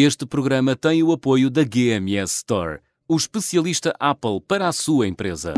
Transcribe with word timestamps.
Este 0.00 0.24
programa 0.24 0.76
tem 0.76 1.02
o 1.02 1.10
apoio 1.10 1.50
da 1.50 1.64
GMS 1.64 2.36
Store, 2.36 2.78
o 3.08 3.16
especialista 3.16 3.92
Apple 3.98 4.40
para 4.46 4.68
a 4.68 4.72
sua 4.72 5.08
empresa. 5.08 5.54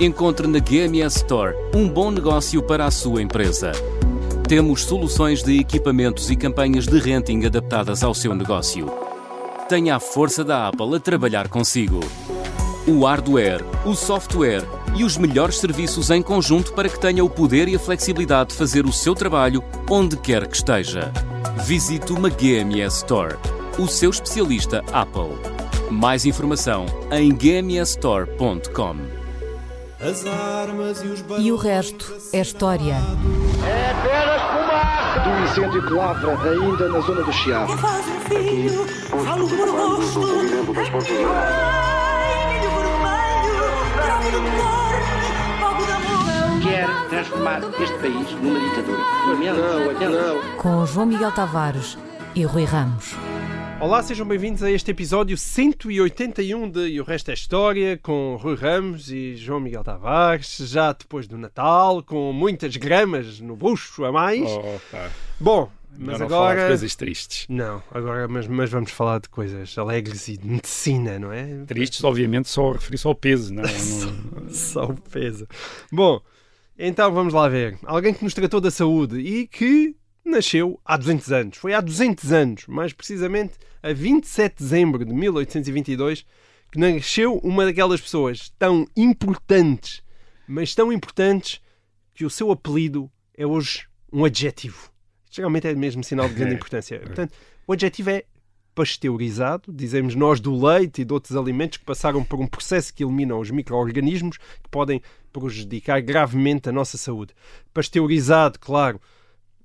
Encontre 0.00 0.48
na 0.48 0.58
GMS 0.58 1.18
Store 1.18 1.54
um 1.72 1.88
bom 1.88 2.10
negócio 2.10 2.60
para 2.60 2.86
a 2.86 2.90
sua 2.90 3.22
empresa. 3.22 3.70
Temos 4.48 4.82
soluções 4.82 5.44
de 5.44 5.60
equipamentos 5.60 6.28
e 6.28 6.34
campanhas 6.34 6.88
de 6.88 6.98
renting 6.98 7.46
adaptadas 7.46 8.02
ao 8.02 8.14
seu 8.14 8.34
negócio. 8.34 8.90
Tenha 9.68 9.94
a 9.94 10.00
força 10.00 10.42
da 10.42 10.66
Apple 10.66 10.96
a 10.96 10.98
trabalhar 10.98 11.46
consigo. 11.46 12.00
O 12.84 13.04
hardware, 13.04 13.64
o 13.86 13.94
software 13.94 14.66
e 14.94 15.04
os 15.04 15.16
melhores 15.16 15.58
serviços 15.58 16.10
em 16.10 16.22
conjunto 16.22 16.72
para 16.72 16.88
que 16.88 16.98
tenha 16.98 17.24
o 17.24 17.30
poder 17.30 17.68
e 17.68 17.76
a 17.76 17.78
flexibilidade 17.78 18.50
de 18.50 18.56
fazer 18.56 18.84
o 18.84 18.92
seu 18.92 19.14
trabalho 19.14 19.62
onde 19.90 20.16
quer 20.16 20.46
que 20.46 20.56
esteja. 20.56 21.12
Visite 21.64 22.12
uma 22.12 22.28
GMS 22.28 22.98
Store, 22.98 23.36
o 23.78 23.86
seu 23.86 24.10
especialista 24.10 24.84
Apple. 24.92 25.36
Mais 25.90 26.24
informação 26.24 26.86
em 27.10 27.34
gmsstore.com. 27.34 28.96
E 31.38 31.52
o 31.52 31.56
resto 31.56 32.16
é 32.32 32.40
história. 32.40 32.96
É 33.64 33.90
apenas 33.90 34.42
fumaça! 34.42 35.20
Do 35.20 35.44
incêndio 35.44 35.86
que 35.86 35.92
lavra 35.92 36.50
ainda 36.50 36.88
na 36.88 37.00
zona 37.00 37.22
do 37.22 37.32
Chiado. 37.32 37.78
Faz 37.78 38.04
filho, 38.26 38.84
falo 39.08 39.48
por 39.48 39.68
rosto. 39.68 40.20
Ai, 41.32 42.60
vermelho, 42.60 43.52
prova 43.94 44.81
Quer 46.62 46.86
transformar 47.08 47.60
este 47.80 47.98
país 47.98 48.30
numa 48.40 48.60
ditadura. 48.60 48.98
Não, 49.26 50.10
não. 50.10 50.56
Com 50.58 50.86
João 50.86 51.06
Miguel 51.06 51.32
Tavares 51.32 51.98
e 52.34 52.44
Rui 52.44 52.64
Ramos. 52.64 53.14
Olá, 53.80 54.02
sejam 54.02 54.26
bem-vindos 54.26 54.62
a 54.62 54.70
este 54.70 54.90
episódio 54.92 55.36
181 55.36 56.70
de 56.70 56.88
E 56.88 57.00
o 57.00 57.04
Resto 57.04 57.30
é 57.30 57.34
História, 57.34 57.98
com 58.00 58.36
Rui 58.40 58.54
Ramos 58.54 59.10
e 59.10 59.34
João 59.36 59.58
Miguel 59.60 59.82
Tavares, 59.82 60.56
já 60.58 60.92
depois 60.92 61.26
do 61.26 61.36
Natal, 61.36 62.02
com 62.02 62.32
muitas 62.32 62.76
gramas 62.76 63.40
no 63.40 63.56
bucho 63.56 64.04
a 64.04 64.12
mais. 64.12 64.48
Oh, 64.48 64.78
pá. 64.90 65.10
Bom, 65.40 65.70
mas 65.98 66.20
Não 66.20 66.28
falar 66.28 66.46
de 66.46 66.52
agora. 66.52 66.68
coisas 66.68 66.94
tristes. 66.94 67.46
Não, 67.48 67.82
agora, 67.92 68.28
mas, 68.28 68.46
mas 68.46 68.70
vamos 68.70 68.92
falar 68.92 69.18
de 69.20 69.28
coisas 69.28 69.76
alegres 69.76 70.28
e 70.28 70.36
de 70.36 70.46
medicina, 70.46 71.18
não 71.18 71.32
é? 71.32 71.64
Tristes, 71.66 72.04
obviamente, 72.04 72.48
só 72.48 72.70
referir-se 72.72 73.06
ao 73.06 73.14
peso, 73.14 73.52
não, 73.52 73.64
é? 73.64 73.66
não 74.40 74.48
Só 74.50 74.84
o 74.84 74.94
peso. 74.94 75.46
Bom, 75.90 76.20
então 76.78 77.12
vamos 77.12 77.34
lá 77.34 77.48
ver. 77.48 77.78
Alguém 77.84 78.14
que 78.14 78.24
nos 78.24 78.34
tratou 78.34 78.60
da 78.60 78.70
saúde 78.70 79.18
e 79.18 79.46
que 79.46 79.94
nasceu 80.24 80.80
há 80.84 80.96
200 80.96 81.32
anos. 81.32 81.56
Foi 81.58 81.74
há 81.74 81.80
200 81.80 82.32
anos, 82.32 82.66
mais 82.66 82.92
precisamente 82.92 83.54
a 83.82 83.92
27 83.92 84.56
de 84.56 84.62
dezembro 84.64 85.04
de 85.04 85.12
1822, 85.12 86.24
que 86.70 86.78
nasceu 86.78 87.38
uma 87.38 87.64
daquelas 87.64 88.00
pessoas 88.00 88.52
tão 88.58 88.86
importantes, 88.96 90.02
mas 90.46 90.74
tão 90.74 90.92
importantes 90.92 91.60
que 92.14 92.24
o 92.24 92.30
seu 92.30 92.50
apelido 92.50 93.10
é 93.36 93.46
hoje 93.46 93.86
um 94.12 94.24
adjetivo. 94.24 94.90
Geralmente 95.30 95.66
é 95.66 95.74
mesmo 95.74 96.04
sinal 96.04 96.28
de 96.28 96.34
grande 96.34 96.54
importância. 96.56 97.00
Portanto, 97.00 97.34
o 97.66 97.72
adjetivo 97.72 98.10
é 98.10 98.24
pasteurizado, 98.74 99.72
dizemos 99.72 100.14
nós 100.14 100.40
do 100.40 100.54
leite 100.54 101.02
e 101.02 101.04
de 101.04 101.12
outros 101.12 101.36
alimentos 101.36 101.78
que 101.78 101.84
passaram 101.84 102.24
por 102.24 102.40
um 102.40 102.46
processo 102.46 102.92
que 102.92 103.04
eliminam 103.04 103.38
os 103.38 103.50
micro-organismos 103.50 104.38
que 104.38 104.68
podem 104.70 105.02
prejudicar 105.32 106.00
gravemente 106.00 106.68
a 106.68 106.72
nossa 106.72 106.98
saúde. 106.98 107.34
Pasteurizado, 107.72 108.58
claro, 108.58 109.00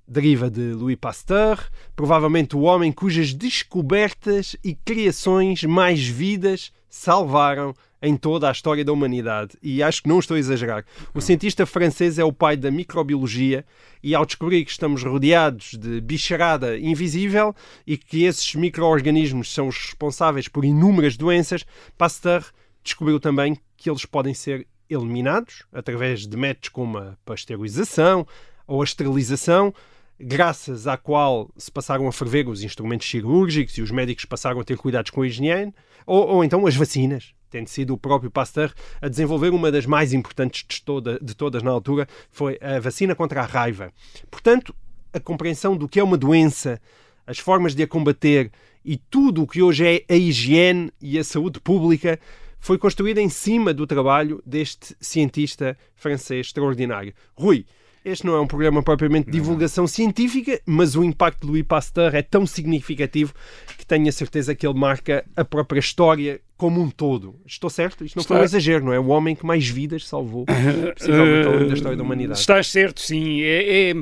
deriva 0.06 0.50
de 0.50 0.72
Louis 0.72 0.96
Pasteur, 0.96 1.70
provavelmente 1.94 2.56
o 2.56 2.60
homem 2.60 2.90
cujas 2.90 3.34
descobertas 3.34 4.56
e 4.64 4.74
criações 4.74 5.64
mais 5.64 6.06
vidas 6.06 6.72
salvaram 6.88 7.74
em 8.00 8.16
toda 8.16 8.48
a 8.48 8.52
história 8.52 8.84
da 8.84 8.92
humanidade. 8.92 9.56
E 9.62 9.82
acho 9.82 10.02
que 10.02 10.08
não 10.08 10.18
estou 10.18 10.36
a 10.36 10.38
exagerar. 10.38 10.84
O 11.14 11.20
cientista 11.20 11.66
francês 11.66 12.18
é 12.18 12.24
o 12.24 12.32
pai 12.32 12.56
da 12.56 12.70
microbiologia 12.70 13.64
e 14.02 14.14
ao 14.14 14.24
descobrir 14.24 14.64
que 14.64 14.70
estamos 14.70 15.02
rodeados 15.02 15.74
de 15.74 16.00
bicharada 16.00 16.78
invisível 16.78 17.54
e 17.86 17.96
que 17.96 18.24
esses 18.24 18.54
micro-organismos 18.54 19.52
são 19.52 19.68
os 19.68 19.76
responsáveis 19.76 20.48
por 20.48 20.64
inúmeras 20.64 21.16
doenças, 21.16 21.64
Pasteur 21.96 22.44
descobriu 22.82 23.18
também 23.20 23.58
que 23.76 23.90
eles 23.90 24.04
podem 24.04 24.34
ser 24.34 24.66
eliminados 24.88 25.64
através 25.72 26.26
de 26.26 26.36
métodos 26.36 26.70
como 26.70 26.98
a 26.98 27.16
pasteurização 27.24 28.26
ou 28.66 28.80
a 28.80 28.84
esterilização, 28.84 29.74
graças 30.18 30.86
à 30.86 30.96
qual 30.96 31.50
se 31.56 31.70
passaram 31.70 32.08
a 32.08 32.12
ferver 32.12 32.48
os 32.48 32.62
instrumentos 32.62 33.08
cirúrgicos 33.08 33.76
e 33.76 33.82
os 33.82 33.90
médicos 33.90 34.24
passaram 34.24 34.60
a 34.60 34.64
ter 34.64 34.76
cuidados 34.76 35.10
com 35.10 35.22
a 35.22 35.26
higiene, 35.26 35.74
ou, 36.06 36.26
ou 36.26 36.44
então 36.44 36.66
as 36.66 36.74
vacinas, 36.74 37.32
tendo 37.50 37.68
sido 37.68 37.94
o 37.94 37.98
próprio 37.98 38.30
Pasteur 38.30 38.72
a 39.00 39.08
desenvolver 39.08 39.50
uma 39.50 39.70
das 39.70 39.86
mais 39.86 40.12
importantes 40.12 40.64
de, 40.68 40.82
toda, 40.82 41.18
de 41.20 41.34
todas 41.34 41.62
na 41.62 41.70
altura, 41.70 42.06
foi 42.30 42.58
a 42.60 42.78
vacina 42.78 43.14
contra 43.14 43.40
a 43.42 43.46
raiva. 43.46 43.92
Portanto, 44.30 44.74
a 45.12 45.20
compreensão 45.20 45.76
do 45.76 45.88
que 45.88 46.00
é 46.00 46.04
uma 46.04 46.16
doença, 46.16 46.80
as 47.26 47.38
formas 47.38 47.74
de 47.74 47.82
a 47.82 47.86
combater 47.86 48.50
e 48.84 48.96
tudo 48.96 49.42
o 49.42 49.46
que 49.46 49.62
hoje 49.62 49.86
é 49.86 50.04
a 50.12 50.16
higiene 50.16 50.92
e 51.00 51.18
a 51.18 51.24
saúde 51.24 51.60
pública 51.60 52.18
foi 52.60 52.78
construída 52.78 53.20
em 53.20 53.28
cima 53.28 53.72
do 53.72 53.86
trabalho 53.86 54.42
deste 54.44 54.94
cientista 55.00 55.76
francês 55.94 56.46
extraordinário. 56.46 57.14
Rui, 57.34 57.64
este 58.04 58.24
não 58.26 58.34
é 58.34 58.40
um 58.40 58.46
programa 58.46 58.82
propriamente 58.82 59.26
de 59.26 59.32
divulgação 59.32 59.86
científica, 59.86 60.60
mas 60.64 60.94
o 60.96 61.04
impacto 61.04 61.42
de 61.42 61.46
Louis 61.48 61.64
Pasteur 61.64 62.14
é 62.14 62.22
tão 62.22 62.46
significativo 62.46 63.34
que 63.76 63.84
tenho 63.86 64.08
a 64.08 64.12
certeza 64.12 64.54
que 64.54 64.66
ele 64.66 64.78
marca 64.78 65.24
a 65.36 65.44
própria 65.44 65.78
história 65.80 66.40
como 66.56 66.80
um 66.80 66.90
todo. 66.90 67.36
Estou 67.46 67.70
certo? 67.70 68.04
Isto 68.04 68.16
não 68.16 68.24
foi 68.24 68.36
um 68.38 68.44
Está. 68.44 68.56
exagero, 68.56 68.84
não 68.84 68.92
é? 68.92 68.98
O 68.98 69.08
homem 69.08 69.34
que 69.36 69.44
mais 69.46 69.68
vidas 69.68 70.06
salvou, 70.06 70.44
possivelmente 70.46 71.46
ao 71.46 71.52
longo 71.54 71.68
da 71.68 71.74
história 71.74 71.96
da 71.96 72.02
humanidade. 72.02 72.38
Estás 72.40 72.66
certo, 72.68 73.00
sim. 73.00 73.42
É, 73.42 73.90
é- 73.90 73.94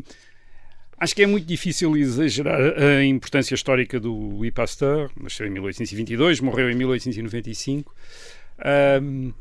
Acho 0.98 1.14
que 1.14 1.22
é 1.22 1.26
muito 1.26 1.46
difícil 1.46 1.94
exagerar 1.94 2.58
a 2.58 3.04
importância 3.04 3.54
histórica 3.54 4.00
do 4.00 4.14
Louis 4.14 4.50
Pasteur. 4.50 5.10
Nasceu 5.20 5.46
em 5.46 5.50
1822, 5.50 6.40
morreu 6.40 6.70
em 6.70 6.74
1895. 6.74 7.94
Ahm, 8.58 9.32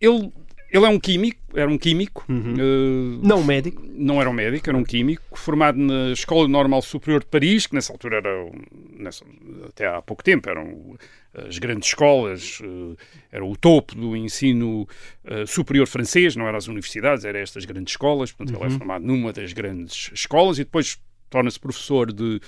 ele, 0.00 0.32
ele 0.72 0.86
é 0.86 0.88
um 0.88 0.98
químico, 0.98 1.38
era 1.54 1.70
um 1.70 1.76
químico. 1.78 2.24
eh, 2.28 3.18
Não 3.22 3.42
médico. 3.44 3.82
não 3.94 4.20
era 4.20 4.28
um 4.30 4.32
médico, 4.32 4.68
era 4.70 4.76
um 4.78 4.82
químico, 4.84 5.22
formado 5.38 5.78
na 5.78 6.10
Escola 6.12 6.48
Normal 6.48 6.80
Superior 6.82 7.20
de 7.20 7.26
Paris, 7.26 7.66
que 7.66 7.74
nessa 7.74 7.92
altura 7.92 8.16
era, 8.16 8.44
um- 8.44 8.62
nessa- 8.98 9.24
até 9.68 9.86
há 9.86 10.00
pouco 10.00 10.24
tempo, 10.24 10.48
eram 10.48 10.96
as 11.34 11.58
grandes 11.58 11.88
escolas, 11.88 12.58
eh, 12.62 12.96
era 13.30 13.44
o 13.44 13.56
topo 13.56 13.94
do 13.94 14.16
ensino 14.16 14.86
eh, 15.24 15.44
superior 15.46 15.86
francês, 15.86 16.34
não 16.36 16.46
eram 16.46 16.58
as 16.58 16.66
universidades, 16.68 17.24
eram 17.24 17.40
estas 17.40 17.64
grandes 17.64 17.92
escolas, 17.92 18.32
portanto 18.32 18.56
ele 18.62 18.66
é 18.74 18.78
formado 18.78 19.04
numa 19.06 19.32
das 19.32 19.52
grandes 19.52 20.10
escolas 20.14 20.58
e 20.58 20.64
depois 20.64 20.98
torna-se 21.30 21.58
professor 21.60 22.12
de 22.12 22.40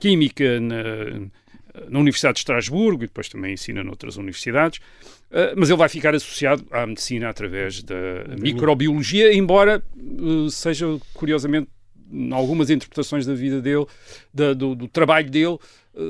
Química 0.00 0.58
na, 0.60 0.82
na 1.88 1.98
Universidade 1.98 2.34
de 2.34 2.40
Estrasburgo 2.40 3.04
e 3.04 3.06
depois 3.06 3.28
também 3.28 3.54
ensina 3.54 3.82
noutras 3.82 4.16
universidades. 4.16 4.78
Uh, 5.30 5.56
mas 5.56 5.70
ele 5.70 5.78
vai 5.78 5.88
ficar 5.88 6.14
associado 6.14 6.64
à 6.70 6.86
medicina 6.86 7.28
através 7.28 7.82
da 7.82 7.94
microbiologia, 8.38 9.32
embora 9.32 9.82
uh, 9.96 10.50
seja, 10.50 10.86
curiosamente, 11.14 11.68
em 12.10 12.32
algumas 12.32 12.68
interpretações 12.68 13.24
da 13.24 13.34
vida 13.34 13.62
dele, 13.62 13.86
da- 14.34 14.52
do, 14.52 14.74
do 14.74 14.86
trabalho 14.86 15.30
dele, 15.30 15.56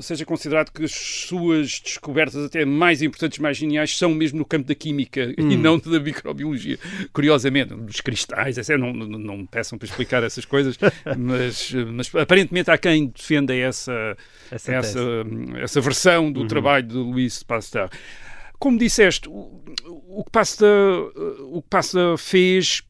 seja 0.00 0.24
considerado 0.24 0.70
que 0.70 0.84
as 0.84 0.92
suas 0.92 1.80
descobertas 1.80 2.44
até 2.44 2.64
mais 2.64 3.02
importantes, 3.02 3.38
mais 3.38 3.56
geniais, 3.56 3.96
são 3.96 4.14
mesmo 4.14 4.38
no 4.38 4.44
campo 4.44 4.68
da 4.68 4.74
química 4.74 5.34
e 5.36 5.56
não 5.56 5.78
da 5.78 5.98
microbiologia. 5.98 6.78
Curiosamente, 7.12 7.74
dos 7.74 8.00
cristais, 8.00 8.58
etc. 8.58 8.78
Não, 8.78 8.92
não, 8.92 9.06
não 9.06 9.36
me 9.38 9.46
peçam 9.46 9.76
para 9.76 9.86
explicar 9.86 10.22
essas 10.22 10.44
coisas, 10.44 10.78
mas, 11.18 11.72
uh, 11.72 11.86
mas 11.92 12.14
aparentemente 12.14 12.70
há 12.70 12.78
quem 12.78 13.08
defenda 13.08 13.54
essa, 13.54 14.16
Essa 14.50 14.72
essa, 14.72 14.98
tese. 14.98 15.60
essa 15.60 15.80
versão 15.80 16.30
do 16.30 16.46
trabalho 16.46 16.86
de 16.86 16.94
Louis 16.94 17.42
Pasteur. 17.42 17.90
Como 18.58 18.78
disseste, 18.78 19.28
o, 19.28 19.64
o 20.08 20.24
que 20.24 20.30
Pasteur, 20.30 21.12
o 21.50 21.60
que 21.60 21.68
Pasteur 21.68 22.16
fez 22.16 22.82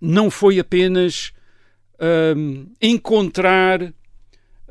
não 0.00 0.28
foi 0.28 0.58
apenas 0.58 1.32
hum, 2.36 2.66
encontrar 2.82 3.94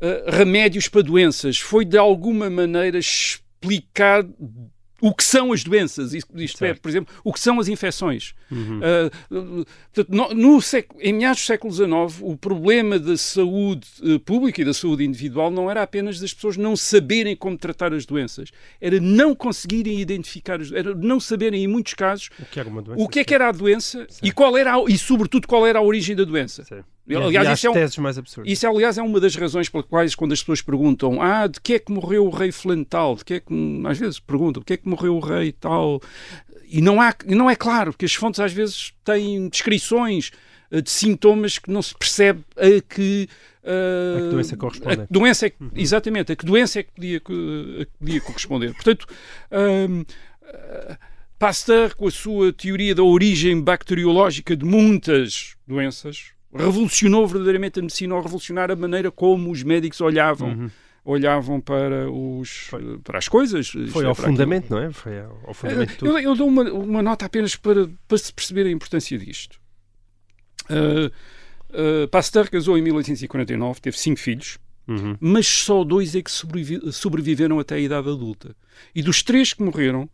uh, 0.04 0.30
remédios 0.30 0.88
para 0.88 1.02
doenças, 1.02 1.58
foi 1.58 1.84
de 1.84 1.96
alguma 1.98 2.48
maneira 2.50 2.98
explicar 2.98 4.24
o 5.00 5.12
que 5.14 5.22
são 5.24 5.52
as 5.52 5.62
doenças, 5.62 6.14
isto, 6.14 6.40
isto 6.40 6.64
é, 6.64 6.72
por 6.72 6.88
exemplo, 6.88 7.14
o 7.22 7.30
que 7.30 7.38
são 7.40 7.60
as 7.60 7.68
infecções. 7.68 8.32
Uh, 8.50 9.36
uh, 9.60 9.66
no, 10.08 10.32
no 10.32 10.62
século- 10.62 10.98
em 11.02 11.12
meados 11.12 11.42
do 11.42 11.44
século 11.46 11.70
XIX, 11.74 12.22
o 12.22 12.36
problema 12.38 12.98
da 12.98 13.14
saúde 13.16 13.86
uh, 14.02 14.18
pública 14.20 14.62
e 14.62 14.64
da 14.64 14.72
saúde 14.72 15.04
individual 15.04 15.50
não 15.50 15.70
era 15.70 15.82
apenas 15.82 16.18
das 16.18 16.32
pessoas 16.32 16.56
não 16.56 16.74
saberem 16.74 17.36
como 17.36 17.58
tratar 17.58 17.92
as 17.92 18.06
doenças, 18.06 18.48
era 18.80 18.98
não 18.98 19.34
conseguirem 19.34 20.00
identificar, 20.00 20.58
as, 20.60 20.72
era 20.72 20.94
não 20.94 21.20
saberem, 21.20 21.64
em 21.64 21.68
muitos 21.68 21.92
casos, 21.92 22.30
O 22.40 22.46
que 22.46 22.58
era 22.58 22.68
uma 22.68 22.80
doença? 22.80 23.02
o 23.02 23.08
que 23.08 23.18
é 23.18 23.24
que 23.24 23.34
era 23.34 23.48
a 23.48 23.52
doença 23.52 24.06
e, 24.22 24.32
qual 24.32 24.56
era 24.56 24.74
a- 24.76 24.84
e, 24.88 24.96
sobretudo, 24.96 25.46
qual 25.46 25.66
era 25.66 25.80
a 25.80 25.82
origem 25.82 26.16
da 26.16 26.24
doença. 26.24 26.62
E 27.06 27.14
Aliás, 27.14 27.46
as 27.48 27.58
isso 27.58 27.66
é, 27.66 27.70
um- 27.70 27.74
teses 27.74 27.98
mais 27.98 28.16
absurdas. 28.16 28.50
isso, 28.50 28.66
aliás, 28.66 28.96
é 28.96 29.02
uma 29.02 29.20
das 29.20 29.36
razões 29.36 29.68
pelas 29.68 29.86
quais, 29.86 30.14
quando 30.14 30.32
as 30.32 30.40
pessoas 30.40 30.62
perguntam 30.62 31.20
ah, 31.20 31.46
de 31.46 31.60
que 31.60 31.74
é 31.74 31.78
que 31.78 31.92
morreu 31.92 32.26
o 32.26 32.30
rei 32.30 32.50
fulano 32.50 32.84
tal, 32.84 33.14
de 33.16 33.24
que 33.24 33.34
é 33.34 33.40
que, 33.40 33.82
às 33.86 33.98
vezes 33.98 34.18
perguntam, 34.18 34.60
de 34.60 34.64
que 34.66 34.72
é 34.72 34.76
que 34.78 34.88
morreu 34.88 35.14
o 35.16 35.20
rei 35.20 35.52
tal, 35.52 36.00
e 36.66 36.80
não, 36.80 37.00
há, 37.02 37.14
e 37.26 37.34
não 37.34 37.50
é 37.50 37.54
claro, 37.54 37.92
porque 37.92 38.06
as 38.06 38.14
fontes 38.14 38.40
às 38.40 38.52
vezes 38.54 38.94
têm 39.04 39.48
descrições 39.50 40.30
eh, 40.70 40.80
de 40.80 40.90
sintomas 40.90 41.58
que 41.58 41.70
não 41.70 41.82
se 41.82 41.94
percebe 41.94 42.42
a 42.56 42.80
que... 42.94 43.28
eh, 43.62 44.14
A 44.16 44.20
que 44.22 44.28
doença 44.30 44.56
correspondente. 44.56 45.02
a 45.02 45.06
doença 45.10 45.46
é 45.46 45.50
que- 45.50 45.56
Exatamente, 45.76 46.32
a 46.32 46.36
que 46.36 46.46
doença 46.46 46.80
é 46.80 46.82
que 46.84 46.90
podia, 46.92 47.18
a 47.18 47.20
que 47.20 47.86
podia 47.98 48.20
corresponder. 48.22 48.72
Portanto, 48.72 49.06
hum, 49.52 50.04
eh, 50.42 50.96
Pasteur, 51.38 51.94
com 51.96 52.06
a 52.06 52.10
sua 52.10 52.52
teoria 52.52 52.94
da 52.94 53.02
origem 53.02 53.60
bacteriológica 53.60 54.56
de 54.56 54.64
muitas 54.64 55.54
doenças, 55.66 56.32
revolucionou 56.54 57.26
verdadeiramente 57.26 57.78
a 57.78 57.82
medicina 57.82 58.14
ao 58.14 58.22
revolucionar 58.22 58.70
a 58.70 58.76
maneira 58.76 59.10
como 59.10 59.50
os 59.50 59.62
médicos 59.62 60.00
olhavam, 60.00 60.70
olhavam 61.04 61.60
para, 61.60 62.10
os, 62.10 62.70
para 63.02 63.18
as 63.18 63.28
coisas. 63.28 63.68
Foi 63.68 64.04
é, 64.04 64.08
ao 64.08 64.14
para 64.14 64.24
aquilo. 64.24 64.26
fundamento, 64.26 64.70
não 64.70 64.78
é? 64.78 64.92
Foi 64.92 65.20
ao, 65.20 65.40
ao 65.46 65.54
fundamento 65.54 65.96
tudo. 65.98 66.10
Eu, 66.12 66.18
eu 66.18 66.34
dou 66.36 66.46
uma, 66.48 66.62
uma 66.72 67.02
nota 67.02 67.26
apenas 67.26 67.56
para, 67.56 67.88
para 68.08 68.18
se 68.18 68.32
perceber 68.32 68.66
a 68.66 68.70
importância 68.70 69.18
disto. 69.18 69.58
Uh, 70.70 71.10
uh, 71.70 72.08
Pasteur 72.08 72.48
casou 72.50 72.78
em 72.78 72.82
1849, 72.82 73.80
teve 73.80 73.98
cinco 73.98 74.20
filhos, 74.20 74.58
Uhum. 74.86 75.16
mas 75.18 75.46
só 75.46 75.82
dois 75.82 76.14
é 76.14 76.20
que 76.20 76.30
sobrevi- 76.30 76.92
sobreviveram 76.92 77.58
até 77.58 77.76
a 77.76 77.78
idade 77.80 78.06
adulta. 78.06 78.54
E 78.94 79.00
dos 79.02 79.22
três 79.22 79.54
que 79.54 79.62
morreram, 79.62 80.06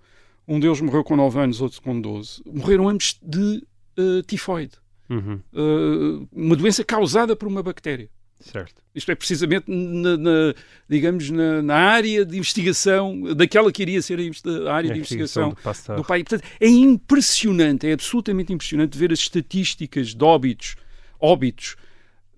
um 0.46 0.60
deles 0.60 0.80
morreu 0.80 1.02
com 1.02 1.16
9 1.16 1.40
anos, 1.40 1.60
outro 1.60 1.82
com 1.82 2.00
12, 2.00 2.40
morreram 2.46 2.88
ambos 2.88 3.18
de 3.20 3.64
uh, 3.98 4.22
tifoide, 4.28 4.74
Uhum. 5.10 5.40
uh, 5.52 6.28
uma 6.32 6.54
doença 6.54 6.84
causada 6.84 7.34
por 7.34 7.48
uma 7.48 7.62
bactéria. 7.62 8.08
Certo. 8.38 8.80
Isto 8.94 9.10
é 9.12 9.14
precisamente 9.14 9.64
na, 9.68 10.16
na- 10.16 10.54
digamos, 10.88 11.28
na, 11.28 11.60
na 11.60 11.74
área 11.76 12.24
de 12.24 12.38
investigação, 12.38 13.34
daquela 13.36 13.70
que 13.70 13.82
iria 13.82 14.00
ser 14.00 14.18
a, 14.18 14.70
a 14.70 14.74
área 14.74 14.90
A 14.90 14.94
de 14.94 14.98
investigação 15.00 15.50
do 15.50 15.96
do 15.96 16.04
pai. 16.04 16.24
Portanto, 16.24 16.48
é 16.58 16.68
impressionante, 16.68 17.86
é 17.86 17.92
absolutamente 17.92 18.50
impressionante 18.52 18.96
ver 18.96 19.12
as 19.12 19.18
estatísticas 19.18 20.14
de 20.14 20.24
óbitos, 20.24 20.76
óbitos 21.20 21.76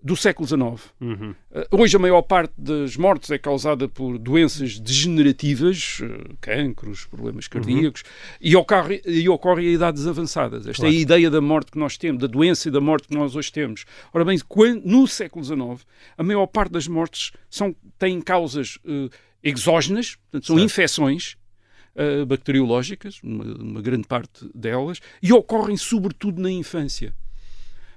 do 0.03 0.17
século 0.17 0.49
XIX. 0.49 0.93
Uhum. 1.01 1.35
Eh, 1.53 1.69
Hoje 1.71 1.97
a 1.97 1.99
maior 2.01 2.23
parte 2.23 2.53
das 2.59 2.97
mortes 2.97 3.31
é 3.31 3.39
causada 3.39 3.89
por 3.89 4.19
doenças 4.19 4.79
degenerativas, 4.79 6.01
eh, 6.03 6.33
cancros, 6.41 7.05
problemas 7.07 7.47
cardíacos, 7.47 8.03
e, 8.41 8.57
ocorre, 8.57 9.01
e 9.07 9.29
ocorre 9.29 9.69
a 9.69 9.71
idades 9.71 10.07
avançadas. 10.07 10.67
Esta 10.67 10.83
é 10.83 10.91
Claro. 10.91 10.95
a 10.97 10.99
ideia 10.99 11.31
da 11.31 11.41
morte 11.41 11.71
que 11.71 11.79
nós 11.79 11.97
temos, 11.97 12.21
da 12.21 12.27
doença 12.27 12.69
e 12.69 12.73
da 12.73 12.81
morte 12.81 13.09
que 13.09 13.15
nós 13.15 13.37
hoje 13.37 13.53
temos. 13.53 13.85
Ora 14.13 14.25
bem, 14.25 14.39
quan- 14.49 14.81
no 14.85 15.07
século 15.07 15.45
XIX, 15.45 15.87
a 16.19 16.23
maior 16.23 16.47
parte 16.47 16.73
das 16.73 16.89
mortes 16.89 17.31
são, 17.49 17.75
têm 17.99 18.21
causas 18.21 18.79
eh, 18.85 19.09
exógenas, 19.43 20.17
portanto, 20.17 20.47
são 20.47 20.57
Certo. 20.57 20.67
infecções, 20.67 21.37
eh, 21.95 22.25
bacteriológicas, 22.25 23.21
uma, 23.23 23.45
uma 23.45 23.81
grande 23.83 24.07
parte 24.09 24.49
delas, 24.55 24.99
e 25.23 25.33
ocorrem 25.33 25.77
sobretudo 25.77 26.41
na 26.41 26.51
infância. 26.51 27.15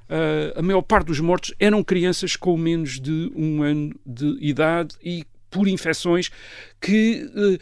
Uh, 0.07 0.59
a 0.59 0.61
maior 0.61 0.81
parte 0.83 1.07
dos 1.07 1.19
mortos 1.19 1.53
eram 1.59 1.83
crianças 1.83 2.35
com 2.35 2.55
menos 2.55 2.99
de 2.99 3.31
um 3.35 3.63
ano 3.63 3.95
de 4.05 4.37
idade 4.39 4.95
e 5.03 5.23
por 5.49 5.67
infecções 5.67 6.29
que, 6.79 7.27
uh, 7.33 7.53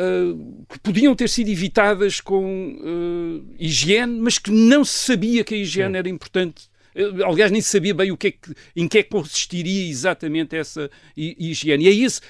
uh, 0.00 0.66
que 0.68 0.78
podiam 0.78 1.14
ter 1.14 1.28
sido 1.28 1.50
evitadas 1.50 2.20
com 2.20 2.76
uh, 2.80 3.54
higiene, 3.58 4.18
mas 4.18 4.38
que 4.38 4.50
não 4.50 4.84
se 4.84 4.98
sabia 5.04 5.44
que 5.44 5.54
a 5.54 5.58
higiene 5.58 5.92
Sim. 5.92 5.98
era 5.98 6.08
importante. 6.08 6.70
Uh, 6.96 7.24
Aliás, 7.24 7.50
nem 7.50 7.60
se 7.60 7.68
sabia 7.68 7.94
bem 7.94 8.10
o 8.10 8.16
que 8.16 8.28
é 8.28 8.30
que, 8.30 8.54
em 8.74 8.88
que 8.88 8.98
é 8.98 9.02
que 9.02 9.10
consistiria 9.10 9.90
exatamente 9.90 10.56
essa 10.56 10.90
hi- 11.16 11.36
higiene. 11.38 11.84
E 11.84 11.88
é 11.88 11.94
esse, 12.06 12.20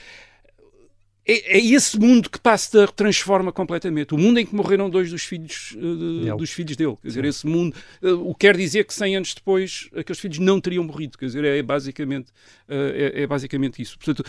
é, 1.33 1.59
é 1.59 1.65
esse 1.65 1.99
mundo 1.99 2.29
que 2.29 2.41
Pasteur 2.41 2.91
transforma 2.91 3.53
completamente. 3.53 4.15
O 4.15 4.19
mundo 4.19 4.39
em 4.39 4.47
que 4.47 4.55
morreram 4.55 4.89
dois 4.91 5.11
dos 5.11 5.23
filhos, 5.23 5.77
uh, 5.77 6.37
dos 6.37 6.51
filhos 6.51 6.77
dele. 6.77 6.97
Quer 7.01 7.09
dizer, 7.09 7.25
esse 7.25 7.47
mundo. 7.47 7.75
uh, 8.03 8.29
o 8.29 8.35
que 8.35 8.47
quer 8.47 8.57
dizer 8.57 8.85
que 8.85 8.93
100 8.95 9.17
anos 9.17 9.35
depois 9.35 9.89
aqueles 9.95 10.19
filhos 10.19 10.39
não 10.39 10.61
teriam 10.61 10.83
morrido. 10.85 11.17
Quer 11.19 11.27
dizer, 11.27 11.45
é 11.45 11.63
basicamente, 11.63 12.31
uh, 12.69 12.73
é, 12.95 13.23
é 13.23 13.27
basicamente 13.27 13.81
isso. 13.81 13.99
Portanto, 13.99 14.25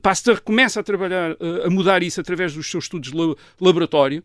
Pasteur 0.00 0.40
começa 0.40 0.80
a 0.80 0.82
trabalhar, 0.82 1.36
a 1.64 1.70
mudar 1.70 2.02
isso 2.02 2.20
através 2.20 2.54
dos 2.54 2.70
seus 2.70 2.84
estudos 2.84 3.10
de 3.10 3.16
la- 3.16 3.34
laboratório. 3.60 4.22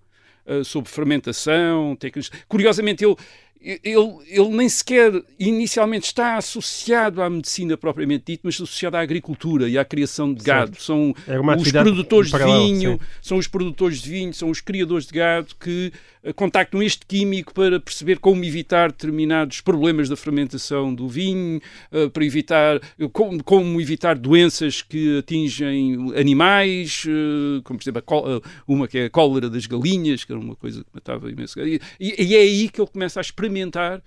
sobre 0.66 0.89
fermentação, 0.89 1.95
técnicas. 1.95 2.31
Curiosamente, 2.48 3.06
ele, 3.06 3.16
ele, 3.62 4.18
ele 4.28 4.50
nem 4.50 4.68
sequer 4.68 5.24
inicialmente 5.38 6.08
está 6.08 6.38
associado 6.38 7.22
à 7.22 7.30
medicina 7.30 7.78
propriamente 7.78 8.24
dita, 8.28 8.42
mas 8.44 8.56
associado 8.56 8.98
à 8.98 9.02
agricultura 9.02 9.69
e 9.69 9.78
à 9.78 9.86
criação 9.86 10.34
de 10.34 10.44
gado. 10.44 10.81
São 10.81 11.13
Era 11.28 11.40
uma 11.40 11.56
os 11.56 11.72
produtores 11.72 12.31
de 12.31 12.38
vinho, 12.38 12.94
sim. 12.94 13.00
são 13.22 13.38
os 13.38 13.48
produtores 13.48 14.02
de 14.02 14.10
vinho, 14.10 14.34
são 14.34 14.50
os 14.50 14.60
criadores 14.62 15.06
de 15.06 15.13
gado 15.13 15.56
que 15.60 15.94
contactam 16.35 16.83
este 16.83 17.06
químico 17.06 17.53
para 17.53 17.79
perceber 17.79 18.19
como 18.19 18.44
evitar 18.44 18.91
determinados 18.91 19.59
problemas 19.62 20.07
da 20.07 20.15
fermentação 20.15 20.94
do 20.94 21.07
vinho, 21.07 21.59
eh, 21.91 22.09
para 22.09 22.23
evitar 22.23 22.75
eh, 23.00 23.09
como, 23.12 23.44
como 23.44 23.81
evitar 23.81 24.18
doenças 24.18 24.81
que 24.83 25.18
atingem 25.18 26.13
animais, 26.15 27.03
eh, 27.07 27.62
como 27.63 27.79
por 27.79 27.83
exemplo 27.83 28.03
eh, 28.38 28.50
uma 28.68 28.88
que 28.88 29.00
é 29.00 29.06
a 29.06 29.09
cólera 29.09 29.50
das 29.50 29.65
galinhas, 29.65 30.23
que 30.23 30.31
era 30.31 30.39
uma 30.39 30.56
coisa 30.56 30.81
que 30.83 30.89
matava 30.94 31.29
imenso. 31.31 31.59
E, 31.59 31.79
e 32.00 32.35
é 32.35 32.39
aí 32.39 32.69
que 32.69 32.79
ele 32.79 32.89
começa 32.91 33.19
a 33.19 33.21
experimentar 33.21 34.01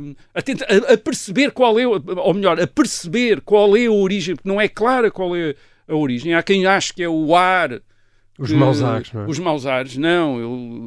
hum, 0.00 0.14
a, 0.32 0.40
tenta- 0.42 0.66
a- 0.66 0.96
perceber 0.98 1.50
qual 1.50 1.78
é, 1.78 1.86
ou 1.86 2.34
melhor, 2.34 2.60
a 2.60 2.66
perceber 2.66 3.40
qual 3.40 3.76
é 3.76 3.86
a 3.86 3.90
origem, 3.92 4.36
porque 4.36 4.48
não 4.48 4.60
é 4.60 4.68
clara 4.68 5.10
qual 5.10 5.34
é 5.34 5.54
a 5.88 5.94
origem. 5.94 6.34
Há 6.34 6.42
quem 6.42 6.64
ache 6.66 6.92
que 6.94 7.02
é 7.02 7.08
o 7.08 7.34
ar. 7.34 7.80
Os 8.38 8.50
que- 8.50 8.56
maus 8.56 8.82
ares, 8.82 9.12
não 9.12 9.22
é? 9.22 9.26
Os 9.28 9.38
maus 9.38 9.66
ares, 9.66 9.96
não. 9.96 10.38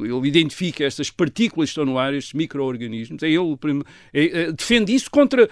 Ele, 0.02 0.12
ele 0.14 0.28
identifica 0.28 0.84
estas 0.84 1.10
partículas 1.10 1.68
que 1.68 1.72
estão 1.72 1.84
no 1.86 1.98
ar, 1.98 2.12
estes 2.14 2.34
micro-organismos. 2.34 3.22
É 3.22 3.28
ele, 3.28 3.56
é- 4.12 4.40
é- 4.42 4.52
defende 4.52 4.94
isso 4.94 5.10
contra 5.10 5.48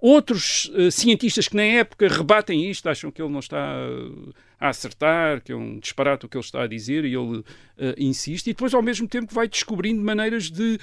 outros 0.00 0.70
eh, 0.74 0.90
cientistas 0.90 1.48
que 1.48 1.56
na 1.56 1.62
época 1.62 2.06
rebatem 2.08 2.68
isto, 2.70 2.88
acham 2.88 3.10
que 3.10 3.22
ele 3.22 3.30
não 3.32 3.38
está 3.40 3.56
eh, 3.58 4.32
a 4.60 4.68
acertar, 4.68 5.40
que 5.42 5.52
é 5.52 5.56
um 5.56 5.78
disparate 5.78 6.26
o 6.26 6.28
que 6.28 6.36
ele 6.36 6.44
está 6.44 6.62
a 6.62 6.66
dizer 6.66 7.04
e 7.04 7.14
ele 7.14 7.42
eh, 7.78 7.94
insiste. 7.98 8.48
E 8.48 8.52
depois, 8.52 8.74
ao 8.74 8.82
mesmo 8.82 9.06
tempo, 9.08 9.32
vai 9.32 9.48
descobrindo 9.48 10.02
maneiras 10.02 10.50
de 10.50 10.78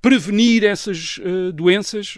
prevenir 0.00 0.64
essas 0.64 1.20
eh, 1.22 1.52
doenças. 1.52 2.16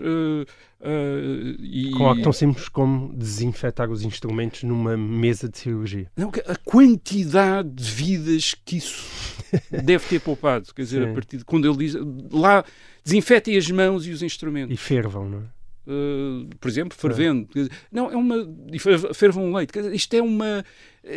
Eh, 0.82 1.56
e, 1.58 1.90
Com 1.90 2.06
algo 2.06 2.22
tão 2.22 2.32
simples 2.32 2.68
como 2.68 3.12
desinfetar 3.14 3.90
os 3.90 4.02
instrumentos 4.02 4.62
numa 4.62 4.96
mesa 4.96 5.48
de 5.48 5.58
cirurgia. 5.58 6.10
Não, 6.16 6.30
a 6.46 6.56
quantidade 6.56 7.68
de 7.68 7.90
vidas 7.90 8.54
que 8.64 8.78
isso 8.78 9.44
deve 9.84 10.06
ter 10.06 10.20
poupado. 10.20 10.72
Quer 10.74 10.82
dizer, 10.82 11.04
Sim. 11.04 11.10
a 11.10 11.14
partir 11.14 11.36
de 11.38 11.44
quando 11.44 11.68
ele 11.68 11.76
diz 11.76 11.94
lá, 12.32 12.64
desinfetem 13.04 13.56
as 13.56 13.70
mãos 13.70 14.06
e 14.06 14.10
os 14.10 14.22
instrumentos. 14.22 14.72
E 14.72 14.76
fervam, 14.76 15.28
não 15.28 15.38
é? 15.38 15.59
Uh, 15.86 16.48
por 16.60 16.68
exemplo, 16.68 16.96
fervendo. 16.96 17.48
Dizer, 17.54 17.70
Não, 17.90 18.10
é 18.10 18.16
uma. 18.16 18.36
fer- 18.78 19.14
Fervam 19.14 19.44
um 19.46 19.56
leite. 19.56 19.72
Isto 19.92 20.14
é 20.14 20.22
uma. 20.22 20.64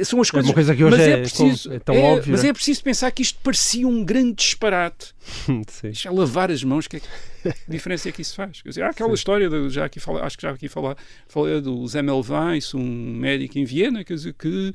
São 0.03 0.21
as 0.21 0.29
É 0.29 0.31
coisas. 0.31 0.49
uma 0.49 0.53
coisa 0.53 0.75
que 0.75 0.83
hoje 0.83 0.97
mas 0.97 1.05
é 1.07 1.11
é, 1.11 1.17
preciso, 1.21 1.63
tão- 1.69 1.73
é 1.75 1.79
tão 1.79 1.97
óbvio, 2.01 2.31
Mas 2.31 2.43
é? 2.45 2.47
é 2.47 2.53
preciso 2.53 2.81
pensar 2.81 3.11
que 3.11 3.21
isto 3.21 3.37
parecia 3.43 3.85
um 3.87 4.03
grande 4.03 4.35
disparate. 4.35 5.13
Sim. 5.67 5.91
É 6.07 6.09
lavar 6.09 6.49
as 6.49 6.63
mãos, 6.63 6.87
que, 6.87 6.95
é 6.97 6.99
que 7.01 7.07
diferença 7.67 8.07
é 8.07 8.11
que 8.13 8.21
isso 8.21 8.33
faz? 8.35 8.61
Quer 8.61 8.69
dizer, 8.69 8.81
há 8.83 8.89
aquela 8.89 9.13
história, 9.13 9.49
de, 9.49 9.69
já 9.69 9.83
aqui 9.85 9.99
fala, 9.99 10.23
acho 10.25 10.37
que 10.37 10.43
já 10.43 10.51
aqui 10.51 10.69
falar, 10.69 10.95
falei 11.27 11.59
do 11.59 11.85
Zemel 11.85 12.23
Weiss, 12.27 12.73
um 12.73 12.81
médico 13.15 13.59
em 13.59 13.65
Viena, 13.65 14.03
quer 14.05 14.13
dizer, 14.13 14.33
que 14.33 14.73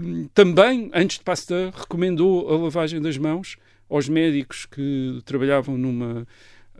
hum, 0.00 0.28
também, 0.32 0.90
antes 0.94 1.18
de 1.18 1.24
Pasteur, 1.24 1.70
recomendou 1.76 2.50
a 2.50 2.56
lavagem 2.56 3.00
das 3.00 3.18
mãos 3.18 3.56
aos 3.90 4.08
médicos 4.08 4.64
que 4.66 5.20
trabalhavam 5.26 5.76
numa, 5.76 6.26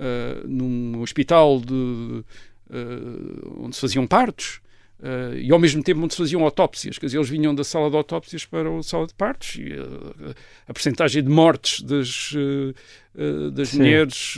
ah, 0.00 0.42
num 0.48 1.00
hospital 1.02 1.60
de, 1.60 2.24
ah, 2.70 3.56
onde 3.64 3.74
se 3.76 3.80
faziam 3.82 4.06
partos. 4.06 4.60
ah, 5.02 5.34
e 5.36 5.50
ao 5.52 5.58
mesmo 5.58 5.82
tempo 5.82 6.00
onde 6.02 6.14
se 6.14 6.18
faziam 6.18 6.42
autópsias, 6.44 6.98
quer 6.98 7.06
dizer, 7.06 7.18
eles 7.18 7.28
vinham 7.30 7.54
da 7.54 7.64
sala 7.64 7.88
de 7.90 7.96
autópsias 7.96 8.44
para 8.44 8.68
a 8.68 8.82
sala 8.82 9.06
de 9.06 9.14
partos 9.14 9.56
e 9.56 9.72
ah, 9.74 10.34
a 10.68 10.72
percentagem 10.72 11.22
de 11.22 11.28
mortes 11.30 11.82
das, 11.82 12.32
eh, 12.36 13.50
das 13.52 13.68
Sim. 13.70 13.78
mulheres 13.78 14.36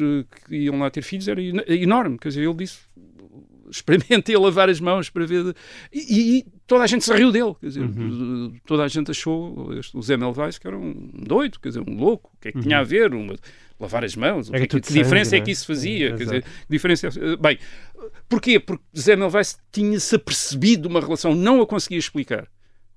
que 0.48 0.56
iam 0.56 0.78
lá 0.78 0.90
ter 0.90 1.02
filhos 1.02 1.28
era 1.28 1.40
eno- 1.42 1.64
enorme. 1.66 2.18
Quer 2.18 2.28
dizer, 2.28 2.42
ele 2.44 2.54
disse: 2.54 2.78
experimentem 3.72 4.34
a 4.34 4.38
lavar 4.38 4.68
as 4.68 4.78
mãos 4.80 5.08
para 5.10 5.26
ver. 5.26 5.54
E, 5.92 6.38
e 6.38 6.44
toda 6.66 6.84
a 6.84 6.86
gente 6.86 7.04
se 7.04 7.12
riu 7.12 7.32
dele. 7.32 7.54
Quer 7.60 7.66
dizer, 7.66 7.80
Uhum. 7.82 8.54
toda 8.66 8.84
a 8.84 8.88
gente 8.88 9.10
achou 9.10 9.72
este, 9.78 9.96
o 9.96 10.02
Zé 10.02 10.16
Melvais 10.16 10.58
que 10.58 10.66
era 10.66 10.76
um 10.76 11.10
doido, 11.14 11.58
quer 11.60 11.68
dizer, 11.70 11.80
um 11.88 11.96
louco. 11.96 12.30
O 12.34 12.40
que 12.40 12.48
é 12.48 12.52
que 12.52 12.58
Uhum. 12.58 12.62
tinha 12.64 12.78
a 12.78 12.84
ver? 12.84 13.12
Uma- 13.14 13.34
lavar 13.80 14.04
as 14.04 14.14
mãos? 14.14 14.48
Que, 14.48 14.54
é 14.56 14.60
que- 14.60 14.66
tudo 14.68 14.86
que 14.86 14.92
diferença 14.92 15.30
sangue, 15.30 15.42
é 15.42 15.44
que 15.44 15.50
é? 15.50 15.52
isso 15.52 15.66
fazia? 15.66 16.06
É, 16.10 16.16
quer 16.16 16.24
dizer, 16.24 16.42
que 16.42 16.48
diferença 16.70 17.08
é- 17.08 17.36
Bem, 17.36 17.58
porquê? 18.28 18.60
Porque 18.60 18.84
Zé 18.96 19.16
Melvais 19.16 19.58
tinha-se 19.72 20.14
apercebido 20.14 20.82
de 20.82 20.88
uma 20.88 21.00
relação, 21.00 21.34
não 21.34 21.60
a 21.60 21.66
conseguia 21.66 21.98
explicar. 21.98 22.46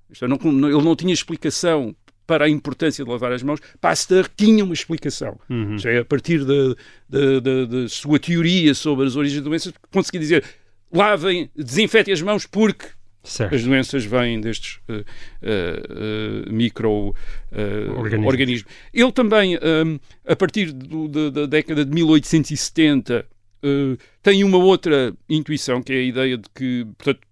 Isto 0.08 0.24
é, 0.24 0.28
não- 0.28 0.38
ele 0.68 0.82
não 0.84 0.94
tinha 0.94 1.12
explicação 1.12 1.94
para 2.24 2.44
a 2.44 2.48
importância 2.48 3.04
de 3.04 3.10
lavar 3.10 3.32
as 3.32 3.42
mãos. 3.42 3.60
Pasteur 3.80 4.28
tinha 4.36 4.64
uma 4.64 4.74
explicação. 4.74 5.38
Uhum. 5.50 5.76
É 5.84 5.98
a 5.98 6.04
partir 6.04 6.44
da, 6.44 6.74
da, 7.08 7.40
da- 7.40 7.64
da 7.64 7.88
sua 7.88 8.18
teoria 8.20 8.72
sobre 8.74 9.06
as 9.06 9.16
origens 9.16 9.42
de 9.42 9.48
doenças, 9.48 9.72
conseguia 9.92 10.20
dizer 10.20 10.44
lavem, 10.92 11.50
desinfetem 11.56 12.12
as 12.14 12.22
mãos 12.22 12.46
porque 12.46 12.86
Certo. 13.24 13.54
as 13.56 13.64
doenças 13.64 14.04
vêm 14.04 14.40
destes 14.40 14.78
uh, 14.88 14.92
uh, 14.92 16.48
uh, 16.48 16.52
micro-organismos. 16.52 18.26
Organismos. 18.26 18.72
Ele 18.94 19.12
também, 19.12 19.56
um, 19.56 19.98
a 20.26 20.36
partir 20.36 20.72
do- 20.72 21.08
da, 21.08 21.30
da 21.30 21.46
década 21.46 21.84
de 21.84 21.90
1870, 21.92 23.26
uh, 23.64 23.98
tem 24.22 24.44
uma 24.44 24.58
outra 24.58 25.12
intuição, 25.28 25.82
que 25.82 25.92
é 25.92 25.96
a 25.96 26.02
ideia 26.02 26.36
de 26.38 26.48
que, 26.54 26.86
portanto, 26.96 27.26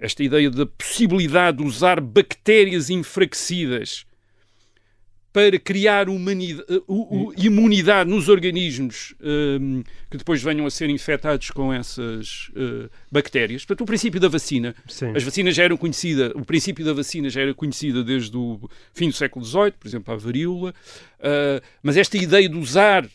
esta 0.00 0.22
ideia 0.22 0.50
da 0.50 0.66
possibilidade 0.66 1.58
de 1.58 1.64
usar 1.64 2.00
bactérias 2.00 2.88
enfraquecidas 2.90 4.04
para 5.32 5.58
criar 5.58 6.08
humanida- 6.08 6.64
u- 6.88 7.28
u- 7.28 7.34
imunidade 7.36 8.08
nos 8.10 8.28
organismos 8.28 9.14
um, 9.20 9.82
que 10.10 10.16
depois 10.16 10.42
venham 10.42 10.66
a 10.66 10.70
ser 10.70 10.88
infectados 10.88 11.50
com 11.50 11.72
essas 11.72 12.50
uh, 12.50 12.90
bactérias. 13.10 13.64
Portanto, 13.64 13.82
o 13.82 13.86
princípio 13.86 14.20
da 14.20 14.28
vacina 14.28 14.74
Sim. 14.86 15.12
as 15.14 15.22
vacinas 15.22 15.54
já 15.54 15.64
eram 15.64 15.76
conhecidas, 15.76 16.32
o 16.34 16.44
princípio 16.44 16.84
da 16.84 16.92
vacina 16.92 17.28
já 17.28 17.42
era 17.42 17.54
conhecida 17.54 18.02
desde 18.02 18.36
o 18.36 18.68
fim 18.94 19.08
do 19.08 19.14
século 19.14 19.44
XVIII, 19.44 19.72
por 19.72 19.88
exemplo, 19.88 20.14
a 20.14 20.16
varíola, 20.16 20.74
ah, 21.20 21.60
mas 21.82 21.96
esta 21.96 22.16
ideia 22.16 22.48
de 22.48 22.56
usar, 22.56 23.06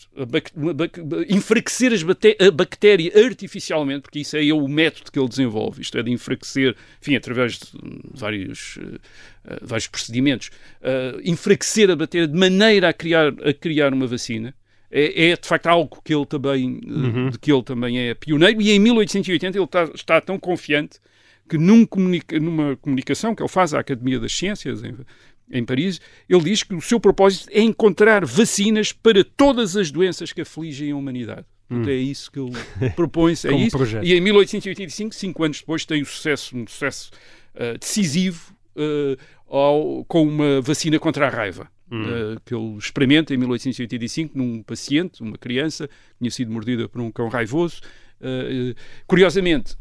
enfraquecer 1.29 1.93
as 1.93 2.03
a 2.03 2.51
bactéria 2.51 3.12
artificialmente, 3.25 4.01
porque 4.01 4.19
isso 4.19 4.38
é 4.38 4.53
o 4.53 4.67
método 4.67 5.12
que 5.12 5.19
ele 5.19 5.27
desenvolve, 5.27 5.81
isto 5.81 5.97
é 5.97 6.03
de 6.03 6.12
enfraquecer, 6.12 6.75
enfim, 7.01 7.15
através 7.15 7.59
de 7.59 7.67
vários, 8.13 8.77
ah, 9.45 9.57
vários 9.62 9.88
procedimentos, 9.88 10.51
enfraquecer 11.23 11.89
a 11.89 11.95
bactéria 11.95 12.27
de 12.27 12.38
maneira 12.38 12.89
a 12.89 12.93
criar, 12.93 13.33
a 13.43 13.53
criar 13.53 13.93
uma 13.93 14.07
vacina. 14.07 14.53
É, 14.95 15.29
é, 15.31 15.35
de 15.35 15.47
facto 15.47 15.65
algo 15.65 16.00
que 16.05 16.13
ele 16.13 16.25
também, 16.27 16.79
eh, 16.85 17.29
de 17.31 17.39
que 17.39 17.51
ele 17.51 17.63
também 17.63 17.97
é 17.97 18.13
pioneiro 18.13 18.62
e 18.62 18.69
em 18.69 18.77
1880 18.79 19.57
ele 19.57 19.65
está, 19.65 19.83
está 19.95 20.21
tão 20.21 20.38
confiante 20.38 21.00
que 21.50 21.57
num 21.57 21.83
comunica- 21.83 22.39
numa 22.39 22.75
comunicação 22.77 23.33
que 23.33 23.41
ele 23.41 23.50
faz 23.50 23.73
à 23.73 23.79
Academia 23.79 24.19
das 24.19 24.31
Ciências 24.31 24.83
em, 24.83 24.95
em 25.51 25.65
Paris, 25.65 26.00
ele 26.29 26.43
diz 26.43 26.62
que 26.62 26.75
o 26.75 26.81
seu 26.81 27.00
propósito 27.00 27.50
é 27.51 27.59
encontrar 27.62 28.23
vacinas 28.23 28.91
para 28.91 29.23
todas 29.23 29.75
as 29.75 29.89
doenças 29.89 30.31
que 30.31 30.41
afligem 30.41 30.91
a 30.91 30.95
humanidade. 30.95 31.45
Portanto, 31.67 31.89
é 31.89 31.95
isso 31.95 32.31
que 32.31 32.39
ele 32.39 32.51
propõe-se, 32.95 33.47
é 33.47 33.51
isso. 33.57 33.75
projeto. 33.75 34.05
E 34.05 34.13
em 34.13 34.21
1885, 34.21 35.15
cinco 35.15 35.43
anos 35.43 35.59
depois, 35.59 35.85
tem 35.85 36.03
o 36.03 36.05
sucesso, 36.05 36.55
um 36.55 36.67
sucesso 36.67 37.09
ah, 37.55 37.75
decisivo 37.79 38.53
ah, 38.77 39.17
ao- 39.47 40.05
com 40.05 40.21
uma 40.23 40.62
vacina 40.62 41.00
contra 41.00 41.25
a 41.27 41.29
raiva. 41.31 41.67
Ah, 41.91 42.39
que 42.45 42.53
ele 42.55 42.77
experimenta 42.77 43.33
em 43.33 43.37
1885 43.37 44.37
num 44.37 44.63
paciente, 44.63 45.21
uma 45.21 45.37
criança, 45.37 45.87
que 45.87 45.93
tinha 46.19 46.31
sido 46.31 46.51
mordida 46.51 46.87
por 46.89 47.01
um 47.01 47.11
cão 47.11 47.27
raivoso. 47.29 47.81
Ah, 48.21 48.75
curiosamente, 49.07 49.75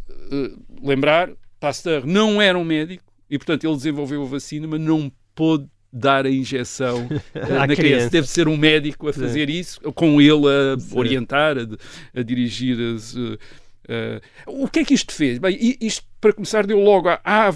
lembrar, 0.82 1.30
Pasteur 1.60 2.04
não 2.06 2.40
era 2.42 2.58
um 2.58 2.64
médico 2.64 3.04
e, 3.30 3.38
portanto, 3.38 3.64
ele 3.66 3.76
desenvolveu 3.76 4.22
a 4.22 4.26
vacina, 4.26 4.66
mas 4.66 4.80
não 4.80 5.10
pôde 5.34 5.66
dar 5.92 6.26
a 6.26 6.30
injeção 6.30 7.06
na 7.34 7.66
criança. 7.66 7.76
criança. 7.76 8.10
Deve 8.10 8.26
ser 8.26 8.48
um 8.48 8.56
médico 8.56 9.08
a 9.08 9.12
fazer 9.12 9.48
isso, 9.48 9.80
com 9.92 10.20
ele 10.20 10.46
a 10.48 10.96
orientar, 10.96 11.56
a, 11.58 12.18
a 12.18 12.22
dirigir 12.22 12.76
as. 12.94 13.14
ah, 13.16 13.38
ah, 13.88 14.20
o 14.46 14.68
que 14.68 14.80
é 14.80 14.84
que 14.84 14.94
isto 14.94 15.12
fez? 15.12 15.38
Bem, 15.38 15.76
isto, 15.80 16.04
para 16.20 16.32
começar, 16.32 16.66
deu 16.66 16.78
logo 16.80 17.08
à, 17.08 17.20
à- 17.24 17.52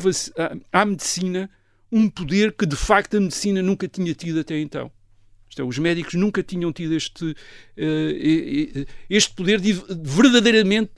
à 0.72 0.84
medicina 0.84 1.48
um 1.90 2.08
poder 2.08 2.52
que, 2.52 2.66
de 2.66 2.76
facto, 2.76 3.16
a 3.16 3.20
medicina 3.20 3.62
nunca 3.62 3.86
tinha 3.88 4.14
tido 4.14 4.40
até 4.40 4.58
então. 4.60 4.90
É, 5.58 5.62
os 5.62 5.78
médicos 5.78 6.14
nunca 6.14 6.42
tinham 6.42 6.70
tido 6.70 6.94
este, 6.94 7.34
eh, 7.76 8.84
este 9.08 9.34
poder 9.34 9.58
de 9.60 9.72
verdadeiramente 10.02 10.90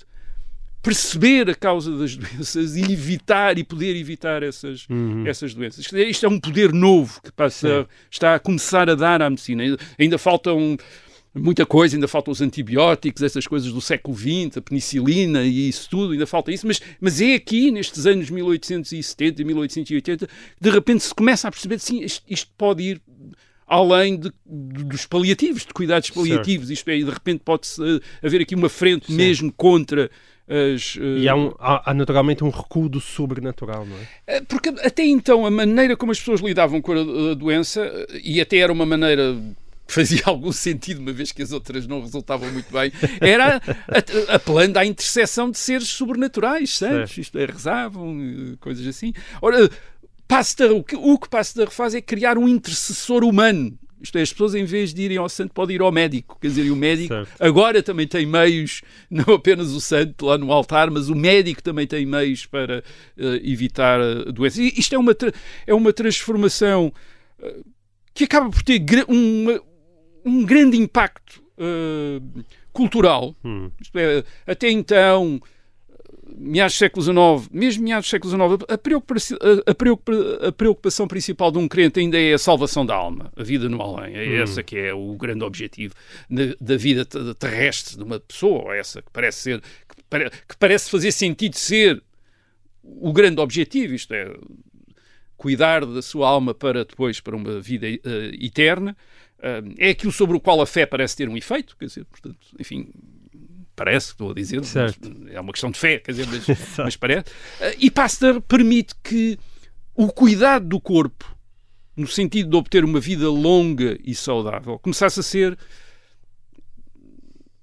perceber 0.83 1.51
a 1.51 1.55
causa 1.55 1.97
das 1.97 2.15
doenças 2.17 2.77
e 2.77 2.93
evitar 2.93 3.59
e 3.59 3.65
poder 3.65 3.95
evitar 3.97 4.43
essas, 4.43 4.87
essas 5.27 5.55
doenças. 5.55 5.85
Isto 5.85 5.97
é- 5.97 6.27
é 6.27 6.29
um 6.29 6.41
poder 6.41 6.73
novo 6.73 7.21
que 7.23 7.31
passa, 7.33 7.87
está 8.11 8.35
a 8.35 8.39
começar 8.39 8.89
a 8.89 8.95
dar 8.95 9.21
à 9.23 9.29
medicina. 9.31 9.63
Ainda 9.99 10.19
faltam 10.19 10.77
muita 11.39 11.65
coisa, 11.65 11.97
ainda 11.97 12.09
faltam 12.09 12.33
os 12.33 12.41
antibióticos, 12.41 13.23
essas 13.23 13.47
coisas 13.47 13.73
do 13.73 13.81
século 13.81 14.17
XX, 14.17 14.57
a 14.59 14.61
penicilina 14.63 15.43
e 15.45 15.69
isso 15.69 15.89
tudo, 15.91 16.13
ainda 16.13 16.27
falta 16.27 16.51
isso, 16.53 16.67
mas, 16.67 16.81
mas 17.01 17.21
é 17.21 17.35
aqui, 17.35 17.71
nestes 17.71 18.05
anos 18.07 18.29
1870 18.31 19.41
e 19.41 19.45
1880, 19.45 20.29
de 20.61 20.71
repente 20.71 21.03
se 21.05 21.15
começa 21.15 21.49
a 21.49 21.51
perceber, 21.51 21.79
sim, 21.79 22.05
isto, 22.29 22.49
pode 22.57 22.83
ir 22.83 23.01
além 23.67 24.19
de- 24.19 24.33
dos 24.47 25.05
paliativos, 25.07 25.67
de 25.67 25.75
cuidados 25.75 26.09
paliativos, 26.11 26.71
isto 26.71 26.89
é, 26.89 26.97
e 26.99 27.05
de 27.05 27.11
repente 27.11 27.43
pode-se 27.45 27.83
eh, 27.83 28.01
haver 28.27 28.41
aqui 28.41 28.55
uma 28.55 28.69
frente 28.69 29.13
mesmo 29.13 29.53
contra 29.53 30.11
as... 30.49 30.97
eh, 30.99 31.19
E 31.21 31.29
há, 31.29 31.35
um- 31.37 31.53
há- 31.59 31.91
há 31.91 31.93
naturalmente 31.95 32.43
um 32.43 32.49
recuo 32.49 32.89
do 32.89 32.99
sobrenatural, 32.99 33.85
não 33.85 33.95
é? 33.97 34.09
eh, 34.27 34.41
Porque 34.49 34.71
até 34.71 35.05
então 35.05 35.45
a 35.45 35.51
maneira 35.51 35.97
como 35.99 36.11
as 36.13 36.19
pessoas 36.19 36.41
lidavam 36.41 36.81
com 36.81 36.93
a, 36.93 37.33
a 37.33 37.35
doença, 37.35 37.83
eh, 37.83 38.21
e 38.25 38.41
até 38.41 38.57
era 38.57 38.73
uma 38.73 38.87
maneira 38.87 39.37
fazia 39.89 40.23
algum 40.27 40.53
sentido, 40.53 41.01
uma 41.01 41.13
vez 41.13 41.33
que 41.33 41.43
as 41.43 41.51
outras 41.51 41.87
não 41.87 42.01
resultavam 42.03 42.51
muito 42.53 42.71
bem, 42.73 42.93
era 43.21 43.61
apelando 44.29 44.79
à 44.79 44.85
intercessão 44.87 45.51
de 45.51 45.59
seres 45.59 45.89
sobrenaturais, 45.89 46.71
santos, 46.77 47.11
Certo. 47.15 47.21
isto 47.21 47.39
é, 47.39 47.47
rezavam, 47.47 48.17
eh, 48.21 48.57
coisas 48.61 48.87
assim. 48.87 49.13
Ora, 49.43 49.69
Pasteur, 50.29 50.73
o 50.73 50.85
que, 50.85 50.95
o 50.95 51.19
que 51.19 51.29
Pasteur 51.29 51.71
faz 51.71 51.95
é 51.95 52.01
criar 52.03 52.37
um 52.37 52.47
intercessor 52.49 53.25
humano. 53.25 53.77
Isto 54.01 54.17
é, 54.19 54.23
as 54.23 54.31
pessoas 54.31 54.55
em 54.55 54.65
vez 54.65 54.95
de 54.95 55.03
irem 55.03 55.17
ao 55.17 55.29
santo 55.29 55.53
podem 55.53 55.75
ir 55.75 55.81
ao 55.81 55.91
médico. 55.91 56.39
Quer 56.41 56.49
dizer, 56.49 56.67
e 56.67 56.71
o 56.71 56.77
médico 56.77 57.13
Certo. 57.13 57.31
agora 57.41 57.83
também 57.83 58.07
tem 58.07 58.25
meios, 58.27 58.83
não 59.11 59.35
apenas 59.35 59.71
o 59.73 59.81
santo 59.81 60.27
lá 60.27 60.37
no 60.39 60.53
altar, 60.53 60.89
mas 60.91 61.09
o 61.09 61.17
médico 61.17 61.61
também 61.63 61.87
tem 61.87 62.05
meios 62.07 62.47
para 62.47 62.85
eh, 63.17 63.41
evitar 63.43 64.01
a 64.01 64.31
doença. 64.31 64.63
E 64.63 64.73
isto 64.77 64.95
é 64.95 64.99
uma, 64.99 65.17
é 65.67 65.75
uma 65.75 65.93
transformação 65.93 66.93
eh, 67.43 67.57
que 68.15 68.25
acaba 68.25 68.51
por 68.51 68.63
ter 68.63 68.81
uma- 69.09 69.61
um 70.29 70.45
grande 70.45 70.77
impacto 70.77 71.43
eh, 71.59 72.21
cultural. 72.73 73.35
Hum. 73.45 73.71
É, 73.95 74.25
até 74.47 74.71
então, 74.71 75.41
meados 76.37 76.75
do 76.75 76.79
século 76.79 77.03
XIX, 77.03 77.51
mesmo 77.53 77.85
meados 77.85 78.07
do 78.07 78.11
século 78.11 78.31
XIX, 78.59 78.65
a 78.69 78.79
preocupação, 78.79 79.39
a, 79.41 80.49
a 80.49 80.53
preocupação 80.53 81.09
principal 81.09 81.51
de 81.51 81.59
um 81.59 81.67
crente 81.67 81.99
ainda 81.99 82.19
é 82.21 82.33
a 82.35 82.39
salvação 82.39 82.87
da 82.87 82.95
alma, 82.95 83.33
a 83.37 83.43
vida 83.43 83.69
no 83.69 83.81
além. 83.83 84.15
É 84.15 84.37
essa 84.37 84.63
que 84.63 84.77
é 84.77 84.95
o 84.95 85.15
grande 85.17 85.43
objetivo 85.45 85.95
da 86.61 86.77
vida 86.77 87.05
te- 87.05 87.35
terrestre 87.35 87.97
de 87.97 88.03
uma 88.05 88.21
pessoa, 88.21 88.77
essa 88.77 89.03
que 89.03 89.11
parece 89.13 89.39
ser, 89.41 89.61
que, 89.61 90.03
pare- 90.09 90.31
que 90.31 90.57
parece 90.59 90.91
fazer 90.91 91.11
sentido 91.13 91.57
ser 91.57 92.03
o 92.85 93.13
grande 93.13 93.41
objetivo, 93.41 93.95
isto 93.95 94.15
é, 94.15 94.33
cuidar 95.37 95.85
da 95.85 96.03
sua 96.03 96.29
alma 96.29 96.55
para 96.55 96.85
depois 96.85 97.21
para 97.21 97.37
uma 97.37 97.61
vida 97.61 97.87
eh, 97.89 98.01
eterna. 98.41 98.97
É 99.79 99.91
aquilo 99.91 100.13
sobre 100.13 100.37
o 100.37 100.41
qual 100.41 100.61
a 100.61 100.67
fé 100.67 100.85
parece 100.87 101.17
ter 101.17 101.29
um 101.29 101.37
efeito, 101.37 101.77
quer 101.79 101.87
dizer, 101.87 102.05
portanto, 102.05 102.39
enfim, 102.59 102.89
parece, 103.77 104.11
estou 104.11 104.31
a 104.33 104.35
dizer, 104.35 104.61
é 105.31 105.41
uma 105.41 105.53
questão 105.53 105.71
de 105.71 105.79
fé, 105.79 105.99
quer 105.99 106.13
dizer, 106.13 106.27
mas, 106.27 106.47
mas 106.79 106.97
parece. 106.97 107.27
Eh, 107.61 107.77
E 107.79 107.91
Pasteur 107.91 108.41
permite 108.41 108.95
que 109.03 109.39
o 109.95 110.09
cuidado 110.09 110.67
do 110.67 110.81
corpo, 110.81 111.37
no 111.97 112.07
sentido 112.07 112.51
de 112.51 112.57
obter 112.57 112.85
uma 112.85 112.99
vida 113.01 113.29
longa 113.31 113.99
e 114.05 114.15
saudável, 114.15 114.79
começasse 114.79 115.21
a 115.21 115.23
ser 115.23 115.57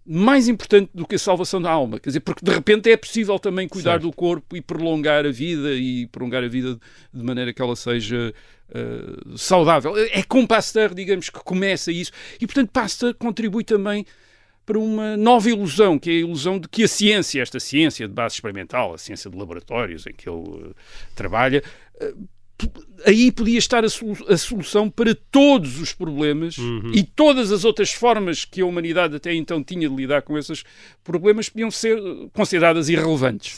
mais 0.05 0.47
importante 0.47 0.89
do 0.93 1.05
que 1.07 1.15
a 1.15 1.19
salvação 1.19 1.61
da 1.61 1.71
alma. 1.71 1.99
Quer 1.99 2.09
dizer, 2.09 2.19
porque 2.19 2.45
de 2.45 2.51
repente 2.51 2.91
é 2.91 2.95
possível 2.97 3.39
também 3.39 3.67
cuidar 3.67 3.93
Certo. 3.93 4.03
do 4.03 4.13
corpo 4.13 4.55
e 4.55 4.61
prolongar 4.61 5.25
a 5.25 5.31
vida 5.31 5.73
e 5.73 6.05
prolongar 6.07 6.43
a 6.43 6.47
vida 6.47 6.77
de 7.13 7.23
maneira 7.23 7.51
que 7.53 7.61
ela 7.61 7.75
seja 7.75 8.33
eh, 8.73 9.01
saudável. 9.35 9.97
É 9.97 10.21
com 10.23 10.45
Pasteur, 10.45 10.93
digamos, 10.93 11.29
que 11.29 11.39
começa 11.39 11.91
isso. 11.91 12.11
E, 12.39 12.45
portanto, 12.45 12.69
Pasteur 12.71 13.15
contribui 13.15 13.63
também 13.63 14.05
para 14.65 14.79
uma 14.79 15.15
nova 15.15 15.47
ilusão, 15.49 15.97
que 15.99 16.09
é 16.09 16.13
a 16.13 16.17
ilusão 16.17 16.59
de 16.59 16.67
que 16.67 16.83
a 16.83 16.87
ciência, 16.87 17.41
esta 17.41 17.59
ciência 17.59 18.07
de 18.07 18.13
base 18.13 18.33
experimental, 18.35 18.93
a 18.95 18.97
ciência 18.97 19.29
de 19.29 19.37
laboratórios 19.37 20.05
em 20.07 20.13
que 20.13 20.27
ele 20.29 20.69
eh, 20.69 20.73
trabalha, 21.15 21.61
p- 21.61 22.15
aí 23.05 23.31
podia 23.31 23.57
estar 23.57 23.83
a, 23.83 23.89
solu- 23.89 24.25
a 24.29 24.37
solução 24.37 24.89
para 24.89 25.13
todos 25.13 25.79
os 25.79 25.93
problemas 25.93 26.55
e 26.93 27.03
todas 27.03 27.51
as 27.51 27.63
outras 27.65 27.91
formas 27.91 28.45
que 28.45 28.61
a 28.61 28.65
humanidade 28.65 29.15
até 29.15 29.33
então 29.33 29.63
tinha 29.63 29.87
de 29.89 29.95
lidar 29.95 30.21
com 30.21 30.37
esses 30.37 30.63
problemas 31.03 31.49
podiam 31.49 31.69
ser 31.69 31.97
consideradas 32.33 32.87
irrelevantes. 32.89 33.55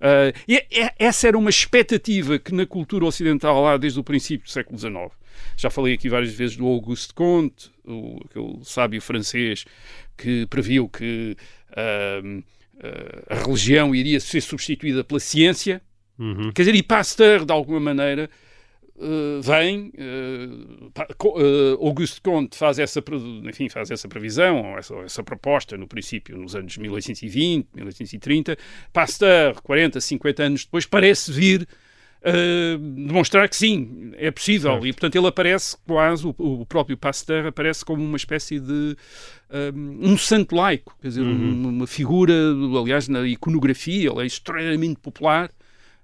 Uh, 0.00 0.32
e 0.48 0.56
é- 0.56 0.66
é- 0.70 0.94
essa 0.98 1.28
era 1.28 1.36
uma 1.38 1.50
expectativa 1.50 2.38
que 2.38 2.54
na 2.54 2.66
cultura 2.66 3.04
ocidental 3.04 3.62
lá 3.62 3.76
desde 3.76 4.00
o 4.00 4.04
princípio 4.04 4.46
do 4.46 4.50
século 4.50 4.78
XIX. 4.78 4.94
Já 5.56 5.70
falei 5.70 5.94
aqui 5.94 6.08
várias 6.08 6.32
vezes 6.32 6.56
do 6.56 6.66
Auguste 6.66 7.14
Comte, 7.14 7.70
o, 7.86 8.18
aquele 8.24 8.58
sábio 8.64 9.00
francês 9.00 9.64
que 10.16 10.46
previu 10.46 10.88
que 10.88 11.36
ahm, 11.76 12.42
ah, 12.82 13.34
a 13.34 13.44
religião 13.44 13.94
iria 13.94 14.18
ser 14.20 14.40
substituída 14.40 15.04
pela 15.04 15.20
ciência. 15.20 15.80
Uhum. 16.20 16.52
Quer 16.52 16.62
dizer, 16.62 16.74
e 16.74 16.82
Pasteur, 16.82 17.44
de 17.44 17.52
alguma 17.52 17.80
maneira, 17.80 18.28
Uh, 19.02 19.40
vem, 19.40 19.90
uh, 19.96 21.86
Auguste 21.86 22.20
Comte 22.20 22.54
faz 22.54 22.78
essa, 22.78 23.02
enfim, 23.48 23.66
faz 23.70 23.90
essa 23.90 24.06
previsão, 24.06 24.76
essa, 24.76 24.94
essa 24.96 25.22
proposta 25.22 25.74
no 25.78 25.88
princípio, 25.88 26.36
nos 26.36 26.54
anos 26.54 26.76
1820, 26.76 27.66
1830. 27.74 28.58
Pasteur, 28.92 29.54
40, 29.62 30.02
50 30.02 30.42
anos 30.42 30.64
depois, 30.66 30.84
parece 30.84 31.32
vir 31.32 31.66
Uh, 32.22 32.76
demonstrar 33.06 33.48
que 33.48 33.56
sim, 33.56 34.12
é 34.18 34.30
possível. 34.30 34.72
Certo. 34.72 34.86
E, 34.86 34.92
portanto, 34.92 35.16
ele 35.16 35.26
aparece 35.26 35.74
quase, 35.86 36.26
o, 36.26 36.34
o, 36.36 36.66
próprio 36.66 36.94
Pasteur 36.94 37.46
aparece 37.46 37.82
como 37.82 38.04
uma 38.04 38.18
espécie 38.18 38.60
de 38.60 38.94
um, 39.74 40.10
um 40.10 40.18
santo 40.18 40.54
laico, 40.54 40.94
quer 41.00 41.08
dizer, 41.08 41.22
uhum. 41.22 41.68
uma 41.68 41.86
figura, 41.86 42.34
aliás, 42.78 43.08
na 43.08 43.26
iconografia, 43.26 44.10
ele 44.10 44.20
é 44.20 44.26
extremamente 44.26 45.00
popular 45.00 45.50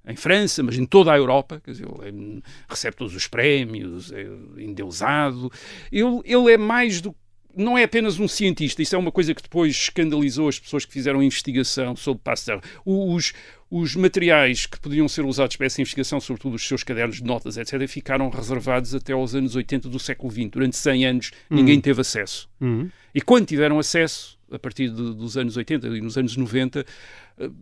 em 0.06 0.16
França, 0.16 0.62
mas 0.62 0.76
em 0.76 0.86
toda 0.86 1.12
a 1.12 1.16
Europa, 1.16 1.60
quer 1.64 1.72
dizer, 1.72 1.86
ele 2.02 2.38
é, 2.38 2.48
recebe 2.68 2.96
todos 2.96 3.14
os 3.14 3.26
prémios, 3.26 4.12
é 4.12 4.26
endeusado. 4.58 5.50
Ele, 5.90 6.20
ele 6.24 6.52
é 6.52 6.56
mais 6.56 7.00
do 7.00 7.14
não 7.56 7.76
é 7.78 7.84
apenas 7.84 8.20
um 8.20 8.28
cientista, 8.28 8.82
isso 8.82 8.94
é 8.94 8.98
uma 8.98 9.10
coisa 9.10 9.34
que 9.34 9.42
depois 9.42 9.74
escandalizou 9.74 10.46
as 10.46 10.58
pessoas 10.58 10.84
que 10.84 10.92
fizeram 10.92 11.22
investigação 11.22 11.96
sobre 11.96 12.20
Pasteur. 12.22 12.60
Os, 12.84 13.32
os 13.70 13.96
materiais 13.96 14.66
que 14.66 14.78
podiam 14.78 15.08
ser 15.08 15.24
usados 15.24 15.56
para 15.56 15.64
essa 15.64 15.80
investigação, 15.80 16.20
sobretudo 16.20 16.54
os 16.54 16.68
seus 16.68 16.82
cadernos 16.84 17.16
de 17.16 17.24
notas, 17.24 17.56
etc., 17.56 17.88
ficaram 17.88 18.28
reservados 18.28 18.94
até 18.94 19.14
aos 19.14 19.34
anos 19.34 19.56
80 19.56 19.88
do 19.88 19.98
século 19.98 20.30
XX. 20.30 20.50
Durante 20.50 20.76
100 20.76 21.06
anos 21.06 21.30
ninguém 21.48 21.76
uhum. 21.76 21.80
teve 21.80 22.00
acesso. 22.02 22.46
Uhum. 22.60 22.90
E 23.14 23.22
quando 23.22 23.46
tiveram 23.46 23.78
acesso, 23.78 24.38
a 24.52 24.58
partir 24.58 24.90
de, 24.90 25.14
dos 25.14 25.36
anos 25.38 25.56
80 25.56 25.88
e 25.88 26.00
nos 26.00 26.18
anos 26.18 26.36
90, 26.36 26.80
eh, 26.80 26.84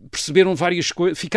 perceberam 0.09 0.55
várias 0.55 0.91
coisas. 0.91 1.21
Uh, 1.21 1.27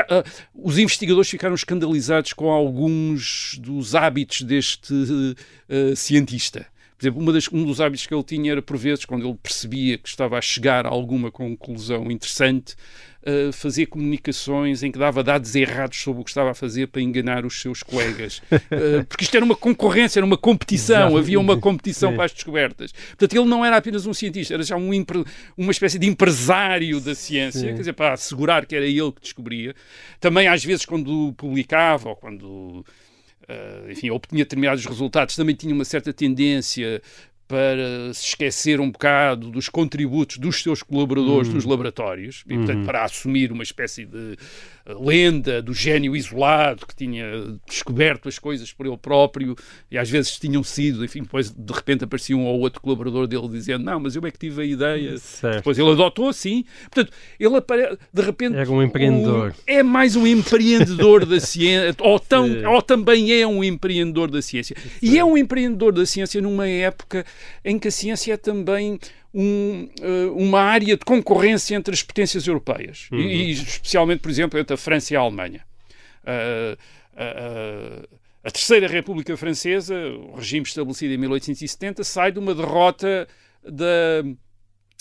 os 0.54 0.78
investigadores 0.78 1.28
ficaram 1.28 1.54
escandalizados 1.54 2.32
com 2.32 2.50
alguns 2.50 3.58
dos 3.60 3.94
hábitos 3.94 4.42
deste 4.42 4.94
uh, 4.94 5.96
cientista. 5.96 6.66
Por 6.98 7.06
exemplo, 7.06 7.32
das, 7.32 7.48
um 7.52 7.64
dos 7.64 7.80
hábitos 7.80 8.06
que 8.06 8.12
ele 8.12 8.24
tinha 8.24 8.50
era, 8.50 8.60
por 8.60 8.76
vezes, 8.76 9.04
quando 9.04 9.24
ele 9.24 9.38
percebia 9.40 9.96
que 9.96 10.08
estava 10.08 10.36
a 10.36 10.40
chegar 10.40 10.84
a 10.84 10.88
alguma 10.88 11.30
conclusão 11.30 12.10
interessante, 12.10 12.74
uh, 13.22 13.52
fazer 13.52 13.86
comunicações 13.86 14.82
em 14.82 14.90
que 14.90 14.98
dava 14.98 15.22
dados 15.22 15.54
errados 15.54 15.96
sobre 15.96 16.22
o 16.22 16.24
que 16.24 16.30
estava 16.30 16.50
a 16.50 16.54
fazer 16.54 16.88
para 16.88 17.00
enganar 17.00 17.46
os 17.46 17.60
seus 17.60 17.84
colegas. 17.84 18.38
Uh, 18.50 19.04
porque 19.08 19.22
isto 19.22 19.36
era 19.36 19.44
uma 19.44 19.54
concorrência, 19.54 20.18
era 20.18 20.26
uma 20.26 20.36
competição, 20.36 21.16
havia 21.16 21.38
uma 21.38 21.56
competição 21.56 22.14
para 22.16 22.24
as 22.24 22.32
descobertas. 22.32 22.90
Portanto, 22.90 23.32
ele 23.32 23.48
não 23.48 23.64
era 23.64 23.76
apenas 23.76 24.04
um 24.04 24.12
cientista, 24.12 24.54
era 24.54 24.62
já 24.64 24.76
um 24.76 24.88
uma 25.56 25.70
espécie 25.70 26.00
de 26.00 26.06
empresário 26.08 27.00
da 27.00 27.14
ciência, 27.14 27.60
Sim. 27.60 27.66
quer 27.68 27.78
dizer, 27.78 27.92
para 27.92 28.14
assegurar 28.14 28.66
que 28.66 28.74
era 28.74 28.86
ele 28.86 29.12
que 29.12 29.20
descobria. 29.20 29.72
Também, 30.18 30.48
às 30.48 30.64
vezes, 30.64 30.84
quando 30.84 31.32
publicava 31.34 32.08
ou 32.08 32.16
quando 32.16 32.84
uh, 33.48 33.90
enfim, 33.90 34.10
obtinha 34.10 34.44
determinados 34.44 34.84
resultados, 34.84 35.36
também 35.36 35.54
tinha 35.54 35.74
uma 35.74 35.84
certa 35.84 36.12
tendência 36.12 37.00
para 37.48 38.12
se 38.12 38.26
esquecer 38.26 38.78
um 38.78 38.90
bocado 38.90 39.50
dos 39.50 39.70
contributos 39.70 40.36
dos 40.36 40.62
seus 40.62 40.82
colaboradores 40.82 41.48
uhum. 41.48 41.54
dos 41.54 41.64
laboratórios, 41.64 42.44
e, 42.46 42.54
portanto, 42.54 42.80
uhum. 42.80 42.84
para 42.84 43.04
assumir 43.04 43.50
uma 43.50 43.62
espécie 43.62 44.04
de 44.04 44.36
lenda 44.94 45.60
do 45.60 45.74
gênio 45.74 46.16
isolado 46.16 46.86
que 46.86 46.94
tinha 46.94 47.58
descoberto 47.66 48.28
as 48.28 48.38
coisas 48.38 48.72
por 48.72 48.86
ele 48.86 48.96
próprio 48.96 49.54
e 49.90 49.98
às 49.98 50.08
vezes 50.08 50.38
tinham 50.38 50.62
sido, 50.62 51.04
enfim, 51.04 51.22
depois 51.22 51.50
de 51.50 51.72
repente 51.72 52.04
aparecia 52.04 52.36
um 52.36 52.46
ou 52.46 52.60
outro 52.60 52.80
colaborador 52.80 53.26
dele 53.26 53.48
dizendo 53.48 53.84
não, 53.84 54.00
mas 54.00 54.16
eu 54.16 54.24
é 54.24 54.30
que 54.30 54.38
tive 54.38 54.62
a 54.62 54.64
ideia. 54.64 55.18
Certo. 55.18 55.56
Depois 55.56 55.78
ele 55.78 55.90
adotou 55.90 56.28
assim. 56.28 56.64
Portanto, 56.90 57.12
ele 57.38 57.56
apare... 57.56 57.98
de 58.12 58.22
repente... 58.22 58.56
É 58.56 58.64
um 58.68 58.82
empreendedor. 58.82 59.50
O... 59.50 59.54
É 59.66 59.82
mais 59.82 60.16
um 60.16 60.26
empreendedor 60.26 61.26
da 61.26 61.38
ciência, 61.40 61.94
ou, 62.00 62.18
tão... 62.18 62.48
ou 62.72 62.80
também 62.80 63.32
é 63.32 63.46
um 63.46 63.62
empreendedor 63.62 64.30
da 64.30 64.40
ciência. 64.40 64.76
E 65.02 65.18
é 65.18 65.24
um 65.24 65.36
empreendedor 65.36 65.92
da 65.92 66.06
ciência 66.06 66.40
numa 66.40 66.66
época 66.66 67.24
em 67.64 67.78
que 67.78 67.88
a 67.88 67.90
ciência 67.90 68.32
é 68.32 68.36
também 68.36 68.98
um, 69.32 69.88
uh, 70.00 70.34
uma 70.36 70.60
área 70.60 70.96
de 70.96 71.04
concorrência 71.04 71.74
entre 71.74 71.94
as 71.94 72.02
potências 72.02 72.46
europeias, 72.46 73.08
uhum. 73.12 73.18
e, 73.18 73.48
e, 73.48 73.52
especialmente, 73.52 74.20
por 74.20 74.30
exemplo, 74.30 74.58
entre 74.58 74.74
a 74.74 74.76
França 74.76 75.12
e 75.12 75.16
a 75.16 75.20
Alemanha. 75.20 75.64
Uh, 76.24 76.76
uh, 77.14 78.18
a 78.42 78.50
Terceira 78.50 78.88
República 78.88 79.36
Francesa, 79.36 79.94
o 79.96 80.36
regime 80.36 80.66
estabelecido 80.66 81.12
em 81.12 81.18
1870, 81.18 82.04
sai 82.04 82.32
de 82.32 82.38
uma 82.38 82.54
derrota 82.54 83.28
da 83.62 84.24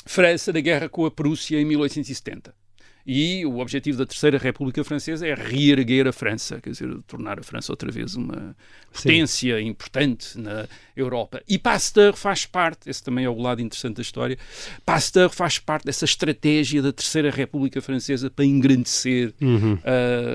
França 0.06 0.52
na 0.52 0.60
guerra 0.60 0.90
com 0.90 1.06
a 1.06 1.12
Prússia 1.12 1.60
em 1.60 1.66
1870 1.66 2.67
e 3.10 3.46
o 3.46 3.60
objetivo 3.60 3.98
da 3.98 4.06
Terceira 4.06 4.38
República 4.38 4.84
Francesa 4.84 5.26
é 5.26 5.34
reerguer 5.34 6.06
a 6.08 6.12
França, 6.12 6.60
quer 6.60 6.72
dizer, 6.72 6.94
tornar 7.08 7.40
a 7.40 7.44
França 7.44 7.72
outra 7.72 7.90
vez 7.90 8.16
uma 8.16 8.54
potência 8.92 9.58
Sim. 9.58 9.66
importante 9.66 10.38
na 10.38 10.68
Europa. 10.94 11.42
E 11.48 11.58
Pasteur 11.58 12.18
faz 12.18 12.46
parte, 12.46 12.90
esse 12.90 13.02
também 13.02 13.24
é 13.24 13.30
o 13.30 13.40
lado 13.40 13.62
interessante 13.62 13.96
da 13.96 14.02
história, 14.02 14.38
Pasteur 14.86 15.30
faz 15.30 15.58
parte 15.58 15.86
dessa 15.86 16.04
estratégia 16.04 16.82
da 16.82 16.92
Terceira 16.92 17.32
República 17.32 17.82
Francesa 17.82 18.30
para 18.30 18.44
engrandecer 18.44 19.34
uhum. 19.40 19.76
uh, 19.76 19.80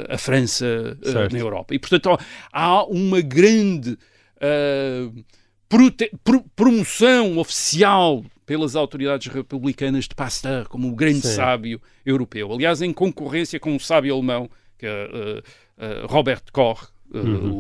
a 0.08 0.16
França 0.16 0.96
uh, 1.04 1.30
na 1.30 1.38
Europa. 1.38 1.74
E, 1.74 1.78
portanto, 1.78 2.18
há 2.50 2.84
uma 2.86 3.20
grande 3.20 3.98
uh, 4.38 5.24
promoção 6.54 7.38
oficial 7.38 8.24
pelas 8.44 8.76
autoridades 8.76 9.32
republicanas 9.32 10.04
de 10.06 10.14
Pasteur 10.14 10.68
como 10.68 10.88
o 10.88 10.94
grande 10.94 11.22
Sim. 11.22 11.36
sábio 11.36 11.80
europeu. 12.04 12.52
Aliás, 12.52 12.82
em 12.82 12.92
concorrência 12.92 13.58
com 13.58 13.72
um 13.72 13.78
sábio 13.78 14.14
alemão, 14.14 14.50
que 14.78 14.86
é 14.86 14.90
uh, 14.90 15.38
uh, 15.38 16.06
Robert 16.06 16.42
Koch, 16.52 16.88
uhum. 17.12 17.50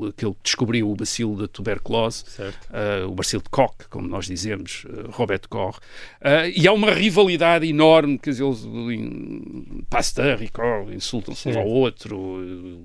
o, 0.00 0.06
aquele 0.06 0.32
que 0.32 0.40
descobriu 0.42 0.90
o 0.90 0.96
bacilo 0.96 1.36
da 1.36 1.48
tuberculose, 1.48 2.24
uh, 2.38 3.08
o 3.08 3.14
bacilo 3.14 3.42
de 3.42 3.48
Koch, 3.48 3.74
como 3.88 4.08
nós 4.08 4.26
dizemos, 4.26 4.84
uh, 4.84 5.10
Robert 5.10 5.42
Koch. 5.48 5.78
Uh, 6.20 6.50
e 6.54 6.66
há 6.66 6.72
uma 6.72 6.90
rivalidade 6.90 7.66
enorme, 7.66 8.18
que 8.18 8.30
eles, 8.30 8.64
em 8.64 9.84
Pasteur 9.88 10.42
e 10.42 10.48
Koch 10.48 10.92
insultam-se 10.92 11.48
um 11.48 11.58
ao 11.58 11.66
outro, 11.66 12.18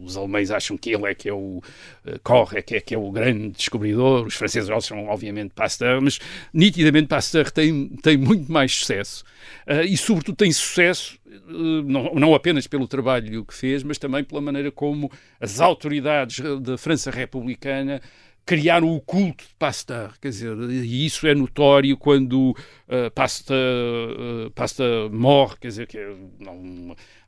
os 0.04 0.18
alemães 0.18 0.52
acham 0.52 0.78
que 0.78 0.92
ele 0.92 1.10
é 1.10 1.16
que 1.16 1.30
é 1.30 1.34
o 1.34 1.62
Koch, 2.24 2.56
é 2.56 2.62
que 2.62 2.76
é, 2.76 2.82
que 2.82 2.94
é 2.94 2.98
o 2.98 3.12
grande 3.12 3.50
descobridor, 3.50 4.26
os 4.26 4.36
franceses 4.36 4.70
acham, 4.70 5.08
obviamente, 5.08 5.52
Pasteur, 5.54 6.02
mas 6.02 6.20
nitidamente 6.54 7.08
Pasteur 7.08 7.52
tem, 7.52 7.88
tem 8.02 8.18
muito 8.18 8.52
mais 8.52 8.74
sucesso. 8.74 9.24
e, 9.88 9.96
sobretudo, 9.98 10.36
tem 10.36 10.52
sucesso 10.52 11.18
não, 11.48 12.16
não 12.16 12.36
apenas 12.36 12.68
pelo 12.68 12.88
trabalho 12.88 13.46
que 13.46 13.54
fez, 13.54 13.84
mas 13.84 13.98
também 13.98 14.24
pela 14.24 14.42
maneira 14.42 14.72
como 14.72 15.12
as 15.40 15.60
autoridades 15.60 16.40
da 16.62 16.78
França 16.78 17.12
republicana 17.12 18.02
criaram 18.46 18.96
o 18.96 19.02
culto 19.02 19.44
de 19.44 19.54
Pasteur, 19.58 20.14
quer 20.22 20.30
dizer, 20.30 20.56
e 20.70 21.06
isso 21.06 21.26
é 21.26 21.34
notório 21.34 21.98
quando 21.98 22.56
uh, 22.88 23.12
Pasteur, 23.12 24.48
uh, 24.48 24.52
Pasteur 24.52 25.12
morre, 25.12 25.56
quer 25.60 25.68
dizer, 25.68 25.88
que 25.88 25.98
é 25.98 26.16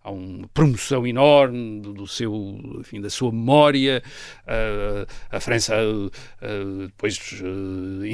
há 0.08 0.12
uma 0.12 0.48
promoção 0.54 1.06
enorme 1.06 1.82
do, 1.82 1.94
do, 1.94 2.08
seu, 2.08 2.34
enfim, 2.80 3.02
da 3.02 3.10
sua 3.10 3.32
memória. 3.32 4.02
Uh, 4.44 5.06
a 5.30 5.40
França 5.40 5.76
uh, 5.76 6.88
depois 6.88 7.20
uh, 7.42 8.06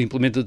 implementa, 0.00 0.44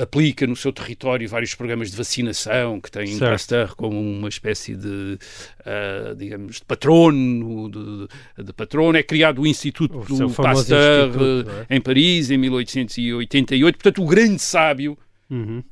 aplica 0.00 0.46
no 0.46 0.54
seu 0.54 0.72
território 0.72 1.28
vários 1.28 1.54
programas 1.54 1.90
de 1.90 1.96
vacinação 1.96 2.80
que 2.80 2.90
têm 2.90 3.18
Pasteur 3.18 3.74
como 3.74 4.00
uma 4.00 4.28
espécie 4.28 4.76
de, 4.76 5.18
digamos, 6.16 6.56
de 6.56 6.64
patrono, 6.64 7.68
de, 7.68 8.44
de, 8.44 8.52
patrono. 8.52 8.96
É 8.96 9.02
criado 9.02 9.42
o 9.42 9.46
Instituto 9.46 9.98
o 9.98 10.04
do 10.04 10.30
Pasteur 10.30 11.08
instituto, 11.08 11.50
é? 11.68 11.76
em 11.76 11.80
Paris 11.80 12.30
em 12.30 12.38
1888. 12.38 13.76
Portanto, 13.76 14.02
o 14.02 14.06
grande 14.06 14.40
sábio 14.50 14.98
uhum. 15.30 15.62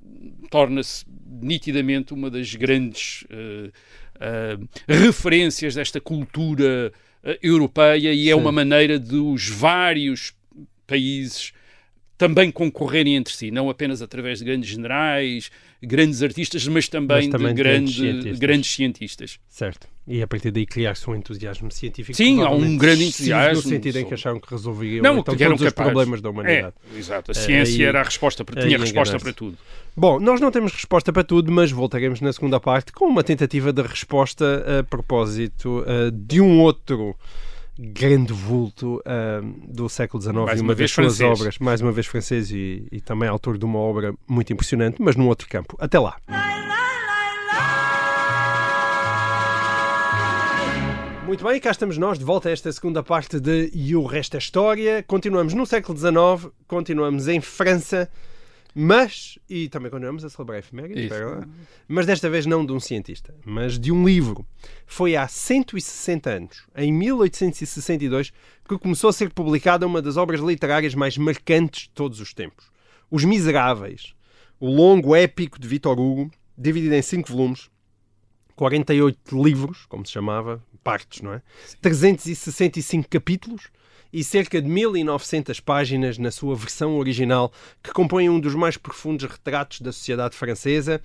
torna-se 0.51 1.05
nitidamente 1.41 2.15
uma 2.15 2.31
das 2.31 2.55
grandes 2.55 3.25
uh, 3.25 3.69
uh, 3.69 4.69
referências 4.89 5.75
desta 5.75 6.01
cultura 6.01 6.93
uh, 7.23 7.39
europeia 7.43 8.13
e 8.13 8.31
é 8.31 8.35
Sim. 8.35 8.41
uma 8.41 8.53
maneira 8.53 8.99
dos 8.99 9.49
vários 9.49 10.33
países 10.87 11.53
também 12.17 12.51
concorrerem 12.51 13.15
entre 13.15 13.33
si, 13.33 13.51
não 13.51 13.71
apenas 13.71 14.03
através 14.03 14.41
de 14.41 14.45
grandes 14.45 14.69
generais, 14.69 15.51
grandes 15.83 16.23
artistas, 16.23 16.67
mas 16.67 16.89
também, 16.89 17.17
mas 17.17 17.29
também 17.29 17.55
de 17.55 17.63
grande, 17.63 17.93
cientistas. 17.93 18.39
grandes 18.39 18.75
cientistas. 18.75 19.41
Certo. 19.49 19.87
E 20.07 20.23
a 20.23 20.27
partir 20.27 20.51
daí 20.51 20.65
criar-se 20.65 21.09
um 21.09 21.15
entusiasmo 21.15 21.71
científico. 21.71 22.17
Sim, 22.17 22.41
há 22.43 22.51
um 22.51 22.77
grande 22.77 23.05
entusiasmo. 23.05 23.63
No 23.63 23.69
sentido 23.69 23.99
em 23.99 24.07
que 24.07 24.15
acharam 24.15 24.41
que 24.41 24.51
resolviam 24.51 25.03
não, 25.03 25.19
então, 25.19 25.37
todos 25.37 25.61
os 25.61 25.73
problemas 25.73 26.21
da 26.21 26.31
humanidade. 26.31 26.75
É, 26.95 26.99
exato. 26.99 27.31
A 27.31 27.35
ciência 27.35 27.87
era 27.87 28.01
a 28.01 28.05
resposta 28.05 28.45
para, 28.45 28.63
tinha 28.63 28.79
resposta 28.79 29.19
para 29.19 29.33
tudo. 29.33 29.59
Bom, 29.97 30.19
nós 30.19 30.41
não 30.41 30.51
temos 30.51 30.73
resposta 30.73 31.13
para 31.13 31.25
tudo, 31.25 31.53
mas 31.53 31.71
voltaremos 31.71 32.21
na 32.21 32.33
segunda 32.33 32.59
parte 32.59 32.93
com 32.93 33.05
uma 33.07 33.23
tentativa 33.23 33.73
de 33.73 33.83
resposta 33.83 34.81
a 34.81 34.83
propósito 34.85 35.81
uh, 35.81 36.11
de 36.11 36.41
um 36.41 36.61
outro 36.61 37.15
grande 37.79 38.33
vulto 38.33 38.97
uh, 38.97 39.73
do 39.73 39.89
século 39.89 40.21
XIX 40.21 40.35
mais 40.35 40.59
e 40.59 40.63
uma, 40.63 40.71
uma 40.71 40.75
das 40.75 40.91
suas 40.91 41.17
francês. 41.17 41.41
obras, 41.41 41.59
mais 41.59 41.81
uma 41.81 41.93
vez 41.93 42.07
francês 42.07 42.51
e, 42.51 42.89
e 42.91 43.01
também 43.01 43.29
autor 43.29 43.57
de 43.57 43.65
uma 43.65 43.79
obra 43.79 44.13
muito 44.27 44.53
impressionante, 44.53 45.01
mas 45.01 45.15
num 45.15 45.29
outro 45.29 45.49
campo. 45.49 45.77
Até 45.79 45.99
lá. 45.99 46.17
Muito 51.25 51.45
bem, 51.45 51.61
cá 51.61 51.71
estamos 51.71 51.99
nós, 51.99 52.19
de 52.19 52.25
volta 52.25 52.49
a 52.49 52.53
esta 52.53 52.73
segunda 52.73 53.03
parte 53.03 53.39
de 53.39 53.71
E 53.75 53.95
o 53.95 54.07
Resto 54.07 54.35
é 54.35 54.39
História. 54.39 55.05
Continuamos 55.07 55.53
no 55.53 55.67
século 55.67 55.97
XIX, 55.97 56.53
continuamos 56.67 57.29
em 57.29 57.39
França, 57.41 58.11
mas, 58.81 59.41
e 59.51 59.69
também 59.69 59.91
continuamos 59.91 60.25
a 60.25 60.31
celebrar 60.31 60.55
a 60.55 60.59
efeméride, 60.61 61.01
Isso. 61.01 61.13
espera 61.13 61.41
lá. 61.41 61.49
mas 61.89 62.07
desta 62.07 62.31
vez 62.31 62.47
não 62.47 62.65
de 62.65 62.73
um 62.73 62.79
cientista, 62.79 63.35
mas 63.45 63.77
de 63.77 63.91
um 63.91 64.07
livro. 64.07 64.47
Foi 64.87 65.17
há 65.17 65.27
160 65.27 66.31
anos, 66.31 66.65
em 66.77 66.93
1862, 66.93 68.33
que 68.69 68.79
começou 68.79 69.11
a 69.11 69.13
ser 69.13 69.33
publicada 69.33 69.85
uma 69.85 70.01
das 70.01 70.17
obras 70.17 70.41
literárias 70.41 70.95
mais 70.95 71.19
marcantes 71.19 71.89
de 71.89 71.91
todos 71.91 72.21
os 72.21 72.33
tempos. 72.33 72.71
Os 73.11 73.25
Miseráveis, 73.25 74.15
o 74.61 74.69
longo 74.69 75.17
épico 75.17 75.59
de 75.59 75.67
Victor 75.67 75.99
Hugo, 75.99 76.31
dividido 76.57 76.95
em 76.95 77.03
cinco 77.03 77.29
volumes, 77.33 77.69
48 78.55 79.43
livros, 79.43 79.87
como 79.87 80.07
se 80.07 80.13
chamava, 80.13 80.63
partes, 80.83 81.21
não 81.23 81.33
é? 81.35 81.43
365 81.81 83.09
capítulos 83.09 83.69
e 84.11 84.25
cerca 84.25 84.61
de 84.63 84.67
1900 84.67 85.61
páginas 85.61 86.17
na 86.17 86.31
sua 86.31 86.57
versão 86.57 86.97
original, 86.97 87.53
que 87.83 87.93
compõem 87.93 88.31
um 88.31 88.41
dos 88.41 88.55
mais 88.55 88.77
profundos 88.79 89.31
retratos 89.31 89.83
da 89.83 89.93
sociedade 89.93 90.35
francesa 90.35 90.99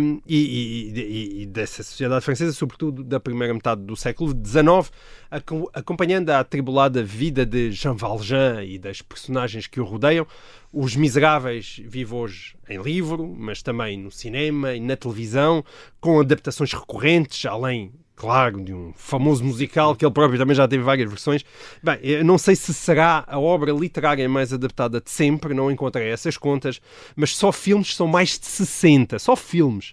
hum, 0.00 0.18
e, 0.26 0.36
e- 0.36 1.42
e- 1.42 1.46
dessa 1.46 1.82
sociedade 1.82 2.24
francesa, 2.24 2.52
sobretudo 2.54 3.04
da 3.04 3.20
primeira 3.20 3.52
metade 3.52 3.82
do 3.82 3.94
século 3.94 4.30
XIX, 4.32 4.90
aco- 5.30 5.70
acompanhando 5.74 6.30
a 6.30 6.40
atribulada 6.40 7.04
vida 7.04 7.44
de 7.44 7.70
Jean 7.70 7.94
Valjean 7.94 8.64
e 8.64 8.78
das 8.78 9.02
personagens 9.02 9.66
que 9.66 9.78
o 9.78 9.84
rodeiam. 9.84 10.26
Os 10.72 10.96
Miseráveis 10.96 11.82
vive 11.84 12.14
hoje 12.14 12.56
em 12.66 12.80
livro, 12.80 13.28
mas 13.28 13.62
também 13.62 13.98
no 13.98 14.10
cinema 14.10 14.72
e 14.72 14.80
na 14.80 14.96
televisão, 14.96 15.62
com 16.00 16.18
adaptações 16.18 16.72
recorrentes, 16.72 17.44
além, 17.44 17.92
claro, 18.22 18.62
de 18.62 18.72
um 18.72 18.92
famoso 18.94 19.42
musical 19.42 19.96
que 19.96 20.04
ele 20.04 20.12
próprio 20.12 20.38
também 20.38 20.54
já 20.54 20.68
teve 20.68 20.84
várias 20.84 21.10
versões. 21.10 21.44
Bem, 21.82 21.98
eu 22.04 22.24
não 22.24 22.38
sei 22.38 22.54
se 22.54 22.72
será 22.72 23.24
a 23.26 23.36
obra 23.36 23.72
literária 23.72 24.28
mais 24.28 24.52
adaptada 24.52 25.00
de 25.00 25.10
sempre, 25.10 25.52
não 25.52 25.72
encontrei 25.72 26.08
essas 26.08 26.36
contas, 26.36 26.80
mas 27.16 27.36
só 27.36 27.50
filmes 27.50 27.96
são 27.96 28.06
mais 28.06 28.38
de 28.38 28.46
60, 28.46 29.18
só 29.18 29.34
filmes. 29.34 29.92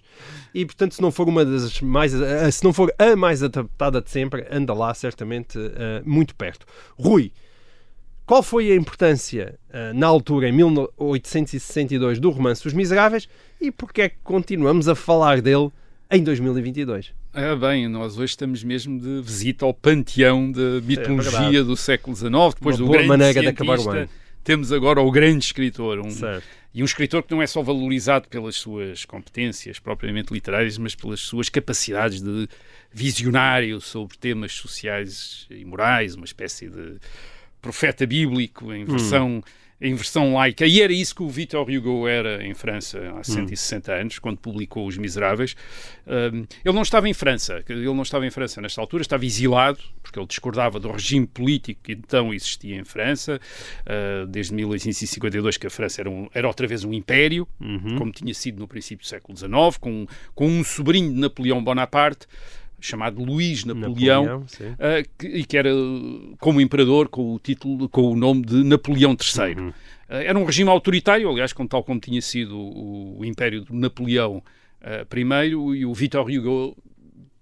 E 0.54 0.64
portanto, 0.64 0.94
se 0.94 1.02
não 1.02 1.10
for 1.10 1.28
uma 1.28 1.44
das 1.44 1.80
mais, 1.80 2.14
eh, 2.14 2.48
se 2.52 2.62
não 2.62 2.72
for 2.72 2.94
a 3.00 3.16
mais 3.16 3.42
adaptada 3.42 4.00
de 4.00 4.08
sempre, 4.08 4.46
anda 4.48 4.72
lá 4.74 4.94
certamente 4.94 5.58
eh, 5.58 6.00
muito 6.06 6.36
perto. 6.36 6.66
Rui, 6.96 7.32
qual 8.24 8.44
foi 8.44 8.70
a 8.70 8.76
importância, 8.76 9.58
eh, 9.72 9.92
na 9.92 10.06
altura, 10.06 10.48
em 10.48 10.52
1862, 10.52 12.20
do 12.20 12.30
romance 12.30 12.64
Os 12.64 12.74
Miseráveis 12.74 13.28
e 13.60 13.72
porque 13.72 14.02
é 14.02 14.08
que 14.08 14.18
continuamos 14.22 14.86
a 14.86 14.94
falar 14.94 15.42
dele 15.42 15.72
em 16.08 16.22
2022? 16.22 17.18
É 17.32 17.54
bem, 17.54 17.86
nós 17.86 18.18
hoje 18.18 18.32
estamos 18.32 18.64
mesmo 18.64 18.98
de 18.98 19.20
visita 19.22 19.64
ao 19.64 19.72
panteão 19.72 20.50
da 20.50 20.80
mitologia 20.82 21.40
verdade. 21.40 21.62
do 21.62 21.76
século 21.76 22.16
XIX, 22.16 22.30
depois 22.54 22.76
Uma 22.76 22.78
do 22.78 22.84
boa 22.86 22.92
grande 22.96 23.08
maneira 23.08 23.40
de 23.40 23.46
acabar 23.46 23.78
o 23.78 23.88
ano. 23.90 24.08
temos 24.42 24.72
agora 24.72 25.00
o 25.00 25.10
grande 25.12 25.44
escritor, 25.44 26.00
um, 26.00 26.10
Certo. 26.10 26.44
e 26.74 26.82
um 26.82 26.84
escritor 26.84 27.22
que 27.22 27.30
não 27.32 27.40
é 27.40 27.46
só 27.46 27.62
valorizado 27.62 28.26
pelas 28.26 28.56
suas 28.56 29.04
competências 29.04 29.78
propriamente 29.78 30.32
literárias, 30.34 30.76
mas 30.76 30.96
pelas 30.96 31.20
suas 31.20 31.48
capacidades 31.48 32.20
de 32.20 32.48
visionário 32.92 33.80
sobre 33.80 34.18
temas 34.18 34.52
sociais 34.52 35.46
e 35.48 35.64
morais, 35.64 36.16
uma 36.16 36.24
espécie 36.24 36.68
de 36.68 36.96
profeta 37.62 38.04
bíblico 38.06 38.72
em 38.72 38.84
versão, 38.84 39.40
em 39.80 39.94
versão 39.94 40.34
laica. 40.34 40.66
E 40.66 40.80
era 40.82 40.92
isso 40.92 41.14
que 41.14 41.22
o 41.22 41.28
Victor 41.28 41.68
Hugo 41.70 42.06
era 42.06 42.44
em 42.46 42.52
França 42.54 42.98
há 43.18 43.24
160 43.24 43.92
anos, 43.92 44.18
quando 44.18 44.36
publicou 44.38 44.86
Os 44.86 44.98
Miseráveis. 44.98 45.56
Um, 46.06 46.44
ele 46.64 46.74
não 46.74 46.82
estava 46.82 47.08
em 47.08 47.14
França, 47.14 47.62
ele 47.68 47.84
não 47.86 48.02
estava 48.02 48.26
em 48.26 48.30
França 48.30 48.60
nesta 48.60 48.80
altura, 48.80 49.02
estava 49.02 49.24
exilado, 49.24 49.78
porque 50.02 50.18
ele 50.18 50.26
discordava 50.26 50.78
do 50.80 50.90
regime 50.90 51.26
político 51.26 51.80
que 51.84 51.92
então 51.92 52.34
existia 52.34 52.76
em 52.76 52.84
França, 52.84 53.40
uh, 53.86 54.26
desde 54.26 54.52
1852 54.54 55.56
que 55.56 55.66
a 55.66 55.70
França 55.70 56.02
era, 56.02 56.10
um- 56.10 56.28
era 56.34 56.46
outra 56.46 56.66
vez 56.66 56.84
um 56.84 56.92
império, 56.92 57.46
como 57.96 58.10
tinha 58.12 58.34
sido 58.34 58.58
no 58.58 58.68
princípio 58.68 59.04
do 59.04 59.08
século 59.08 59.36
XIX, 59.38 59.52
com, 59.80 60.06
com 60.34 60.46
um 60.48 60.64
sobrinho 60.64 61.12
de 61.12 61.18
Napoleão 61.20 61.62
Bonaparte, 61.62 62.26
chamado 62.80 63.22
Luís 63.22 63.64
Napoleão, 63.64 64.24
Napoleão. 64.24 64.46
Uh, 64.74 65.08
que- 65.18 65.26
e 65.28 65.44
que 65.44 65.56
era 65.56 65.70
como 66.38 66.60
imperador 66.60 67.08
com 67.08 67.34
o 67.34 67.38
título, 67.38 67.88
com 67.88 68.02
o 68.12 68.16
nome 68.16 68.42
de 68.42 68.62
Napoleão 68.64 69.12
III. 69.18 69.54
Uhum. 69.54 69.68
Uh, 69.68 69.72
era 70.08 70.38
um 70.38 70.44
regime 70.44 70.70
autoritário, 70.70 71.28
aliás, 71.28 71.52
como, 71.52 71.68
tal 71.68 71.84
como 71.84 72.00
tinha 72.00 72.20
sido 72.20 72.56
o, 72.58 73.18
o 73.20 73.24
Império 73.24 73.64
de 73.64 73.72
Napoleão 73.74 74.42
uh, 74.82 75.16
I, 75.44 75.48
e 75.78 75.84
o 75.86 75.94
Victor 75.94 76.28
Hugo 76.30 76.76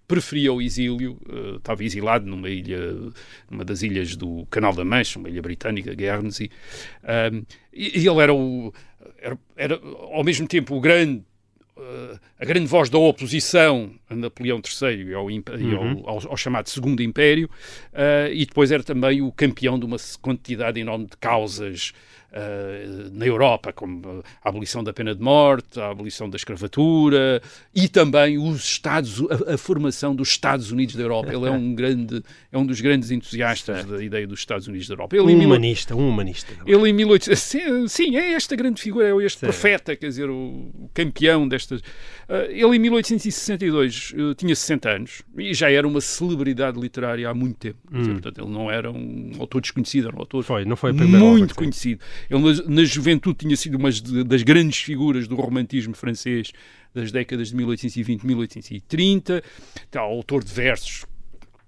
preferia 0.07 0.53
o 0.53 0.61
exílio, 0.63 1.19
uh, 1.29 1.57
estava 1.57 1.85
exilado 1.85 2.27
numa 2.27 2.49
ilha, 2.49 2.79
numa 3.51 3.65
das 3.65 3.83
ilhas 3.83 4.17
do 4.17 4.47
Canal 4.51 4.73
da 4.75 4.85
Mancha, 4.85 5.19
uma 5.19 5.29
ilha 5.29 5.43
britânica, 5.43 5.95
Guernsey, 5.95 6.51
Um, 7.33 7.45
e, 7.73 8.01
e 8.01 8.09
ele 8.09 8.21
era, 8.21 8.33
o, 8.35 8.73
era, 9.21 9.39
era 9.57 9.81
ao 10.11 10.25
mesmo 10.25 10.49
tempo 10.49 10.75
o 10.77 10.81
grande 10.81 11.19
eh, 11.19 11.23
a 12.41 12.45
grande 12.45 12.67
voz 12.67 12.89
da 12.91 12.99
oposição 12.99 13.91
a 14.11 14.15
Napoleão 14.17 14.61
III 14.65 15.03
e 15.11 15.15
ao, 15.15 15.31
e 15.31 15.43
ao- 16.07 16.31
ao- 16.31 16.37
chamado 16.37 16.69
Segundo 16.69 17.03
Império, 17.03 17.49
eh, 17.93 18.31
e 18.33 18.45
depois 18.47 18.71
era 18.73 18.83
também 18.83 19.23
o 19.23 19.31
campeão 19.33 19.79
de 19.79 19.85
uma 19.85 19.97
quantidade 20.21 20.81
enorme 20.81 21.07
de 21.07 21.17
causas 21.17 21.93
eh, 22.31 23.09
na 23.13 23.25
Europa, 23.27 23.73
como 23.73 24.23
a 24.45 24.49
abolição 24.49 24.85
da 24.85 24.93
pena 24.93 25.15
de 25.15 25.23
morte, 25.23 25.81
a 25.81 25.91
abolição 25.91 26.29
da 26.29 26.37
escravatura 26.37 27.41
e 27.75 27.89
também 27.89 28.39
os 28.39 28.65
Estados, 28.65 29.23
a, 29.49 29.55
a 29.55 29.59
formação 29.59 30.15
dos 30.15 30.29
Estados 30.29 30.71
Unidos 30.71 30.95
da 30.95 31.03
Europa. 31.03 31.33
Ele 31.33 31.47
é 31.47 31.51
um 31.51 31.73
grande, 31.75 32.23
é 32.53 32.59
um 32.59 32.67
dos 32.67 32.81
grandes 32.81 33.11
entusiastas 33.11 33.85
da 33.87 34.03
ideia 34.05 34.27
dos 34.27 34.41
Estados 34.41 34.69
Unidos 34.69 34.87
da 34.89 34.95
Europa. 34.95 35.17
Ele, 35.17 35.35
Um 35.35 35.45
humanista, 35.45 35.95
um 35.97 36.09
humanista. 36.09 36.53
ele 36.67 36.91
em 36.91 36.93
1800. 36.93 37.91
Sim, 37.91 38.17
é 38.17 38.33
esta 38.33 38.55
grande 38.55 38.83
figura, 38.83 39.07
é 39.09 39.25
este 39.25 39.41
Sim. 39.41 39.47
profeta, 39.47 39.97
quer 39.97 40.09
dizer, 40.09 40.29
o 40.29 40.91
campeão 40.93 41.49
destas. 41.49 41.81
Ah, 42.29 42.45
ele 42.51 42.77
em 42.77 42.79
1862 42.79 44.13
eh, 44.15 44.35
tinha 44.35 44.55
60 44.55 44.91
anos 44.91 45.23
e 45.37 45.55
já 45.55 45.71
era 45.71 45.89
uma 45.89 46.01
celebridade 46.01 46.79
literária 46.79 47.29
há 47.29 47.33
muito 47.33 47.57
tempo. 47.57 47.79
Dizer, 47.91 48.13
portanto, 48.13 48.39
ele 48.43 48.51
não 48.51 48.71
era 48.71 48.91
um 48.91 49.33
autor 49.39 49.63
desconhecido, 49.63 50.09
era 50.09 50.17
um 50.17 50.21
autor 50.21 50.45
Foi, 50.45 50.65
não 50.67 50.77
foi 50.77 50.91
a 50.91 50.95
primeira 50.95 51.25
muito 51.25 51.45
obra, 51.53 51.55
conhecido. 51.55 52.01
Ele 52.31 52.63
na, 52.67 52.85
juventude 52.85 53.39
tinha 53.39 53.57
sido 53.57 53.77
uma 53.77 53.91
das 54.25 54.43
grandes 54.43 54.79
figuras 54.79 55.27
do 55.29 55.37
romantismo 55.37 55.95
francês 55.95 56.53
das 56.95 57.13
décadas 57.13 57.49
de 57.49 57.57
1820 57.57 58.25
1830. 58.25 59.43
Tá, 59.91 60.01
autor 60.01 60.43
de 60.45 60.53
versos 60.53 61.05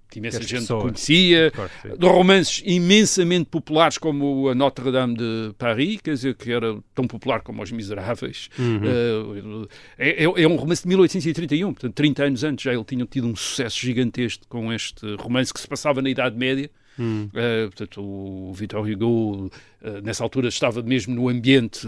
que 0.09 0.19
imensa 0.19 0.39
Que 0.41 0.45
gente 0.45 0.59
pessoas- 0.63 0.83
conhecia 0.83 1.51
Claro 1.51 1.71
de 1.97 2.05
romances 2.05 2.61
imensamente 2.65 3.45
populares 3.45 3.97
como 3.97 4.49
a 4.49 4.53
Notre-Dame 4.53 5.15
de 5.15 5.53
Paris, 5.57 6.01
quer 6.03 6.13
dizer, 6.15 6.35
que 6.35 6.51
era 6.51 6.77
tão 6.93 7.07
popular 7.07 7.39
como 7.41 7.63
Os 7.63 7.71
Miseráveis. 7.71 8.49
Uhum. 8.59 9.67
Eh, 9.97 10.23
é, 10.25 10.43
é 10.43 10.47
um 10.49 10.57
romance 10.57 10.81
de 10.83 10.89
1831, 10.89 11.73
portanto, 11.73 11.93
30 11.93 12.23
anos 12.25 12.43
antes 12.43 12.63
já 12.65 12.73
ele 12.73 12.83
tinha 12.83 13.05
tido 13.05 13.25
um 13.25 13.35
sucesso 13.37 13.79
gigantesco 13.79 14.45
com 14.49 14.73
este 14.73 15.15
romance 15.15 15.53
que 15.53 15.61
se 15.61 15.67
passava 15.67 16.01
na 16.01 16.09
Idade 16.09 16.37
Média. 16.37 16.69
Hum. 16.99 17.29
Eh, 17.33 17.65
portanto, 17.67 18.01
o 18.01 18.51
Victor 18.53 18.85
Hugo, 18.87 19.49
eh, 19.81 20.01
nessa 20.01 20.23
altura, 20.23 20.49
estava 20.49 20.81
mesmo 20.83 21.15
no 21.15 21.29
ambiente 21.29 21.87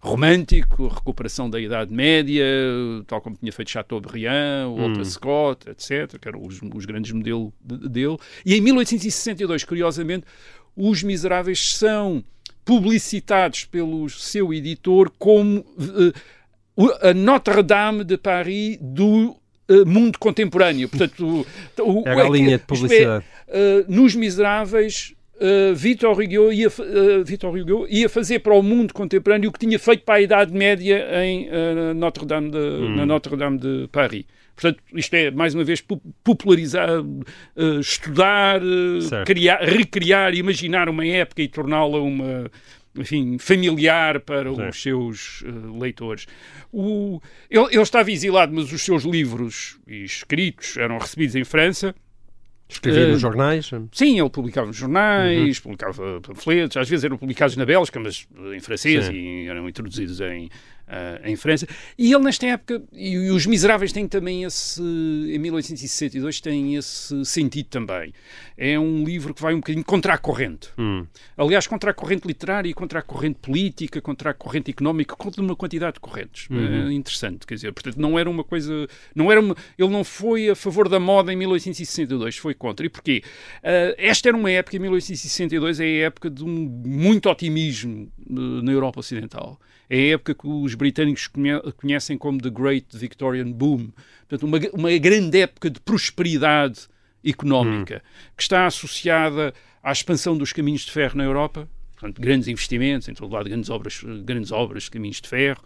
romântico, 0.00 0.86
a 0.86 0.94
recuperação 0.94 1.50
da 1.50 1.60
Idade 1.60 1.92
Média, 1.92 2.44
tal 3.06 3.20
como 3.20 3.36
tinha 3.36 3.52
feito 3.52 3.70
Chateaubriand, 3.70 4.68
Walter 4.76 5.04
Scott, 5.04 5.68
etc., 5.70 6.18
que 6.20 6.28
eram 6.28 6.42
os, 6.46 6.60
os 6.74 6.84
grandes 6.84 7.10
modelos 7.12 7.50
de- 7.60 7.88
dele. 7.88 8.16
E 8.46 8.54
em 8.54 8.60
1862, 8.60 9.64
curiosamente, 9.64 10.24
Os 10.76 11.02
Miseráveis 11.02 11.74
são 11.76 12.24
publicitados 12.64 13.64
pelo 13.64 14.08
seu 14.10 14.52
editor 14.52 15.10
como 15.18 15.64
o- 16.76 16.90
a 17.06 17.14
Notre-Dame 17.14 18.02
de 18.04 18.16
Paris 18.16 18.78
do 18.80 19.36
eh, 19.68 19.84
mundo 19.84 20.18
contemporâneo. 20.18 20.88
Portanto, 20.88 21.46
o, 21.80 22.00
o, 22.00 22.02
É 22.08 22.12
a 22.12 22.14
galinha 22.14 22.46
de 22.48 22.54
isto 22.54 22.64
é, 22.64 22.66
publicidade. 22.66 23.24
Uh, 23.48 23.84
nos 23.92 24.14
Miseráveis, 24.14 25.14
uh, 25.36 25.74
Victor, 25.74 26.12
Hugo 26.12 26.52
ia, 26.52 26.68
uh, 26.68 27.24
Victor 27.24 27.56
Hugo 27.56 27.86
ia 27.88 28.08
fazer 28.08 28.40
para 28.40 28.54
o 28.54 28.62
mundo 28.62 28.92
contemporâneo 28.94 29.48
o 29.50 29.52
que 29.52 29.58
tinha 29.58 29.78
feito 29.78 30.02
para 30.04 30.14
a 30.16 30.20
Idade 30.20 30.52
Média 30.52 31.06
em 31.24 31.48
uh, 31.48 31.94
Notre-Dame 31.94 32.50
de, 32.50 32.58
Hum. 32.58 32.96
na 32.96 33.06
Notre-Dame 33.06 33.58
de 33.58 33.88
Paris. 33.92 34.24
Portanto, 34.56 34.78
isto 34.94 35.12
é, 35.14 35.32
mais 35.32 35.52
uma 35.52 35.64
vez, 35.64 35.80
pu- 35.80 36.00
popularizar, 36.22 36.88
uh, 37.00 37.80
estudar, 37.80 38.62
uh, 38.62 39.24
criar, 39.26 39.58
recriar, 39.62 40.32
imaginar 40.34 40.88
uma 40.88 41.04
época 41.04 41.42
e 41.42 41.48
torná-la 41.48 41.98
uma, 41.98 42.48
enfim, 42.96 43.38
familiar 43.38 44.20
para 44.20 44.52
Sim. 44.54 44.68
os 44.68 44.82
seus 44.82 45.40
uh, 45.42 45.78
leitores. 45.78 46.26
O, 46.72 47.20
ele, 47.50 47.66
ele 47.72 47.82
estava 47.82 48.10
exilado, 48.10 48.54
mas 48.54 48.72
os 48.72 48.82
seus 48.82 49.04
livros 49.04 49.78
e 49.86 50.04
escritos 50.04 50.76
eram 50.76 50.98
recebidos 50.98 51.34
em 51.36 51.44
França. 51.44 51.94
Escrevi 52.68 53.00
Eh, 53.00 53.06
nos 53.08 53.20
jornais. 53.20 53.70
Sim, 53.92 54.18
ele 54.18 54.30
publicava 54.30 54.66
nos 54.66 54.76
jornais, 54.76 55.58
Uhum. 55.58 55.62
publicava 55.64 56.20
panfletos, 56.22 56.76
às 56.78 56.88
vezes 56.88 57.04
eram 57.04 57.18
publicados 57.18 57.56
na 57.56 57.66
Bélgica, 57.66 58.00
mas 58.00 58.26
eh, 58.36 58.56
em 58.56 58.60
francês 58.60 59.04
Sim. 59.06 59.12
e 59.12 59.46
eram 59.48 59.68
introduzidos 59.68 60.20
em, 60.20 60.48
uh, 60.88 61.26
em 61.26 61.36
França. 61.36 61.66
E 61.98 62.12
ele, 62.12 62.24
nesta 62.24 62.46
época, 62.46 62.82
e, 62.92 63.12
e, 63.14 63.30
os 63.30 63.46
Miseráveis 63.46 63.92
têm 63.92 64.06
também 64.06 64.44
esse, 64.44 64.80
em 64.80 65.38
1862, 65.38 66.40
têm 66.40 66.76
esse 66.76 67.24
sentido 67.24 67.66
também. 67.66 68.12
É 68.56 68.78
um 68.78 69.04
livro 69.04 69.34
que 69.34 69.42
vai 69.42 69.54
um 69.54 69.58
bocadinho 69.58 69.84
contra 69.84 70.14
a 70.14 70.18
corrente. 70.18 70.70
Hum. 70.78 71.06
Aliás, 71.36 71.66
contra 71.66 71.90
a 71.90 71.94
corrente 71.94 72.26
literária, 72.26 72.72
contra 72.74 73.00
a 73.00 73.02
corrente 73.02 73.38
política, 73.40 74.00
contra 74.00 74.30
a 74.30 74.34
corrente 74.34 74.70
económica, 74.70 75.16
contra 75.16 75.42
uma 75.42 75.56
quantidade 75.56 75.94
de 75.94 76.00
correntes. 76.00 76.48
Uhum. 76.50 76.88
É 76.88 76.92
interessante, 76.92 77.46
quer 77.46 77.54
dizer, 77.54 77.72
portanto, 77.72 77.96
não 77.96 78.18
era 78.18 78.28
uma 78.28 78.44
coisa. 78.44 78.86
Não 79.14 79.30
era 79.30 79.40
uma, 79.40 79.56
ele 79.78 79.90
não 79.90 80.04
foi 80.04 80.50
a 80.50 80.54
favor 80.54 80.88
da 80.88 81.00
moda 81.00 81.32
em 81.32 81.36
1862, 81.36 82.36
foi 82.36 82.54
contra. 82.54 82.86
E 82.86 82.88
porquê? 82.88 83.22
Uh, 83.58 83.94
esta 83.98 84.28
era 84.28 84.36
uma 84.36 84.50
época, 84.50 84.76
em 84.76 84.80
1862, 84.80 85.80
é 85.80 85.84
a 85.84 86.06
época 86.06 86.30
de 86.30 86.44
um 86.44 86.48
muito 86.84 87.28
otimismo 87.28 88.10
uh, 88.28 88.62
na 88.62 88.72
Europa 88.72 89.00
Ocidental. 89.00 89.58
É 89.88 89.96
a 89.96 90.14
época 90.14 90.34
que 90.34 90.46
os 90.46 90.74
britânicos 90.74 91.28
conhecem 91.76 92.16
como 92.16 92.40
The 92.40 92.50
Great 92.50 92.86
Victorian 92.96 93.50
Boom. 93.52 93.90
Portanto, 94.28 94.46
uma, 94.46 94.58
uma 94.72 94.98
grande 94.98 95.40
época 95.40 95.70
de 95.70 95.80
prosperidade 95.80 96.88
económica, 97.24 98.02
hum. 98.04 98.32
que 98.36 98.42
está 98.42 98.66
associada 98.66 99.54
à 99.82 99.92
expansão 99.92 100.36
dos 100.36 100.52
caminhos 100.52 100.82
de 100.82 100.92
ferro 100.92 101.16
na 101.16 101.24
Europa, 101.24 101.68
portanto, 101.92 102.20
grandes 102.20 102.48
investimentos, 102.48 103.08
em 103.08 103.14
todo 103.14 103.32
lado, 103.32 103.48
grandes 103.48 103.70
obras, 103.70 104.02
grandes 104.24 104.52
obras 104.52 104.84
de 104.84 104.90
caminhos 104.90 105.20
de 105.20 105.28
ferro, 105.28 105.62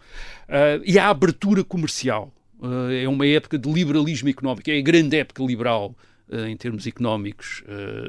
uh, 0.47 0.81
e 0.85 0.97
à 0.97 1.09
abertura 1.09 1.63
comercial. 1.63 2.33
Uh, 2.59 2.91
é 2.91 3.07
uma 3.07 3.25
época 3.25 3.57
de 3.57 3.71
liberalismo 3.71 4.29
económico, 4.29 4.69
é 4.69 4.77
a 4.77 4.81
grande 4.81 5.17
época 5.17 5.43
liberal 5.43 5.95
em 6.47 6.55
termos 6.55 6.85
económicos 6.85 7.63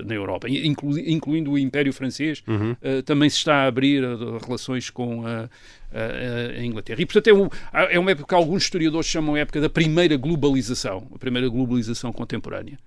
na 0.04 0.14
Europa, 0.14 0.48
inclu 0.48 0.98
incluindo 0.98 1.52
o 1.52 1.58
Império 1.58 1.92
Francês, 1.92 2.42
uhum. 2.46 2.76
também 3.04 3.30
se 3.30 3.36
está 3.36 3.62
a 3.62 3.66
abrir 3.66 4.02
relações 4.44 4.90
com 4.90 5.26
a, 5.26 5.48
a, 5.92 6.64
Inglaterra. 6.64 7.00
E, 7.00 7.06
portanto, 7.06 7.28
é, 7.28 7.32
um, 7.32 7.48
é 7.90 7.98
uma 7.98 8.10
época 8.10 8.28
que 8.28 8.34
alguns 8.34 8.64
historiadores 8.64 9.06
chamam 9.06 9.34
a 9.34 9.40
época 9.40 9.60
da 9.60 9.70
primeira 9.70 10.16
globalização, 10.16 11.06
a 11.14 11.18
primeira 11.18 11.48
globalização 11.48 12.12
contemporânea. 12.12 12.78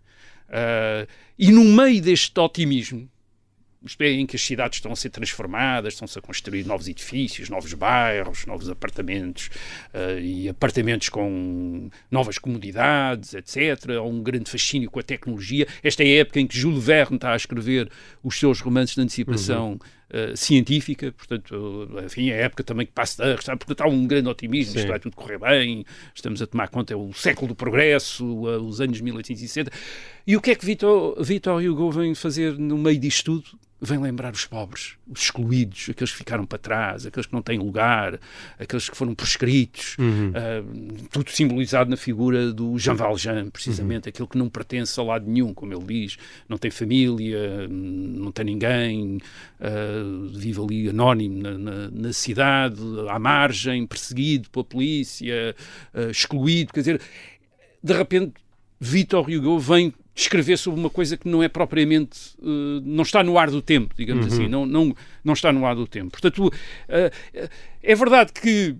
e 1.37 1.51
no 1.51 1.63
meio 1.63 2.01
deste 2.01 2.39
otimismo, 2.39 3.09
em 3.99 4.25
que 4.25 4.35
as 4.35 4.41
cidades 4.41 4.77
estão 4.77 4.91
a 4.91 4.95
ser 4.95 5.09
transformadas, 5.09 5.93
estão-se 5.93 6.17
a 6.17 6.21
construir 6.21 6.65
novos 6.65 6.87
edifícios, 6.87 7.49
novos 7.49 7.73
bairros, 7.73 8.45
novos 8.45 8.69
apartamentos 8.69 9.49
uh, 9.93 10.19
e 10.19 10.49
apartamentos 10.49 11.09
com 11.09 11.89
novas 12.09 12.37
comodidades, 12.37 13.33
etc. 13.33 13.91
Há 13.97 14.01
um 14.01 14.21
grande 14.21 14.49
fascínio 14.49 14.89
com 14.89 14.99
a 14.99 15.03
tecnologia. 15.03 15.67
Esta 15.83 16.03
é 16.03 16.07
a 16.07 16.19
época 16.21 16.39
em 16.39 16.47
que 16.47 16.57
Jules 16.57 16.83
Verne 16.83 17.15
está 17.15 17.33
a 17.33 17.35
escrever 17.35 17.89
os 18.23 18.39
seus 18.39 18.59
romances 18.59 18.95
de 18.95 19.01
antecipação. 19.01 19.71
Uhum. 19.71 19.79
Uh, 20.13 20.37
científica, 20.37 21.11
portanto, 21.11 21.89
enfim, 22.05 22.29
é 22.29 22.35
a 22.35 22.45
época 22.45 22.63
também 22.63 22.85
que 22.85 22.91
passa 22.91 23.23
a 23.23 23.33
estar, 23.33 23.57
portanto, 23.57 23.81
há 23.81 23.87
um 23.87 24.05
grande 24.05 24.29
otimismo, 24.29 24.73
Sim. 24.73 24.79
isto 24.79 24.87
vai 24.87 24.99
tudo 24.99 25.15
correr 25.15 25.39
bem, 25.39 25.83
estamos 26.13 26.39
a 26.39 26.45
tomar 26.45 26.67
conta, 26.67 26.93
é 26.93 26.95
o 26.95 27.11
século 27.13 27.47
do 27.47 27.55
progresso, 27.55 28.23
uh, 28.23 28.61
os 28.61 28.79
anos 28.79 29.01
1860. 29.01 29.71
E 30.27 30.37
o 30.37 30.41
que 30.41 30.51
é 30.51 30.55
que 30.55 30.63
Vitor 30.63 31.63
Hugo 31.63 31.89
vem 31.89 32.13
fazer 32.13 32.59
no 32.59 32.77
meio 32.77 32.99
disto 32.99 33.41
tudo? 33.41 33.59
Vem 33.85 33.99
lembrar 33.99 34.33
os 34.33 34.45
pobres, 34.45 34.95
os 35.07 35.23
excluídos, 35.23 35.87
aqueles 35.89 36.11
que 36.11 36.17
ficaram 36.17 36.45
para 36.45 36.57
trás, 36.57 37.05
aqueles 37.05 37.27
que 37.27 37.33
não 37.33 37.41
têm 37.41 37.59
lugar, 37.59 38.19
aqueles 38.57 38.89
que 38.89 38.95
foram 38.95 39.13
proscritos, 39.13 39.97
uhum. 39.99 40.29
uh, 40.29 41.07
tudo 41.11 41.29
simbolizado 41.29 41.89
na 41.89 41.97
figura 41.97 42.53
do 42.53 42.77
Jean 42.79 42.95
Valjean, 42.95 43.49
precisamente, 43.49 44.07
uhum. 44.07 44.09
aquele 44.09 44.27
que 44.29 44.37
não 44.37 44.49
pertence 44.49 44.97
a 44.99 45.03
lado 45.03 45.29
nenhum, 45.29 45.53
como 45.53 45.73
ele 45.73 45.83
diz, 45.83 46.17
não 46.47 46.57
tem 46.57 46.71
família, 46.71 47.67
não 47.67 48.31
tem 48.31 48.45
ninguém, 48.45 49.17
uh, 49.59 50.27
vive 50.29 50.61
ali 50.61 50.89
anónimo 50.89 51.41
na, 51.41 51.57
na, 51.57 51.91
na, 51.91 52.13
cidade, 52.13 52.81
à 53.09 53.19
margem, 53.19 53.85
perseguido 53.85 54.49
pela 54.49 54.63
polícia, 54.63 55.55
uh, 55.93 56.09
excluído, 56.09 56.71
quer 56.71 56.79
dizer, 56.79 57.01
de 57.83 57.93
repente 57.93 58.33
Vitor 58.79 59.29
Hugo 59.29 59.59
vem 59.59 59.93
escrever 60.15 60.57
sobre 60.57 60.79
uma 60.79 60.89
coisa 60.89 61.17
que 61.17 61.27
não 61.27 61.41
é 61.41 61.47
propriamente 61.47 62.35
uh, 62.39 62.81
não 62.83 63.03
está 63.03 63.23
no 63.23 63.37
ar 63.37 63.49
do 63.49 63.61
tempo, 63.61 63.95
digamos 63.97 64.27
uhum. 64.27 64.33
assim, 64.33 64.47
não, 64.47 64.65
não, 64.65 64.95
não 65.23 65.33
está 65.33 65.51
no 65.51 65.65
ar 65.65 65.75
do 65.75 65.87
tempo. 65.87 66.11
Portanto, 66.11 66.47
uh, 66.47 67.51
é 67.81 67.95
verdade 67.95 68.31
que 68.31 68.75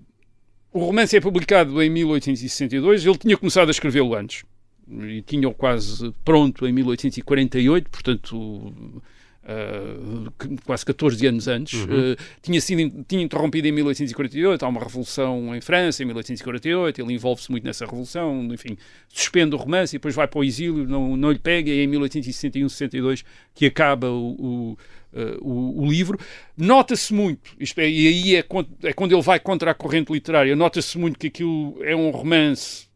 o 0.72 0.80
romance 0.80 1.16
é 1.16 1.20
publicado 1.20 1.82
em 1.82 1.90
1862, 1.90 3.04
ele 3.04 3.18
tinha 3.18 3.36
começado 3.36 3.68
a 3.68 3.70
escrevê-lo 3.70 4.14
antes 4.14 4.44
e 4.88 5.22
tinha-o 5.22 5.54
quase 5.54 6.12
pronto 6.24 6.66
em 6.66 6.72
1848, 6.72 7.90
portanto 7.90 9.02
Uh, 9.44 10.56
quase 10.64 10.86
14 10.86 11.26
anos 11.26 11.48
antes, 11.48 11.84
uhum. 11.84 12.12
uh, 12.12 12.16
tinha 12.40 12.58
sido 12.62 13.04
tinha 13.06 13.22
interrompido 13.22 13.68
em 13.68 13.72
1848, 13.72 14.64
há 14.64 14.68
uma 14.68 14.80
revolução 14.80 15.54
em 15.54 15.60
França 15.60 16.02
em 16.02 16.06
1848, 16.06 17.02
ele 17.02 17.12
envolve-se 17.12 17.50
muito 17.50 17.62
nessa 17.62 17.84
revolução, 17.84 18.42
enfim, 18.54 18.78
suspende 19.06 19.54
o 19.54 19.58
romance 19.58 19.94
e 19.94 19.98
depois 19.98 20.14
vai 20.14 20.26
para 20.26 20.38
o 20.38 20.44
exílio, 20.44 20.88
não, 20.88 21.14
não 21.14 21.30
lhe 21.30 21.38
pega, 21.38 21.70
e 21.70 21.80
é 21.80 21.84
em 21.84 21.90
1861-62 21.90 23.22
que 23.54 23.66
acaba 23.66 24.10
o, 24.10 24.30
o 24.38 24.78
Uh, 25.14 25.38
o, 25.48 25.84
o, 25.84 25.86
livro. 25.88 26.18
Nota-se 26.56 27.14
muito, 27.14 27.52
isto 27.60 27.80
é, 27.80 27.88
e 27.88 28.08
aí 28.08 28.34
é 28.34 28.42
quando, 28.42 28.68
é 28.82 28.92
quando 28.92 29.12
ele 29.12 29.22
vai 29.22 29.38
contra 29.38 29.70
a 29.70 29.74
corrente 29.74 30.12
literária, 30.12 30.56
nota-se 30.56 30.98
muito 30.98 31.20
que 31.20 31.28
aquilo 31.28 31.78
é 31.84 31.94
um 31.94 32.10
romance 32.10 32.88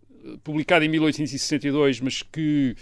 publicado 0.42 0.84
em 0.84 0.88
1862, 0.88 2.00
mas 2.00 2.20
que 2.20 2.74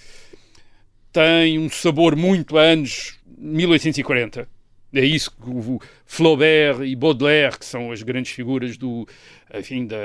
tem 1.12 1.58
um 1.58 1.68
sabor 1.68 2.16
muito 2.16 2.56
a 2.56 2.62
anos 2.62 3.15
1840. 3.36 4.48
É 4.94 5.04
isso 5.04 5.30
que 5.30 5.50
o 5.50 5.80
Flaubert 6.06 6.82
e 6.82 6.94
Baudelaire, 6.94 7.58
que 7.58 7.64
são 7.64 7.90
as 7.90 8.02
grandes 8.02 8.32
figuras 8.32 8.76
do, 8.76 9.06
enfim, 9.52 9.86
da, 9.86 9.96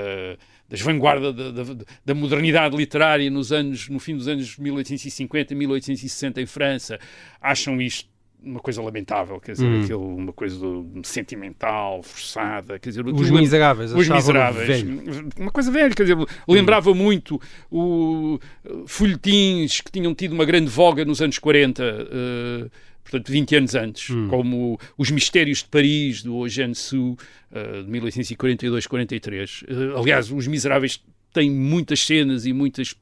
das 0.68 0.82
vanguardas 0.82 1.36
da, 1.36 1.52
da, 1.52 1.64
da, 2.06 2.14
modernidade 2.16 2.76
literária 2.76 3.30
nos 3.30 3.52
anos, 3.52 3.88
no 3.90 4.00
fim 4.00 4.16
dos 4.16 4.28
anos 4.28 4.58
1850, 4.58 5.54
1860 5.54 6.42
em 6.42 6.46
França, 6.46 7.00
acham 7.40 7.80
isto 7.80 8.10
uma 8.44 8.60
coisa 8.60 8.82
lamentável, 8.82 9.40
quer 9.40 9.52
dizer, 9.52 9.68
hum. 9.68 9.84
aquilo, 9.84 10.16
uma 10.16 10.34
coisa 10.34 10.66
sentimental, 11.04 12.02
forçada, 12.02 12.80
quer 12.80 12.90
dizer, 12.90 13.06
os 13.06 13.30
miseráveis, 13.30 13.94
os 13.94 14.10
miseráveis, 14.10 14.82
velho. 14.82 15.30
uma 15.38 15.52
coisa 15.52 15.72
velha, 15.72 15.94
quer 15.94 16.04
dizer, 16.04 16.18
lembrava 16.48 16.90
hum. 16.90 16.96
muito 16.96 17.40
o 17.70 18.40
folhetins 18.88 19.82
que 19.82 19.92
tinham 19.92 20.16
tido 20.16 20.34
uma 20.34 20.46
grande 20.46 20.70
voga 20.72 21.06
nos 21.06 21.22
anos 21.22 21.38
40, 21.38 21.84
uh, 21.84 22.72
portanto 23.12 23.30
20 23.30 23.56
anos 23.58 23.76
antes, 23.76 24.10
hum. 24.10 24.30
como 24.30 24.80
Os 24.98 25.12
Mistérios 25.12 25.60
de 25.60 25.66
Paris, 25.66 26.24
do 26.24 26.46
Eugène 26.46 26.74
Sue, 26.74 27.18
uh, 27.52 27.84
de 27.84 27.92
1842-43. 27.92 29.64
Uh, 29.64 29.98
aliás, 30.00 30.32
Os 30.32 30.48
Miseráveis 30.48 31.04
têm 31.34 31.52
muitas 31.52 32.00
cenas 32.06 32.46
e 32.46 32.54
muitas 32.54 32.96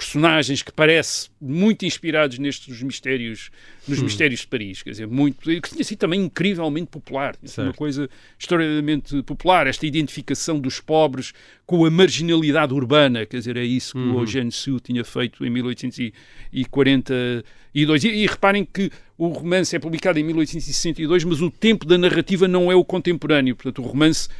personagens 0.00 0.62
que 0.62 0.72
parece 0.72 1.28
muito 1.38 1.84
inspirados 1.84 2.38
nestes 2.38 2.82
mistérios, 2.82 3.50
nos 3.86 3.98
hum. 3.98 4.04
mistérios 4.04 4.40
de 4.40 4.46
Paris, 4.46 4.82
quer 4.82 4.92
dizer, 4.92 5.06
muito, 5.06 5.38
que 5.38 5.60
tinha 5.60 5.84
sido 5.84 5.98
também 5.98 6.22
incrivelmente 6.22 6.86
popular, 6.86 7.36
uma 7.58 7.74
coisa 7.74 8.08
extraordinariamente 8.38 9.22
popular, 9.22 9.66
esta 9.66 9.86
identificação 9.86 10.58
dos 10.58 10.80
pobres 10.80 11.34
com 11.66 11.84
a 11.84 11.90
marginalidade 11.90 12.72
urbana, 12.72 13.26
quer 13.26 13.36
dizer, 13.36 13.58
é 13.58 13.64
isso 13.64 13.92
que 13.92 13.98
uhum. 13.98 14.16
o 14.16 14.20
Eugène 14.20 14.50
Sue 14.50 14.80
tinha 14.80 15.04
feito 15.04 15.44
em 15.44 15.50
1842. 15.50 18.04
E, 18.04 18.08
e 18.08 18.26
reparem 18.26 18.64
que 18.64 18.90
o 19.18 19.28
romance 19.28 19.76
é 19.76 19.78
publicado 19.78 20.18
em 20.18 20.24
1862, 20.24 21.24
mas 21.24 21.42
o 21.42 21.50
tempo 21.50 21.84
da 21.84 21.98
narrativa 21.98 22.48
não 22.48 22.72
é 22.72 22.74
o 22.74 22.82
contemporâneo, 22.82 23.54
portanto, 23.54 23.82
o 23.82 23.86
romance 23.86 24.30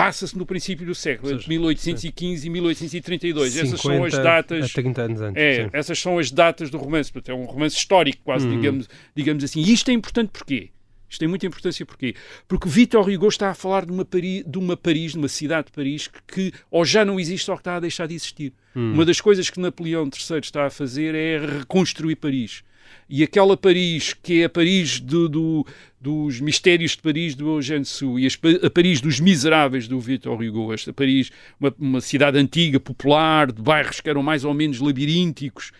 passa-se 0.00 0.38
no 0.38 0.46
princípio 0.46 0.86
do 0.86 0.94
século, 0.94 1.32
entre 1.32 1.46
1815 1.46 2.40
sim. 2.40 2.46
e 2.46 2.50
1832. 2.50 3.56
Essas 3.56 3.80
são 3.80 4.04
as 4.04 4.12
datas. 4.14 4.64
A 4.64 4.68
30 4.68 5.02
anos 5.02 5.20
antes. 5.20 5.42
É, 5.42 5.64
sim. 5.64 5.70
essas 5.74 5.98
são 5.98 6.18
as 6.18 6.30
datas 6.30 6.70
do 6.70 6.78
romance. 6.78 7.12
Portanto, 7.12 7.36
é 7.36 7.38
um 7.38 7.44
romance 7.44 7.76
histórico, 7.76 8.22
quase, 8.24 8.46
hum. 8.46 8.58
digamos, 8.58 8.88
digamos 9.14 9.44
assim. 9.44 9.60
E 9.60 9.72
isto 9.72 9.90
é 9.90 9.92
importante 9.92 10.30
porquê? 10.32 10.70
Isto 11.06 11.18
tem 11.18 11.28
muita 11.28 11.44
importância 11.44 11.84
porquê? 11.84 12.14
Porque 12.48 12.68
Victor 12.68 13.06
Hugo 13.06 13.28
está 13.28 13.50
a 13.50 13.54
falar 13.54 13.84
de 13.84 13.92
uma 13.92 14.04
Paris, 14.04 14.44
de 14.46 14.58
uma, 14.58 14.76
Paris, 14.76 15.12
de 15.12 15.18
uma 15.18 15.28
cidade 15.28 15.66
de 15.66 15.72
Paris 15.72 16.06
que, 16.06 16.20
que 16.26 16.52
ou 16.70 16.84
já 16.84 17.04
não 17.04 17.18
existe 17.18 17.50
ou 17.50 17.56
que 17.56 17.60
está 17.60 17.76
a 17.76 17.80
deixar 17.80 18.06
de 18.06 18.14
existir. 18.14 18.54
Hum. 18.74 18.94
Uma 18.94 19.04
das 19.04 19.20
coisas 19.20 19.50
que 19.50 19.60
Napoleão 19.60 20.04
III 20.04 20.38
está 20.38 20.66
a 20.66 20.70
fazer 20.70 21.14
é 21.14 21.38
reconstruir 21.58 22.16
Paris 22.16 22.62
e 23.10 23.24
aquela 23.24 23.56
Paris 23.56 24.14
que 24.14 24.42
é 24.42 24.44
a 24.44 24.48
Paris 24.48 25.00
do, 25.00 25.28
do, 25.28 25.66
dos 26.00 26.40
mistérios 26.40 26.92
de 26.92 27.02
Paris 27.02 27.34
do 27.34 27.48
Eugène 27.48 27.84
Sue 27.84 28.22
e 28.22 28.28
a 28.64 28.70
Paris 28.70 29.00
dos 29.00 29.18
miseráveis 29.18 29.88
do 29.88 29.98
Victor 29.98 30.40
Hugo, 30.40 30.72
esta 30.72 30.92
Paris, 30.92 31.32
uma, 31.58 31.74
uma 31.78 32.00
cidade 32.00 32.38
antiga, 32.38 32.78
popular, 32.78 33.50
de 33.50 33.60
bairros 33.60 34.00
que 34.00 34.08
eram 34.08 34.22
mais 34.22 34.44
ou 34.44 34.54
menos 34.54 34.78
labirínticos, 34.78 35.72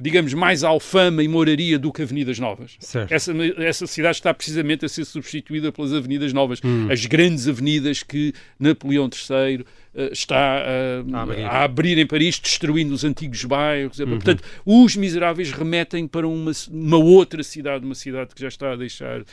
digamos, 0.00 0.32
mais 0.32 0.62
alfama 0.62 1.22
e 1.22 1.28
moraria 1.28 1.78
do 1.78 1.92
que 1.92 2.02
Avenidas 2.02 2.38
Novas. 2.38 2.76
Essa, 3.10 3.32
essa 3.58 3.86
cidade 3.86 4.16
está 4.16 4.32
precisamente 4.32 4.84
a 4.84 4.88
ser 4.88 5.04
substituída 5.04 5.72
pelas 5.72 5.92
Avenidas 5.92 6.32
Novas, 6.32 6.60
hum. 6.64 6.88
as 6.90 7.04
grandes 7.06 7.48
avenidas 7.48 8.02
que 8.02 8.32
Napoleão 8.58 9.08
III 9.08 9.56
uh, 9.60 10.12
está 10.12 10.62
uh, 10.62 11.14
a, 11.14 11.22
abrir. 11.22 11.42
a, 11.42 11.64
abrir. 11.64 11.98
em 11.98 12.06
Paris, 12.06 12.38
destruindo 12.38 12.94
os 12.94 13.02
antigos 13.04 13.44
bairros. 13.44 13.98
Uhum. 13.98 14.10
Portanto, 14.10 14.42
os 14.64 14.94
miseráveis 14.94 15.50
remetem 15.50 16.06
para 16.06 16.26
uma, 16.28 16.52
uma 16.70 16.96
outra 16.96 17.42
cidade, 17.42 17.84
uma 17.84 17.94
cidade 17.94 18.34
que 18.34 18.40
já 18.40 18.48
está 18.48 18.72
a 18.72 18.76
deixar 18.76 19.20
uh, 19.20 19.24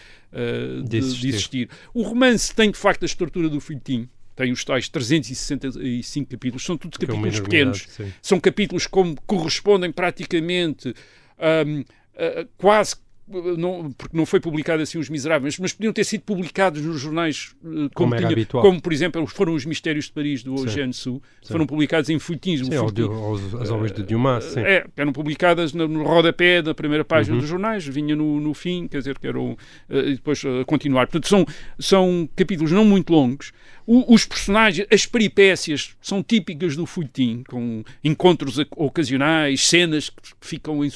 de, 0.82 0.90
de, 0.90 0.98
existir. 0.98 1.22
de, 1.22 1.28
existir. 1.28 1.70
O 1.94 2.02
romance 2.02 2.54
tem, 2.54 2.72
de 2.72 2.78
facto, 2.78 3.04
a 3.04 3.06
estrutura 3.06 3.50
do 3.50 3.60
folhetim 3.60 4.10
tem 4.36 4.52
os 4.52 4.64
tais 4.66 4.90
365 4.90 6.30
capítulos, 6.30 6.64
são 6.66 6.78
tudo 6.78 6.98
é 7.02 7.06
capítulos 7.06 7.40
pequenos. 7.40 7.78
enormidade, 7.82 8.12
sim. 8.12 8.14
São 8.22 8.40
capítulos 8.40 8.88
como 8.88 9.16
correspondem 9.26 9.92
praticamente 9.92 10.94
hum, 11.68 11.84
a- 12.18 12.46
quase 12.58 12.96
não, 13.28 13.92
porque 13.98 14.16
não 14.16 14.26
foi 14.26 14.40
publicado 14.40 14.84
assim 14.84 15.00
os 15.00 15.10
Miseráveis, 15.10 15.58
mas 15.58 15.74
podiam 15.74 15.92
ter 15.92 16.04
sido 16.04 16.22
publicados 16.22 16.82
nos 16.82 17.00
jornais 17.02 17.56
eh, 17.64 17.68
como, 17.68 17.90
Como 17.94 18.16
tinha- 18.16 18.30
habitual. 18.30 18.64
como, 18.64 18.80
por 18.82 18.94
exemplo 18.94 19.26
foram 19.28 19.54
os 19.56 19.66
Mistérios 19.66 20.06
de 20.06 20.12
Paris 20.12 20.44
do. 20.44 20.56
Eugène 20.56 20.94
Sue, 20.94 21.20
foram 21.48 21.66
publicados 21.66 22.10
em 22.10 22.20
folhetins. 22.20 22.60
Sim, 22.66 22.72
folhetim- 22.78 23.50
de- 23.50 23.58
as 23.64 23.70
obras 23.72 23.92
de 23.92 24.04
Dumas, 24.04 24.44
sim. 24.44 24.60
é, 24.60 24.86
eram 24.96 25.12
publicadas 25.12 25.74
no, 25.74 25.88
no 25.88 26.04
rodapé 26.04 26.62
da 26.62 26.74
primeira 26.76 27.04
página 27.04 27.36
Uhum. 27.36 27.42
dos 27.42 27.50
jornais, 27.50 27.86
vinha 27.88 28.16
no, 28.16 28.40
no 28.40 28.54
fim, 28.54 28.88
quer 28.88 29.00
dizer, 29.00 29.18
que 29.18 29.28
eram. 29.28 29.58
eh, 29.90 30.00
e 30.10 30.16
depois 30.16 30.44
eh, 30.46 30.64
continuar. 30.66 31.08
Portanto, 31.08 31.28
são, 31.28 31.46
são 31.80 32.30
capítulos 32.36 32.72
não 32.72 32.86
muito 32.86 33.12
longos. 33.12 33.52
O- 33.88 34.14
os 34.14 34.26
personagens, 34.26 34.88
as 34.92 35.06
peripécias 35.06 35.96
são 36.02 36.24
típicas 36.24 36.76
do 36.76 36.86
folhetim, 36.88 37.44
com 37.48 37.84
encontros 38.04 38.58
ocasionais, 38.76 39.68
cenas 39.68 40.10
que 40.10 40.22
ficam 40.42 40.84
em, 40.84 40.90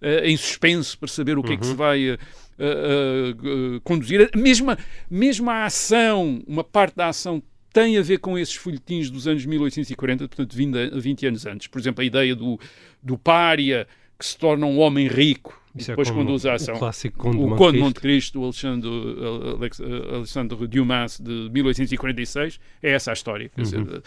eh, 0.00 0.30
em 0.30 0.36
suspense 0.36 0.96
para 0.96 1.08
saber 1.08 1.27
o 1.36 1.42
que 1.42 1.54
é 1.54 1.56
que 1.56 1.64
Uhum. 1.64 1.70
se 1.72 1.76
vai. 1.76 2.10
eh, 2.10 2.18
eh, 2.58 3.34
eh, 3.76 3.80
conduzir. 3.84 4.30
Mesmo, 4.36 4.70
a- 4.70 4.78
mesmo 5.10 5.50
a 5.50 5.64
ação, 5.66 6.42
uma 6.46 6.64
parte 6.64 6.94
da 6.96 7.08
ação 7.08 7.42
tem 7.72 7.98
a 7.98 8.02
ver 8.02 8.18
com 8.18 8.38
esses 8.38 8.54
folhetins 8.54 9.10
dos 9.10 9.26
anos 9.28 9.44
1840, 9.44 10.26
portanto, 10.26 10.56
vindo 10.56 10.78
a 10.78 10.98
20 10.98 11.26
anos 11.26 11.44
antes. 11.46 11.66
Por 11.66 11.78
exemplo, 11.78 12.00
a 12.02 12.04
ideia 12.04 12.34
do, 12.34 12.58
do 13.02 13.16
pária 13.18 13.86
que 14.18 14.24
se 14.26 14.36
torna 14.36 14.66
um 14.66 14.78
homem 14.80 15.06
rico 15.06 15.56
e 15.76 15.82
é 15.82 15.84
depois 15.86 16.10
como 16.10 16.22
conduz 16.24 16.44
a 16.46 16.54
ação. 16.54 16.74
O 16.74 16.78
clássico 16.80 17.16
Conde 17.18 17.36
de 17.38 17.44
o 17.44 17.48
Monte 17.48 17.58
Conde. 17.58 17.78
Monte 17.78 18.00
Cristo, 18.00 18.42
Alexandre, 18.42 18.90
Alex- 19.56 19.80
Alexandre 19.80 20.66
Dumas, 20.66 21.20
de 21.20 21.48
1846, 21.52 22.58
é 22.82 22.90
essa 22.92 23.10
a 23.10 23.14
história. 23.14 23.48
Uhum. 23.56 23.62
dizer, 23.62 24.02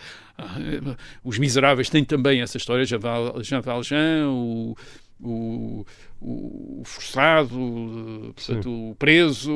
os 1.24 1.38
Miseráveis 1.40 1.90
têm 1.90 2.04
também 2.04 2.42
essa 2.42 2.58
história, 2.58 2.84
Jean 2.86 3.62
Valjean, 3.62 4.28
o, 4.30 4.76
o, 5.22 5.86
o 6.22 6.84
forçado, 6.86 7.56
eh, 7.56 8.32
portanto, 8.34 8.92
o 8.92 8.96
preso, 8.96 9.52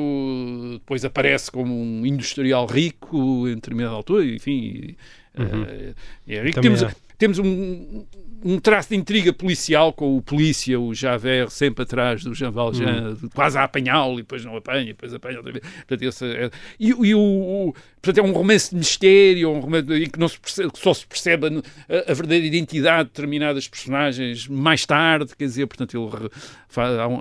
depois 0.72 1.04
aparece 1.04 1.50
como 1.50 1.72
um 1.72 2.04
industrial 2.04 2.66
rico 2.66 3.46
em 3.48 3.54
determinada 3.54 3.94
altura, 3.94 4.24
enfim. 4.24 4.96
eh, 5.36 5.94
é 6.26 6.42
rico. 6.42 6.58
Uhum. 6.58 6.62
Temos. 6.62 7.05
Temos 7.18 7.38
um, 7.38 8.04
um 8.44 8.58
traço 8.60 8.90
de 8.90 8.96
intriga 8.96 9.32
policial 9.32 9.92
com 9.92 10.16
o 10.16 10.22
polícia, 10.22 10.78
o 10.78 10.92
Javert, 10.94 11.48
sempre 11.50 11.82
atrás 11.84 12.22
do 12.22 12.34
Jean 12.34 12.50
Valjean, 12.50 13.16
Hum. 13.22 13.28
quase 13.34 13.56
a 13.58 13.64
apanhá-lo 13.64 14.14
e 14.14 14.22
depois 14.22 14.44
não 14.44 14.54
apanha, 14.56 14.86
depois 14.86 15.12
apanha 15.14 15.38
outra 15.38 15.52
vez. 15.52 15.64
Portanto, 15.64 16.02
esse 16.02 16.24
é- 16.26 16.50
e 16.78 16.88
e 16.88 17.14
o, 17.14 17.18
o- 17.20 17.74
portanto, 18.02 18.18
é 18.18 18.28
um 18.28 18.32
romance 18.32 18.70
de 18.70 18.76
mistério, 18.76 19.50
um 19.50 19.60
romance 19.60 19.90
em 19.92 20.08
que, 20.10 20.18
não 20.18 20.28
se 20.28 20.38
percebe- 20.38 20.70
só 20.76 20.92
se 20.94 21.06
percebe 21.06 21.46
a, 21.46 22.10
a 22.10 22.14
verdadeira 22.14 22.46
identidade 22.46 23.04
de 23.04 23.10
determinadas 23.14 23.66
personagens 23.66 24.46
mais 24.46 24.84
tarde, 24.84 25.34
quer 25.36 25.44
dizer, 25.46 25.66
portanto, 25.66 25.96
ele 25.96 26.30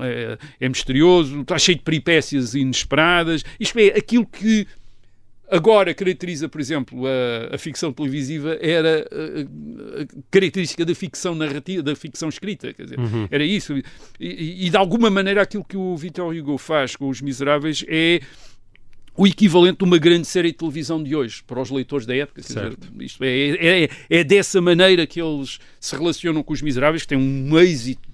é, 0.04 0.38
é 0.60 0.70
misterioso, 0.70 1.42
está 1.42 1.58
cheio 1.58 1.78
de 1.78 1.84
peripécias 1.84 2.54
inesperadas. 2.54 3.44
Isto 3.60 3.80
é, 3.80 3.88
aquilo 3.98 4.26
que 4.26 4.68
agora 5.50 5.94
caracteriza, 5.94 6.50
por 6.50 6.60
exemplo, 6.62 7.04
a, 7.06 7.56
a 7.56 7.58
ficção 7.58 7.92
televisiva 7.94 8.58
era 8.62 9.08
a, 9.12 10.02
a 10.02 10.06
característica 10.32 10.86
da 10.86 10.96
ficção 10.96 11.36
narrativa, 11.36 11.84
da 11.84 11.96
ficção 11.96 12.30
escrita, 12.30 12.74
quer 12.74 12.84
dizer, 12.84 12.98
era 13.32 13.44
isso. 13.44 13.78
E, 13.78 13.84
e- 14.20 14.68
e, 14.68 14.70
de 14.70 14.78
alguma 14.78 15.10
maneira 15.10 15.42
aquilo 15.42 15.64
que 15.64 15.78
o 15.78 15.96
Victor 15.96 16.36
Hugo 16.36 16.58
faz 16.58 16.96
com 16.96 17.08
Os 17.10 17.22
Miseráveis 17.22 17.84
é 17.88 18.20
o 19.18 19.26
equivalente 19.26 19.78
de 19.78 19.84
uma 19.86 19.98
grande 19.98 20.28
série 20.28 20.52
de 20.52 20.58
televisão 20.58 21.02
de 21.02 21.16
hoje 21.16 21.42
para 21.48 21.62
os 21.62 21.72
leitores 21.72 22.06
da 22.06 22.14
época. 22.14 22.42
Dizer, 22.42 22.54
Certo. 22.54 22.92
isto 23.02 23.24
é, 23.24 23.84
é, 23.86 23.90
é 24.10 24.24
dessa 24.26 24.60
maneira 24.60 25.08
que 25.08 25.22
eles 25.22 25.58
se 25.80 25.96
relacionam 25.96 26.44
com 26.44 26.52
os 26.52 26.62
Miseráveis, 26.62 27.04
que 27.04 27.08
tem 27.08 27.18
um 27.18 27.58
êxito 27.58 28.05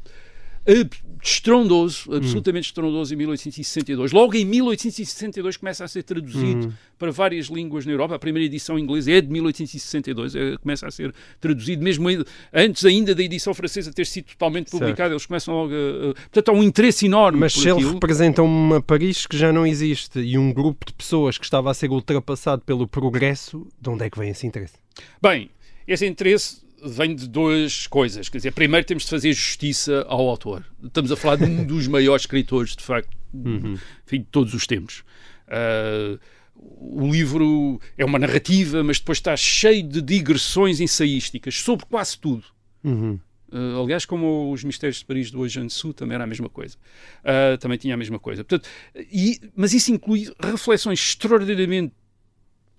estrondoso, 1.23 2.13
absolutamente 2.15 2.65
estrondoso 2.67 3.13
em 3.13 3.17
1862. 3.17 4.11
Logo 4.11 4.35
em 4.35 4.43
1862 4.43 5.57
começa 5.57 5.83
a 5.85 5.87
ser 5.87 6.03
traduzido 6.03 6.73
para 6.97 7.11
várias 7.11 7.47
línguas 7.47 7.85
na 7.85 7.91
Europa. 7.91 8.15
A 8.15 8.19
primeira 8.19 8.45
edição 8.45 8.77
em 8.77 8.83
inglês 8.83 9.07
é 9.07 9.21
de 9.21 9.27
1862, 9.27 10.35
é, 10.35 10.57
começa 10.57 10.87
a 10.87 10.91
ser 10.91 11.13
traduzido, 11.39 11.83
mesmo 11.83 12.07
antes 12.53 12.85
ainda 12.85 13.13
da 13.13 13.23
edição 13.23 13.53
francesa 13.53 13.91
ter 13.93 14.05
sido 14.05 14.25
totalmente 14.25 14.69
Certo. 14.69 14.81
publicada. 14.81 15.13
Eles 15.13 15.25
começam 15.25 15.53
logo 15.53 15.73
a, 15.73 16.13
Portanto, 16.13 16.49
há 16.49 16.51
um 16.53 16.63
interesse 16.63 17.05
enorme 17.05 17.39
Mas 17.39 17.53
se 17.53 17.61
ele 17.61 17.71
aquilo. 17.71 17.93
representa 17.93 18.41
uma 18.41 18.81
Paris 18.81 19.25
que 19.27 19.37
já 19.37 19.51
não 19.53 19.65
existe 19.65 20.19
e 20.19 20.37
um 20.37 20.51
grupo 20.51 20.85
de 20.85 20.93
pessoas 20.93 21.37
que 21.37 21.43
estava 21.45 21.69
a 21.69 21.73
ser 21.73 21.89
ultrapassado 21.91 22.61
pelo 22.63 22.87
progresso, 22.87 23.67
de 23.79 23.89
onde 23.89 24.05
é 24.05 24.09
que 24.09 24.17
vem 24.17 24.29
esse 24.29 24.45
interesse? 24.47 24.73
Bem, 25.21 25.49
esse 25.87 26.05
interesse 26.05 26.61
vem 26.83 27.15
de 27.15 27.27
duas 27.27 27.87
coisas. 27.87 28.29
Quer 28.29 28.37
dizer, 28.37 28.51
primeiro 28.51 28.85
temos 28.85 29.03
de 29.03 29.09
fazer 29.09 29.33
justiça 29.33 30.05
ao 30.07 30.27
autor. 30.27 30.65
Estamos 30.83 31.11
a 31.11 31.15
falar 31.15 31.35
de 31.37 31.45
um 31.45 31.63
dos 31.65 31.87
maiores 31.87 32.23
escritores, 32.23 32.75
de 32.75 32.83
facto, 32.83 33.15
enfim, 33.33 34.19
de 34.19 34.25
todos 34.31 34.53
os 34.53 34.65
tempos. 34.67 35.03
Ah, 35.47 36.17
o 36.55 37.11
livro 37.11 37.79
é 37.97 38.05
uma 38.05 38.19
narrativa, 38.19 38.83
mas 38.83 38.99
depois 38.99 39.17
está 39.17 39.35
cheio 39.35 39.83
de 39.83 40.01
digressões 40.01 40.79
ensaísticas 40.79 41.55
sobre 41.55 41.85
quase 41.85 42.17
tudo. 42.17 42.43
Uhum. 42.83 43.19
Uh, 43.51 43.83
aliás, 43.83 44.05
como 44.05 44.49
os 44.51 44.63
Mistérios 44.63 44.99
de 44.99 45.05
Paris 45.05 45.29
do 45.29 45.43
Eugène 45.43 45.69
Sue 45.69 45.93
também 45.93 46.15
era 46.15 46.23
a 46.23 46.27
mesma 46.27 46.47
coisa. 46.47 46.77
Uh, 47.19 47.57
também 47.57 47.77
tinha 47.77 47.93
a 47.93 47.97
mesma 47.97 48.17
coisa. 48.17 48.45
Portanto, 48.45 48.69
e- 49.11 49.41
mas 49.55 49.73
isso 49.73 49.91
inclui 49.91 50.31
reflexões 50.39 50.99
extraordinariamente 50.99 51.93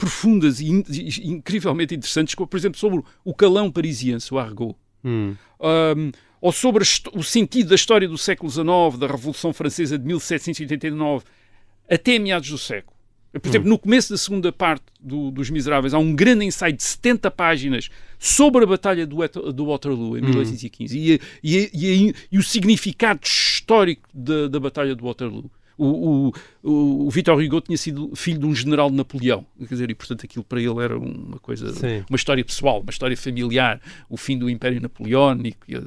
profundas 0.02 0.60
e, 0.60 0.66
in- 0.68 0.84
e 0.90 1.28
incrivelmente 1.30 1.94
interessantes, 1.94 2.34
como, 2.34 2.48
por 2.48 2.56
exemplo, 2.56 2.76
sobre 2.76 3.00
o 3.24 3.32
calão 3.32 3.70
parisiense, 3.70 4.34
o 4.34 4.38
argot. 4.38 4.74
Hum. 5.04 5.36
Um, 5.60 6.10
ou 6.40 6.50
sobre 6.50 6.82
o 7.14 7.22
sentido 7.22 7.68
da 7.68 7.76
história 7.76 8.08
do 8.08 8.18
século 8.18 8.50
XIX, 8.50 8.98
da 8.98 9.06
Revolução 9.06 9.52
Francesa 9.52 9.96
de 9.96 10.04
1789, 10.04 11.24
até 11.88 12.18
meados 12.18 12.50
do 12.50 12.58
século. 12.58 12.96
Por 13.40 13.48
exemplo, 13.48 13.68
no 13.68 13.78
começo 13.78 14.10
da 14.12 14.18
segunda 14.18 14.52
parte 14.52 14.84
do- 15.00 15.30
dos 15.30 15.48
Miseráveis, 15.50 15.94
há 15.94 15.98
um 15.98 16.14
grande 16.14 16.44
ensaio 16.44 16.72
de 16.76 16.82
70 16.82 17.30
páginas 17.30 17.88
sobre 18.18 18.64
a 18.64 18.66
Batalha 18.66 19.06
do, 19.06 19.16
do 19.52 19.66
Waterloo, 19.66 20.18
em 20.18 20.20
1815, 20.20 20.98
e, 20.98 21.20
e- 21.42 21.70
e- 21.72 22.14
e 22.32 22.38
o 22.38 22.42
significado 22.42 23.20
histórico 23.24 24.08
da, 24.12 24.48
da 24.48 24.58
Batalha 24.60 24.94
do 24.96 25.04
Waterloo. 25.04 25.50
O, 25.78 25.86
o, 25.86 26.32
o, 26.62 27.06
o 27.06 27.10
Victor 27.10 27.40
Hugo 27.42 27.60
tinha 27.60 27.76
sido 27.78 28.10
filho 28.14 28.38
de 28.40 28.46
um 28.46 28.54
general 28.54 28.90
de 28.90 28.96
Napoleão, 28.96 29.44
quer 29.58 29.66
dizer, 29.66 29.90
e 29.90 29.94
portanto 29.94 30.24
aquilo 30.24 30.44
para 30.44 30.60
ele 30.60 30.78
era 30.82 30.98
uma 30.98 31.38
coisa, 31.38 31.72
Sim. 31.74 32.04
uma 32.08 32.16
história 32.16 32.44
pessoal, 32.44 32.80
uma 32.80 32.90
história 32.90 33.16
familiar, 33.16 33.80
o 34.08 34.16
fim 34.16 34.36
do 34.38 34.48
Império 34.50 34.80
Napoleónico. 34.80 35.66
eh, 35.68 35.80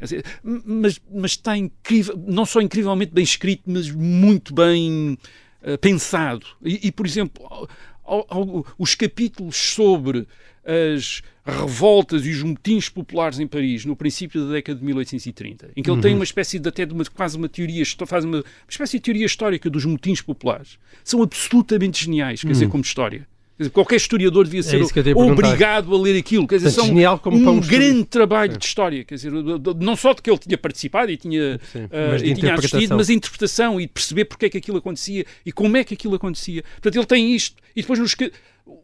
dizer, 0.00 0.24
Mas, 0.42 1.00
mas 1.12 1.30
está 1.32 1.56
incrível, 1.56 2.20
não 2.26 2.44
só 2.44 2.60
incrivelmente 2.60 3.12
bem 3.12 3.24
escrito, 3.24 3.62
mas 3.66 3.90
muito 3.90 4.52
bem 4.52 5.16
eh, 5.62 5.76
pensado. 5.76 6.44
E, 6.64 6.88
e, 6.88 6.92
por 6.92 7.06
exemplo, 7.06 7.44
ao- 8.04 8.26
ao- 8.28 8.66
os 8.78 8.94
capítulos 8.94 9.56
sobre 9.56 10.26
as 10.68 11.22
revoltas 11.44 12.26
e 12.26 12.30
os 12.30 12.42
motins 12.42 12.90
populares 12.90 13.38
em 13.40 13.46
Paris 13.46 13.86
no 13.86 13.96
princípio 13.96 14.46
da 14.46 14.52
década 14.52 14.78
de 14.78 14.84
1830, 14.84 15.70
em 15.74 15.82
que 15.82 15.90
ele 15.90 16.00
tem 16.02 16.14
uma 16.14 16.24
espécie 16.24 16.58
de 16.58 16.68
até 16.68 16.84
de 16.84 16.92
uma, 16.92 17.04
quase 17.06 17.38
uma 17.38 17.48
teoria, 17.48 17.82
faz 18.06 18.24
uma, 18.24 18.38
uma 18.38 18.44
espécie 18.68 18.98
de 18.98 19.02
teoria 19.02 19.24
histórica 19.24 19.70
dos 19.70 19.86
motins 19.86 20.20
populares, 20.20 20.78
são 21.02 21.22
absolutamente 21.22 22.04
geniais, 22.04 22.42
quer 22.42 22.52
dizer, 22.52 22.68
como 22.68 22.82
história. 22.82 23.26
Dizer, 23.58 23.70
qualquer 23.70 23.96
historiador 23.96 24.44
devia 24.44 24.62
ser 24.62 24.78
te 25.02 25.08
ia 25.10 25.14
perguntar. 25.16 25.32
obrigado 25.48 25.94
a 25.94 25.98
ler 26.00 26.16
aquilo. 26.16 26.46
Quer 26.46 26.56
dizer, 26.56 26.70
são 26.70 26.86
genial 26.86 27.18
como 27.18 27.36
um 27.36 27.48
um 27.50 27.60
grande 27.60 28.04
trabalho 28.04 28.56
de 28.56 28.64
história. 28.64 29.04
Quer 29.04 29.16
dizer, 29.16 29.32
não 29.80 29.96
só 29.96 30.12
de 30.12 30.22
que 30.22 30.30
ele 30.30 30.38
tinha 30.38 30.56
participado 30.56 31.10
e 31.10 31.16
tinha, 31.16 31.58
Sim, 31.72 31.88
de 31.88 32.30
e 32.30 32.34
tinha 32.34 32.54
assistido, 32.54 32.96
mas 32.96 33.10
a 33.10 33.12
interpretação 33.12 33.80
e 33.80 33.88
perceber 33.88 34.26
porque 34.26 34.46
é 34.46 34.48
que 34.48 34.58
aquilo 34.58 34.78
acontecia 34.78 35.24
e 35.44 35.50
como 35.50 35.76
é 35.76 35.82
que 35.82 35.94
aquilo 35.94 36.14
acontecia. 36.14 36.62
Portanto, 36.62 36.94
ele 36.96 37.06
tem 37.06 37.34
isto. 37.34 37.56
E 37.74 37.80
depois, 37.80 37.98
nos, 37.98 38.14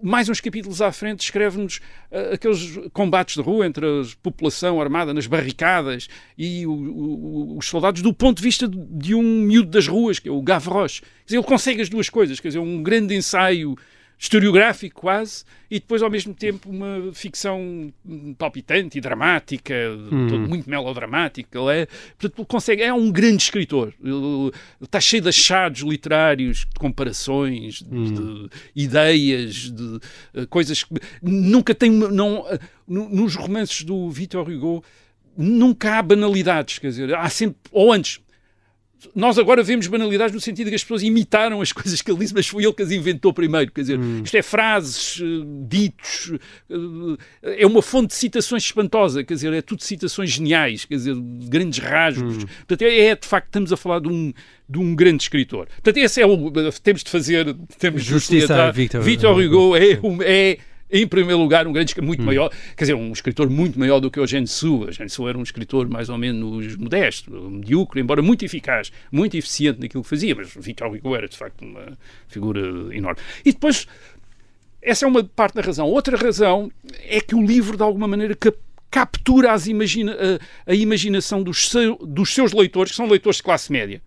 mais 0.02 0.28
uns 0.28 0.40
capítulos 0.40 0.82
à 0.82 0.90
frente, 0.90 1.20
escreve-nos 1.20 1.78
ah, 2.10 2.34
aqueles 2.34 2.76
combates 2.92 3.36
de 3.36 3.42
rua 3.42 3.66
entre 3.66 3.86
a 3.86 4.02
população 4.22 4.80
armada 4.80 5.14
nas 5.14 5.26
barricadas 5.28 6.08
e 6.36 6.66
o- 6.66 6.72
o- 6.72 7.58
os 7.58 7.66
soldados 7.66 8.02
do 8.02 8.12
ponto 8.12 8.38
de 8.38 8.42
vista 8.42 8.66
de, 8.66 8.76
de 8.90 9.14
um 9.14 9.22
miúdo 9.22 9.70
das 9.70 9.86
ruas, 9.86 10.18
que 10.18 10.28
é 10.28 10.32
o 10.32 10.42
Gavroche. 10.42 11.00
Quer 11.00 11.26
dizer, 11.26 11.36
ele 11.36 11.46
consegue 11.46 11.80
as 11.82 11.88
duas 11.88 12.08
coisas. 12.10 12.40
Quer 12.40 12.48
dizer, 12.48 12.58
um 12.60 12.82
grande 12.82 13.14
ensaio 13.14 13.76
historiográfico 14.24 15.02
quase, 15.02 15.44
e 15.70 15.78
depois 15.78 16.02
ao 16.02 16.10
mesmo 16.10 16.32
tempo 16.32 16.70
uma 16.70 17.12
ficção 17.12 17.92
hum, 18.06 18.34
palpitante 18.34 18.96
e 18.96 19.00
dramática, 19.00 19.74
todo 20.28 20.38
muito 20.48 20.68
melodramática. 20.68 21.58
Ele 21.58 21.82
é, 21.82 21.86
portanto, 22.18 22.46
consegue, 22.46 22.82
é 22.82 22.92
um 22.92 23.12
grande 23.12 23.42
escritor. 23.42 23.92
Ele, 24.02 24.50
está 24.80 24.98
cheio 24.98 25.22
de 25.22 25.28
achados 25.28 25.82
literários, 25.82 26.60
de 26.60 26.78
comparações, 26.78 27.82
de, 27.82 28.12
de 28.12 28.48
ideias, 28.74 29.70
de 29.70 29.98
eh, 30.34 30.46
coisas 30.46 30.82
que 30.82 30.94
nunca 31.22 31.74
tem 31.74 31.90
não 31.90 32.46
no- 32.88 33.08
nos 33.10 33.34
romances 33.36 33.82
do 33.82 34.10
Victor 34.10 34.48
Hugo 34.48 34.82
nunca 35.36 35.98
há 35.98 36.02
banalidades, 36.02 36.78
quer 36.78 36.88
dizer, 36.88 37.14
há 37.14 37.28
sempre 37.28 37.58
ou 37.72 37.92
antes 37.92 38.20
nós 39.14 39.38
agora 39.38 39.62
vemos 39.62 39.86
banalidades 39.86 40.34
no 40.34 40.40
sentido 40.40 40.66
de 40.66 40.70
que 40.70 40.76
as 40.76 40.82
pessoas 40.82 41.02
imitaram 41.02 41.60
as 41.60 41.70
coisas 41.72 42.00
que 42.02 42.10
ele 42.10 42.18
disse, 42.20 42.34
mas 42.34 42.46
foi 42.46 42.64
ele 42.64 42.72
que 42.72 42.82
as 42.82 42.90
inventou 42.90 43.32
primeiro. 43.32 43.70
Quer 43.72 43.80
dizer, 43.82 43.98
Hum. 43.98 44.22
isto 44.24 44.36
é 44.36 44.42
frases, 44.42 45.20
eh, 45.20 45.24
ditos, 45.68 46.32
eh, 46.70 47.62
é 47.62 47.66
uma 47.66 47.82
fonte 47.82 48.08
de 48.08 48.14
citações 48.14 48.62
espantosa, 48.64 49.22
quer 49.24 49.34
dizer, 49.34 49.52
é 49.52 49.62
tudo 49.62 49.82
citações 49.82 50.30
geniais, 50.30 50.84
quer 50.84 50.94
dizer, 50.96 51.14
de 51.14 51.46
grandes 51.48 51.78
rasgos. 51.78 52.36
Hum. 52.38 52.46
Portanto, 52.66 52.82
é, 52.82 52.98
é, 53.06 53.16
de 53.16 53.26
facto, 53.26 53.46
estamos 53.46 53.72
a 53.72 53.76
falar 53.76 54.00
de 54.00 54.08
um, 54.08 54.32
de 54.68 54.78
um 54.78 54.94
grande 54.94 55.22
escritor. 55.22 55.66
Portanto, 55.66 55.96
esse 55.98 56.20
é 56.20 56.26
o. 56.26 56.50
Temos 56.82 57.02
de 57.04 57.10
fazer. 57.10 57.54
Temos 57.78 58.02
de 58.02 58.08
Justiça 58.10 58.46
salientar. 58.48 58.72
Victor 58.74 59.02
Victor 59.02 59.32
Hugo. 59.38 59.44
Hugo 59.44 59.76
é, 59.76 60.00
um- 60.02 60.22
é 60.22 60.58
em 60.90 61.06
primeiro 61.06 61.40
lugar, 61.40 61.66
um 61.66 61.72
grande 61.72 61.90
escritor, 61.90 62.04
Hum. 62.04 62.06
muito 62.08 62.22
maior, 62.22 62.50
quer 62.76 62.84
dizer, 62.84 62.94
um 62.94 63.12
escritor 63.12 63.48
muito 63.50 63.78
maior 63.78 64.00
do 64.00 64.10
que 64.10 64.20
o 64.20 64.26
Sue. 64.46 64.86
Eugène 64.86 65.08
Sue 65.10 65.28
era 65.28 65.38
um 65.38 65.42
escritor 65.42 65.88
mais 65.88 66.08
ou 66.08 66.16
menos 66.18 66.76
modesto, 66.76 67.30
medíocre, 67.50 68.00
embora 68.00 68.22
muito 68.22 68.44
eficaz, 68.44 68.92
muito 69.10 69.36
eficiente 69.36 69.80
naquilo 69.80 70.02
que 70.02 70.08
fazia, 70.08 70.34
mas 70.34 70.54
Victor 70.54 70.88
Hugo 70.94 71.16
era, 71.16 71.26
de 71.28 71.36
facto, 71.36 71.62
uma 71.64 71.96
figura 72.28 72.60
enorme. 72.94 73.20
E 73.44 73.52
depois, 73.52 73.86
essa 74.82 75.04
é 75.04 75.08
uma 75.08 75.24
parte 75.24 75.54
da 75.54 75.62
razão. 75.62 75.86
Outra 75.88 76.16
razão 76.16 76.70
é 77.02 77.20
que 77.20 77.34
o 77.34 77.44
livro, 77.44 77.76
de 77.76 77.82
alguma 77.82 78.06
maneira, 78.06 78.34
cap- 78.36 78.58
captura 78.90 79.52
as 79.52 79.66
imagina- 79.66 80.16
a, 80.66 80.70
a 80.70 80.74
imaginação 80.74 81.42
dos, 81.42 81.68
seu- 81.68 81.96
dos 81.96 82.32
seus 82.32 82.52
leitores, 82.52 82.92
que 82.92 82.96
são 82.96 83.08
leitores 83.08 83.38
de 83.38 83.42
classe 83.42 83.72
média, 83.72 84.00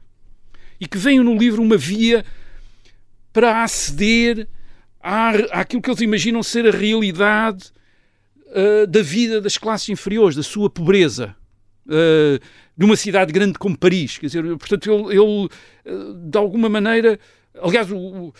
e 0.79 0.87
que 0.87 0.97
veem 0.97 1.19
no 1.19 1.35
livro 1.35 1.61
uma 1.61 1.75
via 1.75 2.23
para 3.33 3.63
aceder 3.63 4.47
à, 5.07 5.61
àquilo 5.61 5.81
que 5.81 5.89
eles 5.89 6.01
imaginam 6.01 6.43
ser 6.43 6.67
a 6.67 6.71
realidade 6.71 7.71
ah, 8.53 8.85
da 8.87 9.01
vida 9.01 9.39
das 9.41 9.57
classes 9.57 9.89
inferiores, 9.89 10.35
da 10.35 10.43
sua 10.43 10.69
pobreza. 10.69 11.35
ah, 11.89 12.39
numa 12.77 12.95
cidade 12.95 13.31
grande 13.33 13.57
como 13.57 13.77
Paris. 13.77 14.17
Quer 14.17 14.27
dizer, 14.27 14.43
portanto, 14.57 14.91
ele, 15.09 15.19
ele, 15.19 15.49
ah, 15.85 16.29
de 16.29 16.37
alguma 16.37 16.69
maneira. 16.69 17.19
Aliás, 17.61 17.89
o- 17.91 17.97
o- 17.97 18.33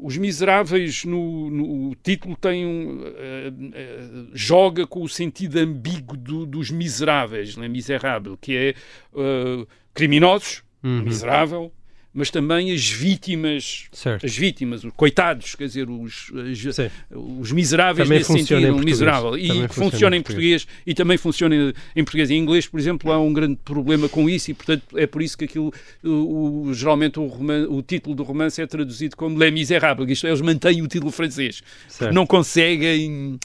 os 0.00 0.16
Miseráveis 0.16 1.04
no, 1.04 1.50
no 1.50 1.94
título 1.96 2.36
tem 2.36 2.64
um, 2.64 3.00
ah, 3.04 3.52
ah, 3.74 4.26
joga 4.32 4.86
com 4.86 5.02
o 5.02 5.08
sentido 5.08 5.58
ambíguo 5.58 6.16
do- 6.16 6.46
dos 6.46 6.70
miseráveis, 6.70 7.56
né? 7.56 7.66
miserável, 7.68 8.36
que 8.40 8.56
é 8.56 8.74
ah, 9.16 9.66
criminosos, 9.92 10.62
miserável, 11.04 11.72
mas 12.14 12.30
também 12.30 12.72
as 12.72 12.88
vítimas 12.88 13.86
Certo. 13.92 14.24
as 14.24 14.36
vítimas, 14.36 14.84
os 14.84 14.92
coitados, 14.96 15.54
quer 15.56 15.66
dizer, 15.66 15.90
os, 15.90 16.30
as- 16.68 16.90
os 17.10 17.50
miseráveis 17.50 18.06
Também 18.08 18.18
nesse 18.20 18.32
sentido, 18.32 18.58
um 18.58 18.60
português. 18.74 18.84
miserável. 18.84 19.36
E 19.36 19.48
funciona, 19.48 19.68
funciona 19.68 20.16
em 20.16 20.20
em 20.20 20.22
português 20.22 20.66
e 20.86 20.94
também 20.94 21.16
funciona 21.18 21.54
em 21.96 22.04
português. 22.04 22.30
Em 22.30 22.38
inglês, 22.38 22.66
por 22.68 22.78
exemplo, 22.78 23.10
há 23.10 23.18
um 23.20 23.32
grande 23.32 23.58
problema 23.64 24.08
com 24.08 24.30
isso 24.30 24.50
e, 24.50 24.54
portanto, 24.54 24.96
é 24.96 25.06
por 25.08 25.20
isso 25.22 25.36
que 25.36 25.44
aquilo, 25.44 25.72
o, 26.04 26.68
o- 26.68 26.74
geralmente 26.74 27.18
o, 27.18 27.24
o 27.70 27.82
título 27.82 28.14
do 28.14 28.22
romance 28.22 28.62
é 28.62 28.66
traduzido 28.66 29.16
como 29.16 29.36
Les 29.36 29.52
Misérables. 29.52 30.08
Isto 30.10 30.26
é, 30.26 30.30
eles 30.30 30.40
mantêm 30.40 30.82
o 30.82 30.86
título 30.86 31.10
francês. 31.10 31.62
Não 32.12 32.24
conseguem 32.26 33.38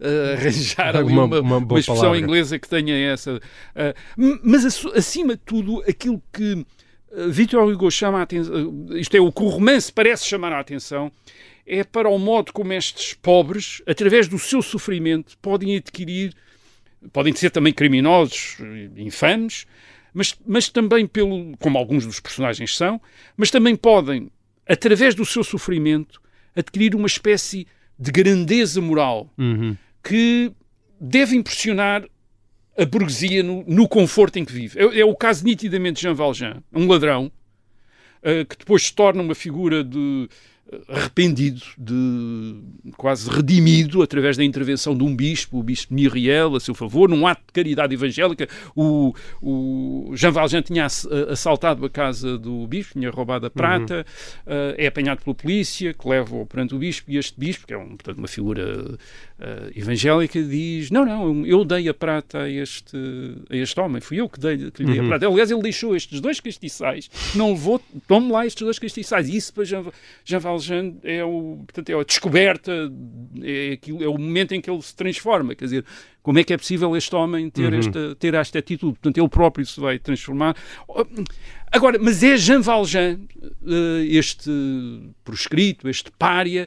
eh, 0.00 0.34
arranjar 0.38 0.96
Uma- 1.04 1.24
uma, 1.24 1.40
uma 1.40 1.56
uma 1.58 1.78
expressão 1.78 1.96
palavra. 1.96 2.18
inglesa 2.18 2.58
que 2.58 2.68
tenha 2.68 2.94
essa. 3.12 3.38
eh, 3.74 3.94
mas, 4.42 4.64
acima 4.94 5.34
de 5.34 5.42
tudo, 5.44 5.82
aquilo 5.86 6.22
que 6.32 6.64
Victor 7.28 7.62
Hugo 7.68 7.90
chama 7.90 8.18
a 8.18 8.22
atenção, 8.22 8.86
isto 8.92 9.16
é, 9.16 9.20
o 9.20 9.30
que 9.32 9.42
o 9.42 9.48
romance 9.48 9.92
parece 9.92 10.26
chamar 10.26 10.52
a 10.52 10.60
atenção, 10.60 11.10
é 11.66 11.82
para 11.84 12.08
o 12.08 12.18
modo 12.18 12.52
como 12.52 12.72
estes 12.72 13.14
pobres, 13.14 13.80
através 13.86 14.28
do 14.28 14.38
seu 14.38 14.60
sofrimento, 14.60 15.36
podem 15.38 15.76
adquirir, 15.76 16.34
podem 17.12 17.34
ser 17.34 17.50
também 17.50 17.72
criminosos, 17.72 18.56
infames, 18.96 19.66
mas, 20.12 20.34
mas 20.46 20.68
também 20.68 21.06
pelo, 21.06 21.56
como 21.58 21.78
alguns 21.78 22.04
dos 22.06 22.20
personagens 22.20 22.76
são, 22.76 23.00
mas 23.36 23.50
também 23.50 23.74
podem, 23.76 24.30
através 24.68 25.14
do 25.14 25.24
seu 25.24 25.42
sofrimento, 25.42 26.20
adquirir 26.54 26.94
uma 26.94 27.06
espécie 27.06 27.66
de 27.98 28.10
grandeza 28.10 28.80
moral 28.80 29.30
Uhum. 29.38 29.76
que 30.02 30.52
deve 31.00 31.36
impressionar 31.36 32.04
a 32.76 32.84
burguesia 32.84 33.42
no, 33.42 33.64
no 33.66 33.88
conforto 33.88 34.38
em 34.38 34.44
que 34.44 34.52
vive. 34.52 34.78
É, 34.78 35.00
é 35.00 35.04
o 35.04 35.14
caso 35.14 35.44
nitidamente 35.44 35.96
de 35.96 36.02
Jean 36.02 36.14
Valjean, 36.14 36.62
um 36.72 36.86
ladrão, 36.86 37.30
eh, 38.22 38.44
que 38.44 38.56
depois 38.56 38.84
se 38.84 38.92
torna 38.94 39.22
uma 39.22 39.34
figura 39.34 39.84
de 39.84 40.28
arrependido, 40.88 41.60
de 41.76 42.56
quase 42.96 43.28
redimido 43.28 44.02
através 44.02 44.36
da 44.36 44.44
intervenção 44.44 44.96
de 44.96 45.04
um 45.04 45.14
bispo, 45.14 45.58
o 45.58 45.62
bispo 45.62 45.92
Miriel, 45.92 46.56
a 46.56 46.60
seu 46.60 46.74
favor, 46.74 47.08
num 47.08 47.26
ato 47.26 47.42
de 47.46 47.52
caridade 47.52 47.94
evangélica. 47.94 48.48
O, 48.74 49.14
o 49.42 50.12
Jean 50.14 50.30
Valjean 50.30 50.62
tinha 50.62 50.86
eh, 50.86 51.32
assaltado 51.32 51.84
a 51.84 51.90
casa 51.90 52.38
do 52.38 52.66
bispo, 52.66 52.94
tinha 52.94 53.10
roubado 53.10 53.46
a 53.46 53.50
prata, 53.50 54.06
eh, 54.46 54.74
é 54.78 54.86
apanhado 54.86 55.22
pela 55.22 55.34
polícia, 55.34 55.92
que 55.92 56.08
leva-o 56.08 56.46
perante 56.46 56.74
o 56.74 56.78
bispo, 56.78 57.10
e 57.10 57.18
este 57.18 57.38
bispo, 57.38 57.66
que 57.66 57.74
é 57.74 57.78
um, 57.78 57.88
portanto, 57.88 58.18
uma 58.18 58.28
figura 58.28 58.98
eh, 59.38 59.72
evangélica, 59.76 60.42
diz: 60.42 60.90
Não, 60.90 61.04
não, 61.04 61.46
eu 61.46 61.64
dei 61.64 61.88
a 61.88 61.94
prata 61.94 62.42
a 62.42 62.50
este, 62.50 62.96
a 63.50 63.56
este 63.56 63.78
homem, 63.78 64.00
fui 64.00 64.20
eu 64.20 64.28
que, 64.28 64.40
dei, 64.40 64.70
que 64.70 64.82
lhe 64.82 64.92
dei 64.92 65.00
a 65.00 65.04
prata. 65.04 65.26
Aliás, 65.26 65.50
ele 65.50 65.62
deixou 65.62 65.94
estes 65.94 66.20
dois 66.20 66.40
castiçais, 66.40 67.10
não 67.34 67.50
levou, 67.50 67.80
tome 68.08 68.32
lá 68.32 68.46
estes 68.46 68.62
dois 68.62 68.78
castiçais. 68.78 69.28
E 69.28 69.36
isso 69.36 69.52
para 69.52 69.64
Jean, 69.64 69.84
Jean 70.24 70.38
Valjean 70.38 70.53
é, 71.02 71.24
o, 71.24 71.62
portanto, 71.66 71.90
é 71.90 71.94
a 72.00 72.02
descoberta, 72.04 72.72
é, 73.42 73.72
aquilo, 73.72 74.02
é 74.02 74.08
o 74.08 74.18
momento 74.18 74.52
em 74.52 74.60
que 74.60 74.70
ele 74.70 74.80
se 74.82 74.94
transforma. 74.94 75.54
Quer 75.54 75.64
dizer, 75.64 75.84
como 76.22 76.38
é 76.38 76.44
que 76.44 76.52
é 76.52 76.56
possível 76.56 76.96
este 76.96 77.14
homem 77.14 77.50
ter, 77.50 77.72
esta, 77.78 78.14
ter 78.16 78.34
esta 78.34 78.58
atitude? 78.58 78.92
Portanto, 78.94 79.18
ele 79.18 79.28
próprio 79.28 79.64
se 79.66 79.78
vai 79.80 79.98
transformar. 79.98 80.56
Agora, 81.70 81.98
mas 82.00 82.22
é 82.22 82.36
Jean 82.36 82.60
Valjean, 82.60 83.20
eh, 83.66 84.04
este 84.08 84.50
proscrito, 85.24 85.88
este 85.88 86.10
pária, 86.12 86.66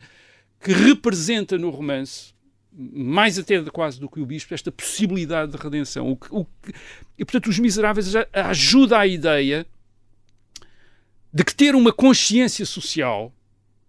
que 0.61 0.71
representa 0.71 1.57
no 1.57 1.69
romance, 1.69 2.33
mais 2.79 3.39
até 3.39 3.61
quase 3.63 3.99
do 3.99 4.09
que 4.09 4.19
o 4.19 4.25
bispo, 4.25 4.53
esta 4.53 4.71
possibilidade 4.71 5.51
de 5.51 5.57
redenção. 5.57 6.11
O 6.11 6.15
que- 6.15 6.27
o 6.31 6.45
que- 6.45 6.73
e, 7.17 7.25
portanto, 7.25 7.47
os 7.47 7.57
miseráveis 7.57 8.13
ajuda 8.33 8.99
à 8.99 9.07
ideia 9.07 9.65
de 11.33 11.43
que 11.43 11.53
ter 11.53 11.75
uma 11.75 11.91
consciência 11.91 12.65
social 12.65 13.33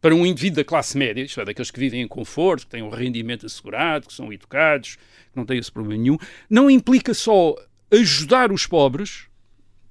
para 0.00 0.14
um 0.14 0.24
indivíduo 0.24 0.56
da 0.56 0.64
classe 0.64 0.96
média, 0.96 1.22
isto 1.22 1.40
é, 1.40 1.44
daqueles 1.44 1.70
que 1.70 1.80
vivem 1.80 2.02
em 2.02 2.08
conforto, 2.08 2.64
que 2.64 2.70
têm 2.70 2.82
um 2.82 2.88
rendimento 2.88 3.46
assegurado, 3.46 4.06
que 4.06 4.14
são 4.14 4.32
educados, 4.32 4.96
que 4.96 5.36
não 5.36 5.44
têm 5.44 5.58
esse 5.58 5.72
problema 5.72 6.02
nenhum, 6.02 6.18
não 6.48 6.70
implica 6.70 7.12
só 7.12 7.56
ajudar 7.90 8.52
os 8.52 8.66
pobres, 8.66 9.26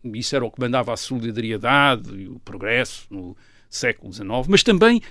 isso 0.04 0.36
era 0.36 0.46
o 0.46 0.52
que 0.52 0.60
mandava 0.60 0.94
a 0.94 0.98
solidariedade 0.98 2.16
e 2.16 2.28
o 2.28 2.40
progresso 2.40 3.08
no 3.10 3.36
século 3.70 4.14
XIX, 4.14 4.30
mas 4.48 4.64
também 4.64 5.02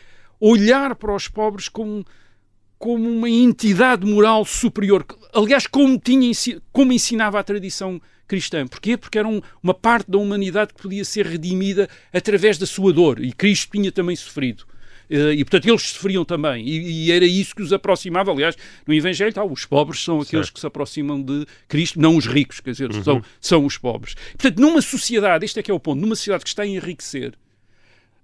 olhar 0.40 0.94
para 0.94 1.14
os 1.14 1.28
pobres 1.28 1.68
como, 1.68 2.05
como 2.78 3.09
uma 3.09 3.28
entidade 3.28 4.07
moral 4.07 4.44
superior. 4.44 5.05
Aliás, 5.34 5.66
como, 5.66 5.99
tinha, 5.99 6.30
como 6.72 6.92
ensinava 6.92 7.38
a 7.38 7.44
tradição 7.44 8.01
cristã. 8.26 8.66
Porquê? 8.66 8.97
Porque 8.97 9.18
eram 9.18 9.42
uma 9.62 9.74
parte 9.74 10.11
da 10.11 10.18
humanidade 10.18 10.74
que 10.74 10.82
podia 10.82 11.05
ser 11.05 11.26
redimida 11.26 11.88
através 12.12 12.59
da 12.59 12.66
sua 12.66 12.92
dor. 12.92 13.22
E 13.22 13.32
Cristo 13.32 13.72
tinha 13.72 13.92
também 13.92 14.16
sofrido. 14.16 14.64
Eh, 15.11 15.34
E, 15.34 15.44
portanto, 15.44 15.68
eles 15.68 15.82
sofriam 15.82 16.24
também. 16.24 16.66
E, 16.66 17.07
e 17.07 17.12
era 17.12 17.24
isso 17.24 17.54
que 17.54 17.62
os 17.62 17.72
aproximava. 17.72 18.30
Aliás, 18.32 18.57
no 18.86 18.94
Evangelho, 18.94 19.32
tá, 19.32 19.44
os 19.44 19.64
pobres 19.64 20.02
são 20.02 20.20
aqueles 20.20 20.50
que 20.50 20.61
se 20.61 20.66
aproximam 20.66 21.22
de 21.22 21.46
Cristo, 21.68 22.00
não 22.00 22.16
os 22.16 22.26
ricos, 22.26 22.61
quer 22.61 22.72
dizer, 22.72 22.92
são, 23.02 23.22
são 23.40 23.64
os 23.64 23.78
pobres. 23.78 24.14
Portanto, 24.32 24.59
numa 24.61 24.82
sociedade, 24.82 25.44
este 25.44 25.61
é 25.61 25.62
que 25.62 25.70
é 25.70 25.74
o 25.74 25.80
ponto, 25.80 26.00
numa 26.00 26.14
sociedade 26.16 26.44
que 26.44 26.48
está 26.48 26.62
a 26.62 26.66
enriquecer, 26.66 27.34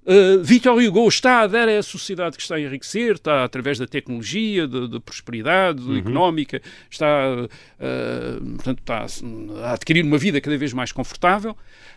Uh, 0.05 0.43
Victor 0.43 0.77
Hugo 0.83 1.07
está 1.07 1.43
a 1.43 1.47
dar 1.47 1.69
a 1.69 1.81
sociedade 1.81 2.37
que 2.37 2.43
está 2.43 2.57
a 2.57 2.61
enriquecer, 2.61 3.15
está 3.15 3.45
através 3.45 3.79
da 3.79 3.87
tecnologia, 3.87 4.67
da 4.67 4.89
da 4.89 5.01
prosperidade 5.01 5.81
económica, 5.97 6.61
está, 6.91 7.07
uh, 7.45 8.57
portanto, 8.57 8.81
está 8.81 9.07
a 9.65 9.73
adquirir 9.75 10.05
uma 10.05 10.19
vida 10.19 10.41
cada 10.41 10.59
vez 10.59 10.73
mais 10.73 10.91
confortável. 10.91 11.53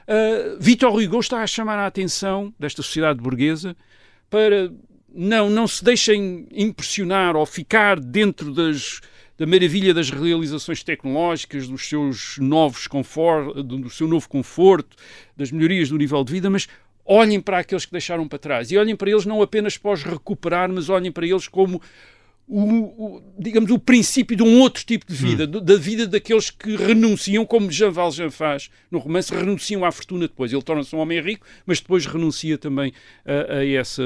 Uh, 0.08 0.56
Victor 0.60 0.94
Hugo 0.94 1.20
está 1.20 1.42
a 1.42 1.48
chamar 1.48 1.80
a 1.80 1.88
atenção 1.88 2.54
desta 2.60 2.84
sociedade 2.84 3.20
burguesa 3.20 3.76
para 4.30 4.72
não, 5.14 5.50
não 5.50 5.68
se 5.68 5.84
deixem 5.84 6.48
impressionar 6.52 7.36
ou 7.36 7.46
ficar 7.46 8.00
dentro 8.00 8.54
das, 8.54 9.00
da 9.38 9.46
maravilha 9.46 9.94
das 9.94 10.10
realizações 10.10 10.84
tecnológicas, 10.84 11.68
dos 11.68 11.88
seus 11.88 12.38
novos 12.38 12.86
confortos, 12.86 13.64
do 13.64 13.90
seu 13.90 14.08
novo 14.08 14.28
conforto, 14.28 14.96
das 15.36 15.52
melhorias 15.52 15.90
do 15.90 15.98
nível 15.98 16.24
de 16.24 16.34
vida, 16.34 16.50
mas 16.50 16.68
olhem 17.06 17.40
para 17.40 17.60
aqueles 17.60 17.86
que 17.86 17.92
deixaram 17.92 18.28
para 18.28 18.40
trás. 18.40 18.72
E 18.72 18.78
olhem 18.78 18.96
para 18.96 19.10
eles 19.10 19.26
não 19.26 19.42
apenas 19.42 19.78
para 19.78 19.92
os 19.92 20.04
recuperar, 20.04 20.70
mas 20.70 20.90
olhem 20.90 21.12
para 21.12 21.26
eles 21.26 21.48
como 21.48 21.82
o, 22.48 22.60
o, 22.62 23.24
digamos, 23.40 23.72
o 23.72 23.80
princípio 23.80 24.36
de 24.38 24.44
um 24.44 24.60
outro 24.60 24.84
tipo 24.86 25.06
de 25.08 25.14
vida, 25.16 25.48
do- 25.48 25.60
da 25.62 25.76
vida 25.78 26.06
daqueles 26.06 26.50
que 26.52 26.76
renunciam, 26.76 27.46
como 27.46 27.72
Jean 27.72 27.90
Valjean 27.92 28.30
faz 28.30 28.70
no 28.92 29.00
romance, 29.00 29.34
renunciam 29.34 29.84
à 29.84 29.92
fortuna 29.92 30.28
depois. 30.28 30.54
Ele 30.54 30.62
torna-se 30.62 30.96
um 30.96 31.00
homem 31.00 31.20
rico, 31.22 31.46
mas 31.66 31.80
depois 31.80 32.06
renuncia 32.06 32.58
também 32.58 32.94
a, 33.26 33.56
a 33.58 33.66
essa 33.68 34.04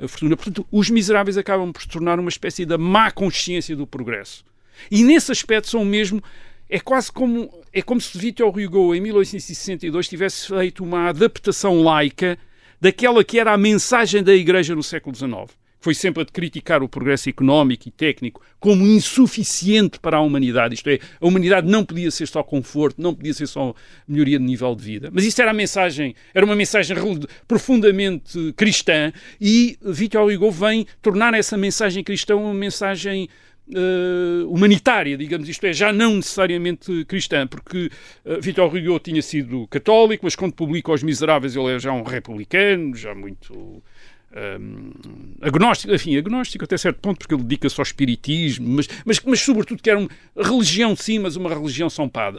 a 0.00 0.08
fortuna. 0.08 0.36
Portanto, 0.36 0.66
os 0.72 0.90
miseráveis 0.90 1.36
acabam 1.38 1.72
por 1.72 1.82
se 1.82 1.88
tornar 1.88 2.18
uma 2.18 2.28
espécie 2.28 2.64
da 2.66 2.76
má 2.76 3.10
consciência 3.10 3.76
do 3.76 3.86
progresso. 3.86 4.44
E 4.90 5.04
nesse 5.04 5.30
aspecto 5.30 5.68
são 5.70 5.84
mesmo 5.84 6.22
é 6.68 6.80
quase 6.80 7.12
como 7.12 7.48
é 7.72 7.80
como 7.80 8.00
se 8.00 8.18
Victor 8.18 8.48
Hugo 8.48 8.94
em 8.96 9.00
1862 9.00 10.08
tivesse 10.08 10.48
feito 10.48 10.82
uma 10.82 11.08
adaptação 11.10 11.80
laica 11.82 12.36
daquela 12.80 13.22
que 13.22 13.38
era 13.38 13.52
a 13.52 13.56
mensagem 13.56 14.22
da 14.22 14.34
Igreja 14.34 14.74
no 14.74 14.82
século 14.82 15.14
XIX. 15.14 15.32
Foi 15.80 15.94
sempre 15.94 16.22
a 16.22 16.24
de 16.24 16.32
criticar 16.32 16.82
o 16.82 16.88
progresso 16.88 17.28
económico 17.28 17.88
e 17.88 17.90
técnico 17.90 18.42
como 18.58 18.86
insuficiente 18.86 19.98
para 20.00 20.16
a 20.16 20.20
humanidade. 20.20 20.74
Isto 20.74 20.90
é, 20.90 20.98
a 21.20 21.26
humanidade 21.26 21.68
não 21.68 21.84
podia 21.84 22.10
ser 22.10 22.26
só 22.26 22.42
conforto, 22.42 23.00
não 23.00 23.14
podia 23.14 23.32
ser 23.34 23.46
só 23.46 23.74
melhoria 24.08 24.38
de 24.38 24.44
nível 24.44 24.74
de 24.74 24.82
vida. 24.82 25.10
Mas 25.12 25.24
isso 25.24 25.40
era 25.40 25.50
a 25.50 25.54
mensagem, 25.54 26.14
era 26.34 26.44
uma 26.44 26.56
mensagem 26.56 26.96
profundamente 27.46 28.52
cristã 28.56 29.12
e 29.40 29.78
Victor 29.82 30.30
Hugo 30.30 30.50
vem 30.50 30.86
tornar 31.00 31.34
essa 31.34 31.56
mensagem 31.56 32.02
cristã 32.02 32.36
uma 32.36 32.54
mensagem 32.54 33.28
Uh, 33.68 34.48
humanitária, 34.48 35.18
digamos 35.18 35.48
isto 35.48 35.66
é, 35.66 35.72
já 35.72 35.92
não 35.92 36.14
necessariamente 36.14 37.04
cristã, 37.06 37.48
porque 37.48 37.90
uh, 38.24 38.40
Vitor 38.40 38.72
Hugo 38.72 39.00
tinha 39.00 39.20
sido 39.20 39.66
católico, 39.66 40.24
mas 40.24 40.36
quando 40.36 40.52
publica 40.52 40.92
Os 40.92 41.02
Miseráveis 41.02 41.56
ele 41.56 41.74
é 41.74 41.78
já 41.80 41.92
um 41.92 42.04
republicano, 42.04 42.94
já 42.94 43.12
muito 43.12 43.82
um, 44.36 44.90
agnóstico, 45.40 45.94
enfim, 45.94 46.16
agnóstico 46.16 46.64
até 46.64 46.76
certo 46.76 46.98
ponto, 47.00 47.18
porque 47.18 47.34
ele 47.34 47.42
dedica-se 47.42 47.80
ao 47.80 47.82
espiritismo, 47.82 48.68
mas, 48.68 48.88
mas, 49.04 49.20
mas 49.24 49.40
sobretudo 49.40 49.82
que 49.82 49.88
era 49.88 49.98
uma 49.98 50.08
religião 50.36 50.94
sim, 50.94 51.18
mas 51.18 51.36
uma 51.36 51.48
religião 51.48 51.88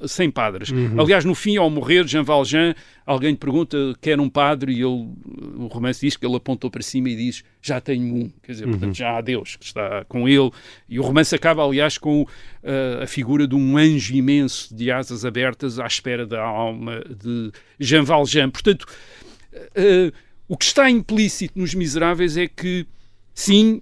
sem 0.08 0.30
padres. 0.30 0.70
Uhum. 0.70 1.02
Aliás, 1.02 1.26
no 1.26 1.34
fim, 1.34 1.58
ao 1.58 1.70
morrer, 1.70 2.08
Jean 2.08 2.24
Valjean, 2.24 2.76
alguém 3.06 3.32
lhe 3.32 3.38
pergunta 3.38 3.78
quer 4.00 4.20
um 4.20 4.30
padre 4.30 4.74
e 4.74 4.76
ele, 4.76 5.08
o 5.56 5.68
romance 5.68 6.02
diz 6.02 6.16
que 6.16 6.26
ele 6.26 6.36
apontou 6.36 6.70
para 6.70 6.84
cima 6.84 7.10
e 7.10 7.16
diz 7.16 7.44
já 7.62 7.82
tenho 7.82 8.16
um, 8.16 8.32
quer 8.44 8.52
dizer, 8.52 8.66
uhum. 8.66 8.72
portanto 8.72 8.96
já 8.96 9.18
há 9.18 9.22
Deus 9.22 9.56
que 9.56 9.66
está 9.66 10.06
com 10.06 10.28
ele. 10.28 10.52
E 10.88 11.00
o 11.00 11.04
romance 11.04 11.34
acaba, 11.34 11.64
aliás, 11.66 11.98
com 11.98 12.22
uh, 12.22 13.04
a 13.04 13.08
figura 13.08 13.48
de 13.48 13.56
um 13.56 13.78
anjo 13.78 14.14
imenso 14.14 14.74
de 14.76 14.92
asas 14.92 15.26
abertas 15.26 15.80
à 15.80 15.86
espera 15.86 16.26
da 16.26 16.42
alma 16.42 17.04
de 17.10 17.52
Jean 17.80 18.04
Valjean. 18.04 18.50
Portanto, 18.50 18.86
uh, 19.54 20.27
o 20.48 20.58
que 20.58 20.66
está 20.66 20.90
implícito 20.90 21.60
nos 21.60 21.74
Miseráveis 21.74 22.38
é 22.38 22.48
que, 22.48 22.86
sim, 23.34 23.82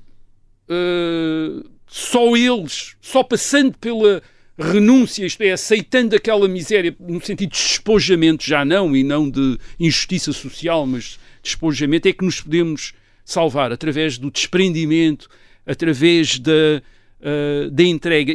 uh, 0.69 1.69
só 1.87 2.35
eles, 2.35 2.95
só 3.01 3.23
passando 3.23 3.77
pela 3.77 4.21
renúncia, 4.57 5.25
isto 5.25 5.41
é, 5.41 5.51
aceitando 5.51 6.15
aquela 6.15 6.47
miséria, 6.47 6.95
no 6.99 7.21
sentido 7.21 7.51
de 7.51 7.57
despojamento, 7.57 8.43
já 8.43 8.63
não, 8.63 8.95
e 8.95 9.03
não 9.03 9.29
de 9.29 9.59
injustiça 9.79 10.31
social, 10.31 10.85
mas 10.85 11.19
despojamento, 11.43 12.07
é 12.07 12.13
que 12.13 12.23
nos 12.23 12.41
podemos 12.41 12.93
salvar 13.23 13.71
através 13.71 14.17
do 14.17 14.31
desprendimento, 14.31 15.29
através 15.65 16.39
da, 16.39 16.81
uh, 17.21 17.69
da 17.69 17.83
entrega. 17.83 18.33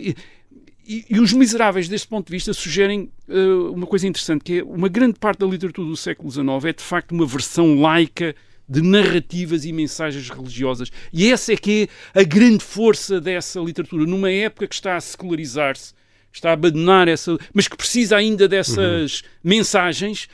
E, 0.90 1.04
e, 1.08 1.20
os 1.20 1.32
miseráveis, 1.32 1.86
desse 1.86 2.08
ponto 2.08 2.26
de 2.26 2.32
vista, 2.32 2.52
sugerem 2.52 3.12
uh, 3.28 3.72
uma 3.72 3.86
coisa 3.86 4.08
interessante, 4.08 4.42
que 4.42 4.58
é 4.58 4.64
uma 4.64 4.88
grande 4.88 5.20
parte 5.20 5.38
da 5.38 5.46
literatura 5.46 5.86
do 5.86 5.96
século 5.96 6.28
XIX 6.28 6.64
é, 6.64 6.72
de 6.72 6.82
facto, 6.82 7.12
uma 7.12 7.24
versão 7.24 7.80
laica 7.80 8.34
de 8.68 8.82
narrativas 8.82 9.64
e 9.64 9.72
mensagens 9.72 10.28
religiosas. 10.28 10.90
E 11.12 11.30
essa 11.30 11.52
é 11.52 11.56
que 11.56 11.88
é 12.12 12.20
a 12.22 12.24
grande 12.24 12.64
força 12.64 13.20
dessa 13.20 13.60
literatura, 13.60 14.04
numa 14.04 14.32
época 14.32 14.66
que 14.66 14.74
está 14.74 14.96
a 14.96 15.00
secularizar-se, 15.00 15.94
está 16.32 16.50
a 16.50 16.54
abandonar 16.54 17.06
essa, 17.06 17.38
mas 17.54 17.68
que 17.68 17.76
precisa 17.76 18.16
ainda 18.16 18.48
dessas 18.48 19.20
uhum. 19.20 19.28
mensagens, 19.44 20.28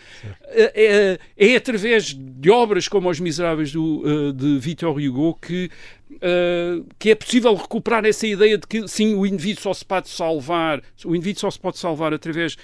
é, 0.45 1.19
é, 1.37 1.49
é, 1.53 1.57
através 1.57 2.15
de 2.15 2.51
obras 2.51 2.89
como 2.89 3.11
Os 3.11 3.21
Miseráveis 3.21 3.73
do, 3.73 4.33
de 4.33 4.59
Victor 4.59 4.99
Hugo 4.99 5.35
que 5.35 5.71
Uh, 6.09 6.87
que 7.01 7.11
é 7.11 7.17
possível 7.17 7.53
recuperar 7.55 8.05
essa 8.05 8.29
ideia 8.29 8.57
de 8.57 8.65
que 8.65 8.87
sim, 8.87 9.15
o 9.15 9.27
indivíduo 9.27 9.61
só 9.61 9.75
se 9.75 9.85
pode 9.85 10.09
salvar, 10.09 10.81
o 11.05 11.17
indivíduo 11.17 11.41
só 11.41 11.51
se 11.51 11.59
pode 11.59 11.79
salvar 11.79 12.15
através 12.15 12.57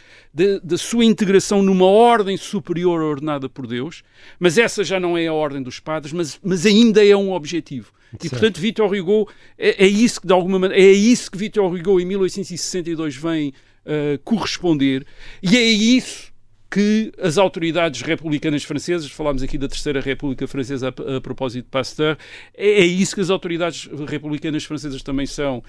da 0.63 0.79
sua 0.79 1.05
integração 1.05 1.61
numa 1.61 1.87
ordem 1.87 2.37
superior 2.37 3.03
ordenada 3.03 3.49
por 3.49 3.67
Deus, 3.67 4.05
mas 4.39 4.59
essa 4.59 4.85
já 4.85 5.01
não 5.01 5.19
é 5.19 5.27
a 5.27 5.33
ordem 5.33 5.61
dos 5.61 5.81
padres, 5.81 6.13
mas, 6.13 6.39
mas 6.43 6.65
ainda 6.65 7.05
é 7.05 7.17
um 7.17 7.33
objetivo. 7.33 7.93
E 8.23 8.29
portanto, 8.29 8.61
Victor 8.61 8.95
Hugo 8.95 9.29
é, 9.59 9.85
é, 9.85 9.89
isso 9.89 10.21
que 10.21 10.27
de 10.27 10.33
alguma 10.33 10.59
maneira 10.59 10.83
é 10.83 10.93
isso 10.93 11.31
que 11.31 11.39
Victor 11.39 11.65
Hugo 11.65 12.01
em 12.01 12.05
1862 12.05 13.17
vem 13.17 13.49
uh, 13.49 14.19
corresponder 14.23 15.07
e 15.43 15.57
é 15.57 15.65
isso 15.65 16.32
que 16.73 17.13
as 17.21 17.37
autoridades 17.37 18.01
republicanas 18.01 18.65
francesas, 18.65 19.11
falámos 19.11 19.43
aqui 19.43 19.59
da 19.59 19.69
Terceira 19.69 20.01
República 20.01 20.47
Francesa 20.47 20.89
a, 20.89 21.17
a 21.19 21.21
propósito 21.21 21.67
de 21.67 21.71
Pasteur, 21.71 22.17
é, 22.57 22.81
é, 22.81 22.87
isso 22.87 23.15
que 23.15 23.21
as 23.21 23.29
autoridades 23.29 23.91
republicanas 24.09 24.65
francesas 24.65 25.03
também 25.03 25.27
são 25.27 25.63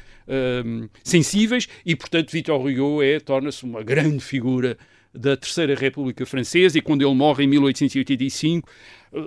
um, 0.65 0.87
sensíveis 1.03 1.67
e, 1.85 1.93
portanto, 1.93 2.31
Victor 2.31 2.57
Hugo 2.57 3.03
é, 3.03 3.19
torna-se 3.19 3.65
uma 3.65 3.83
grande 3.83 4.21
figura 4.23 4.77
da 5.13 5.35
Terceira 5.35 5.75
República 5.75 6.25
Francesa 6.25 6.77
e 6.77 6.81
quando 6.81 7.01
ele 7.01 7.13
morre 7.13 7.43
em 7.43 7.47
1885 7.47 8.67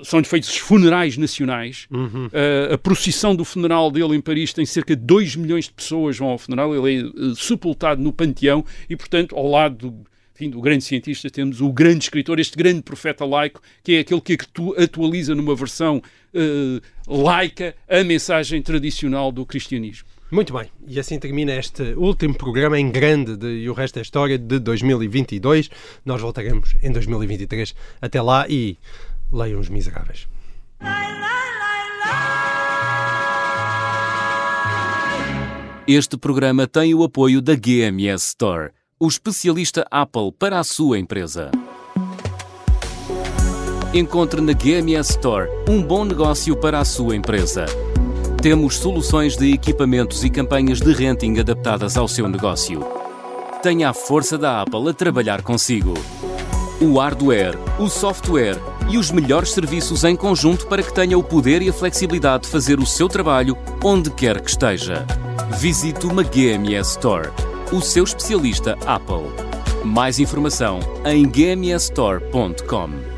são-lhe 0.02 0.26
feitos 0.26 0.48
os 0.48 0.56
funerais 0.56 1.16
nacionais. 1.18 1.86
Uhum. 1.90 2.26
Uh, 2.26 2.74
a 2.74 2.78
procissão 2.78 3.36
do 3.36 3.44
funeral 3.44 3.90
dele 3.90 4.16
em 4.16 4.20
Paris 4.20 4.52
tem 4.52 4.66
cerca 4.66 4.96
de 4.96 5.02
2 5.02 5.36
milhões 5.36 5.66
de 5.66 5.72
pessoas 5.72 6.16
vão 6.16 6.28
ao 6.28 6.38
funeral. 6.38 6.74
Ele 6.74 7.02
é 7.02 7.04
uh, 7.04 7.36
sepultado 7.36 8.02
no 8.02 8.12
Panteão 8.12 8.64
e, 8.90 8.96
portanto, 8.96 9.36
ao 9.36 9.48
lado 9.48 9.90
do 9.90 10.06
enfim, 10.36 10.50
do 10.50 10.60
grande 10.60 10.84
cientista, 10.84 11.30
temos 11.30 11.62
o 11.62 11.72
grande 11.72 12.04
escritor, 12.04 12.38
este 12.38 12.56
grande 12.56 12.82
profeta 12.82 13.24
laico, 13.24 13.62
que 13.82 13.96
é 13.96 14.00
aquele 14.00 14.20
que 14.20 14.36
atualiza 14.76 15.34
numa 15.34 15.54
versão 15.54 15.96
uh, 16.34 17.22
laica 17.22 17.74
a 17.88 18.04
mensagem 18.04 18.60
tradicional 18.60 19.32
do 19.32 19.46
cristianismo. 19.46 20.06
Muito 20.30 20.52
bem, 20.52 20.66
e 20.86 21.00
assim 21.00 21.18
termina 21.18 21.54
este 21.54 21.94
último 21.94 22.34
programa 22.34 22.78
em 22.78 22.90
grande 22.90 23.36
de 23.36 23.46
E 23.46 23.70
o 23.70 23.72
Resto 23.72 23.98
é 23.98 24.02
História 24.02 24.36
de 24.36 24.58
2022. 24.58 25.70
Nós 26.04 26.20
voltaremos 26.20 26.74
em 26.82 26.92
2023. 26.92 27.74
Até 28.02 28.20
lá 28.20 28.44
e 28.48 28.76
leiam 29.32 29.60
os 29.60 29.68
miseráveis. 29.68 30.26
Este 35.86 36.18
programa 36.18 36.66
tem 36.66 36.92
o 36.92 37.04
apoio 37.04 37.40
da 37.40 37.54
GMS 37.54 38.26
Store 38.26 38.72
o 38.98 39.06
especialista 39.06 39.86
Apple 39.90 40.32
para 40.38 40.58
a 40.58 40.64
sua 40.64 40.98
empresa. 40.98 41.50
Encontre 43.92 44.40
na 44.40 44.54
GMS 44.54 45.10
Store 45.10 45.50
um 45.68 45.82
bom 45.82 46.04
negócio 46.04 46.56
para 46.56 46.80
a 46.80 46.84
sua 46.84 47.14
empresa. 47.14 47.66
Temos 48.40 48.76
soluções 48.76 49.36
de 49.36 49.52
equipamentos 49.52 50.24
e 50.24 50.30
campanhas 50.30 50.80
de 50.80 50.92
renting 50.94 51.38
adaptadas 51.38 51.98
ao 51.98 52.08
seu 52.08 52.26
negócio. 52.26 52.80
Tenha 53.62 53.90
a 53.90 53.94
força 53.94 54.38
da 54.38 54.62
Apple 54.62 54.88
a 54.88 54.94
trabalhar 54.94 55.42
consigo. 55.42 55.92
O 56.80 56.98
hardware, 56.98 57.58
o 57.78 57.90
software 57.90 58.58
e 58.88 58.96
os 58.96 59.10
melhores 59.10 59.50
serviços 59.50 60.04
em 60.04 60.16
conjunto 60.16 60.66
para 60.68 60.82
que 60.82 60.94
tenha 60.94 61.18
o 61.18 61.22
poder 61.22 61.60
e 61.60 61.68
a 61.68 61.72
flexibilidade 61.72 62.44
de 62.44 62.50
fazer 62.50 62.78
o 62.78 62.86
seu 62.86 63.08
trabalho 63.10 63.58
onde 63.84 64.10
quer 64.10 64.40
que 64.40 64.48
esteja. 64.48 65.04
Visite 65.58 66.06
uma 66.06 66.22
GMS 66.22 66.92
Store 66.92 67.30
o 67.72 67.80
seu 67.80 68.04
especialista 68.04 68.78
Apple. 68.86 69.30
Mais 69.84 70.18
informação 70.18 70.78
em 71.04 71.28
gmsstore.com. 71.28 73.15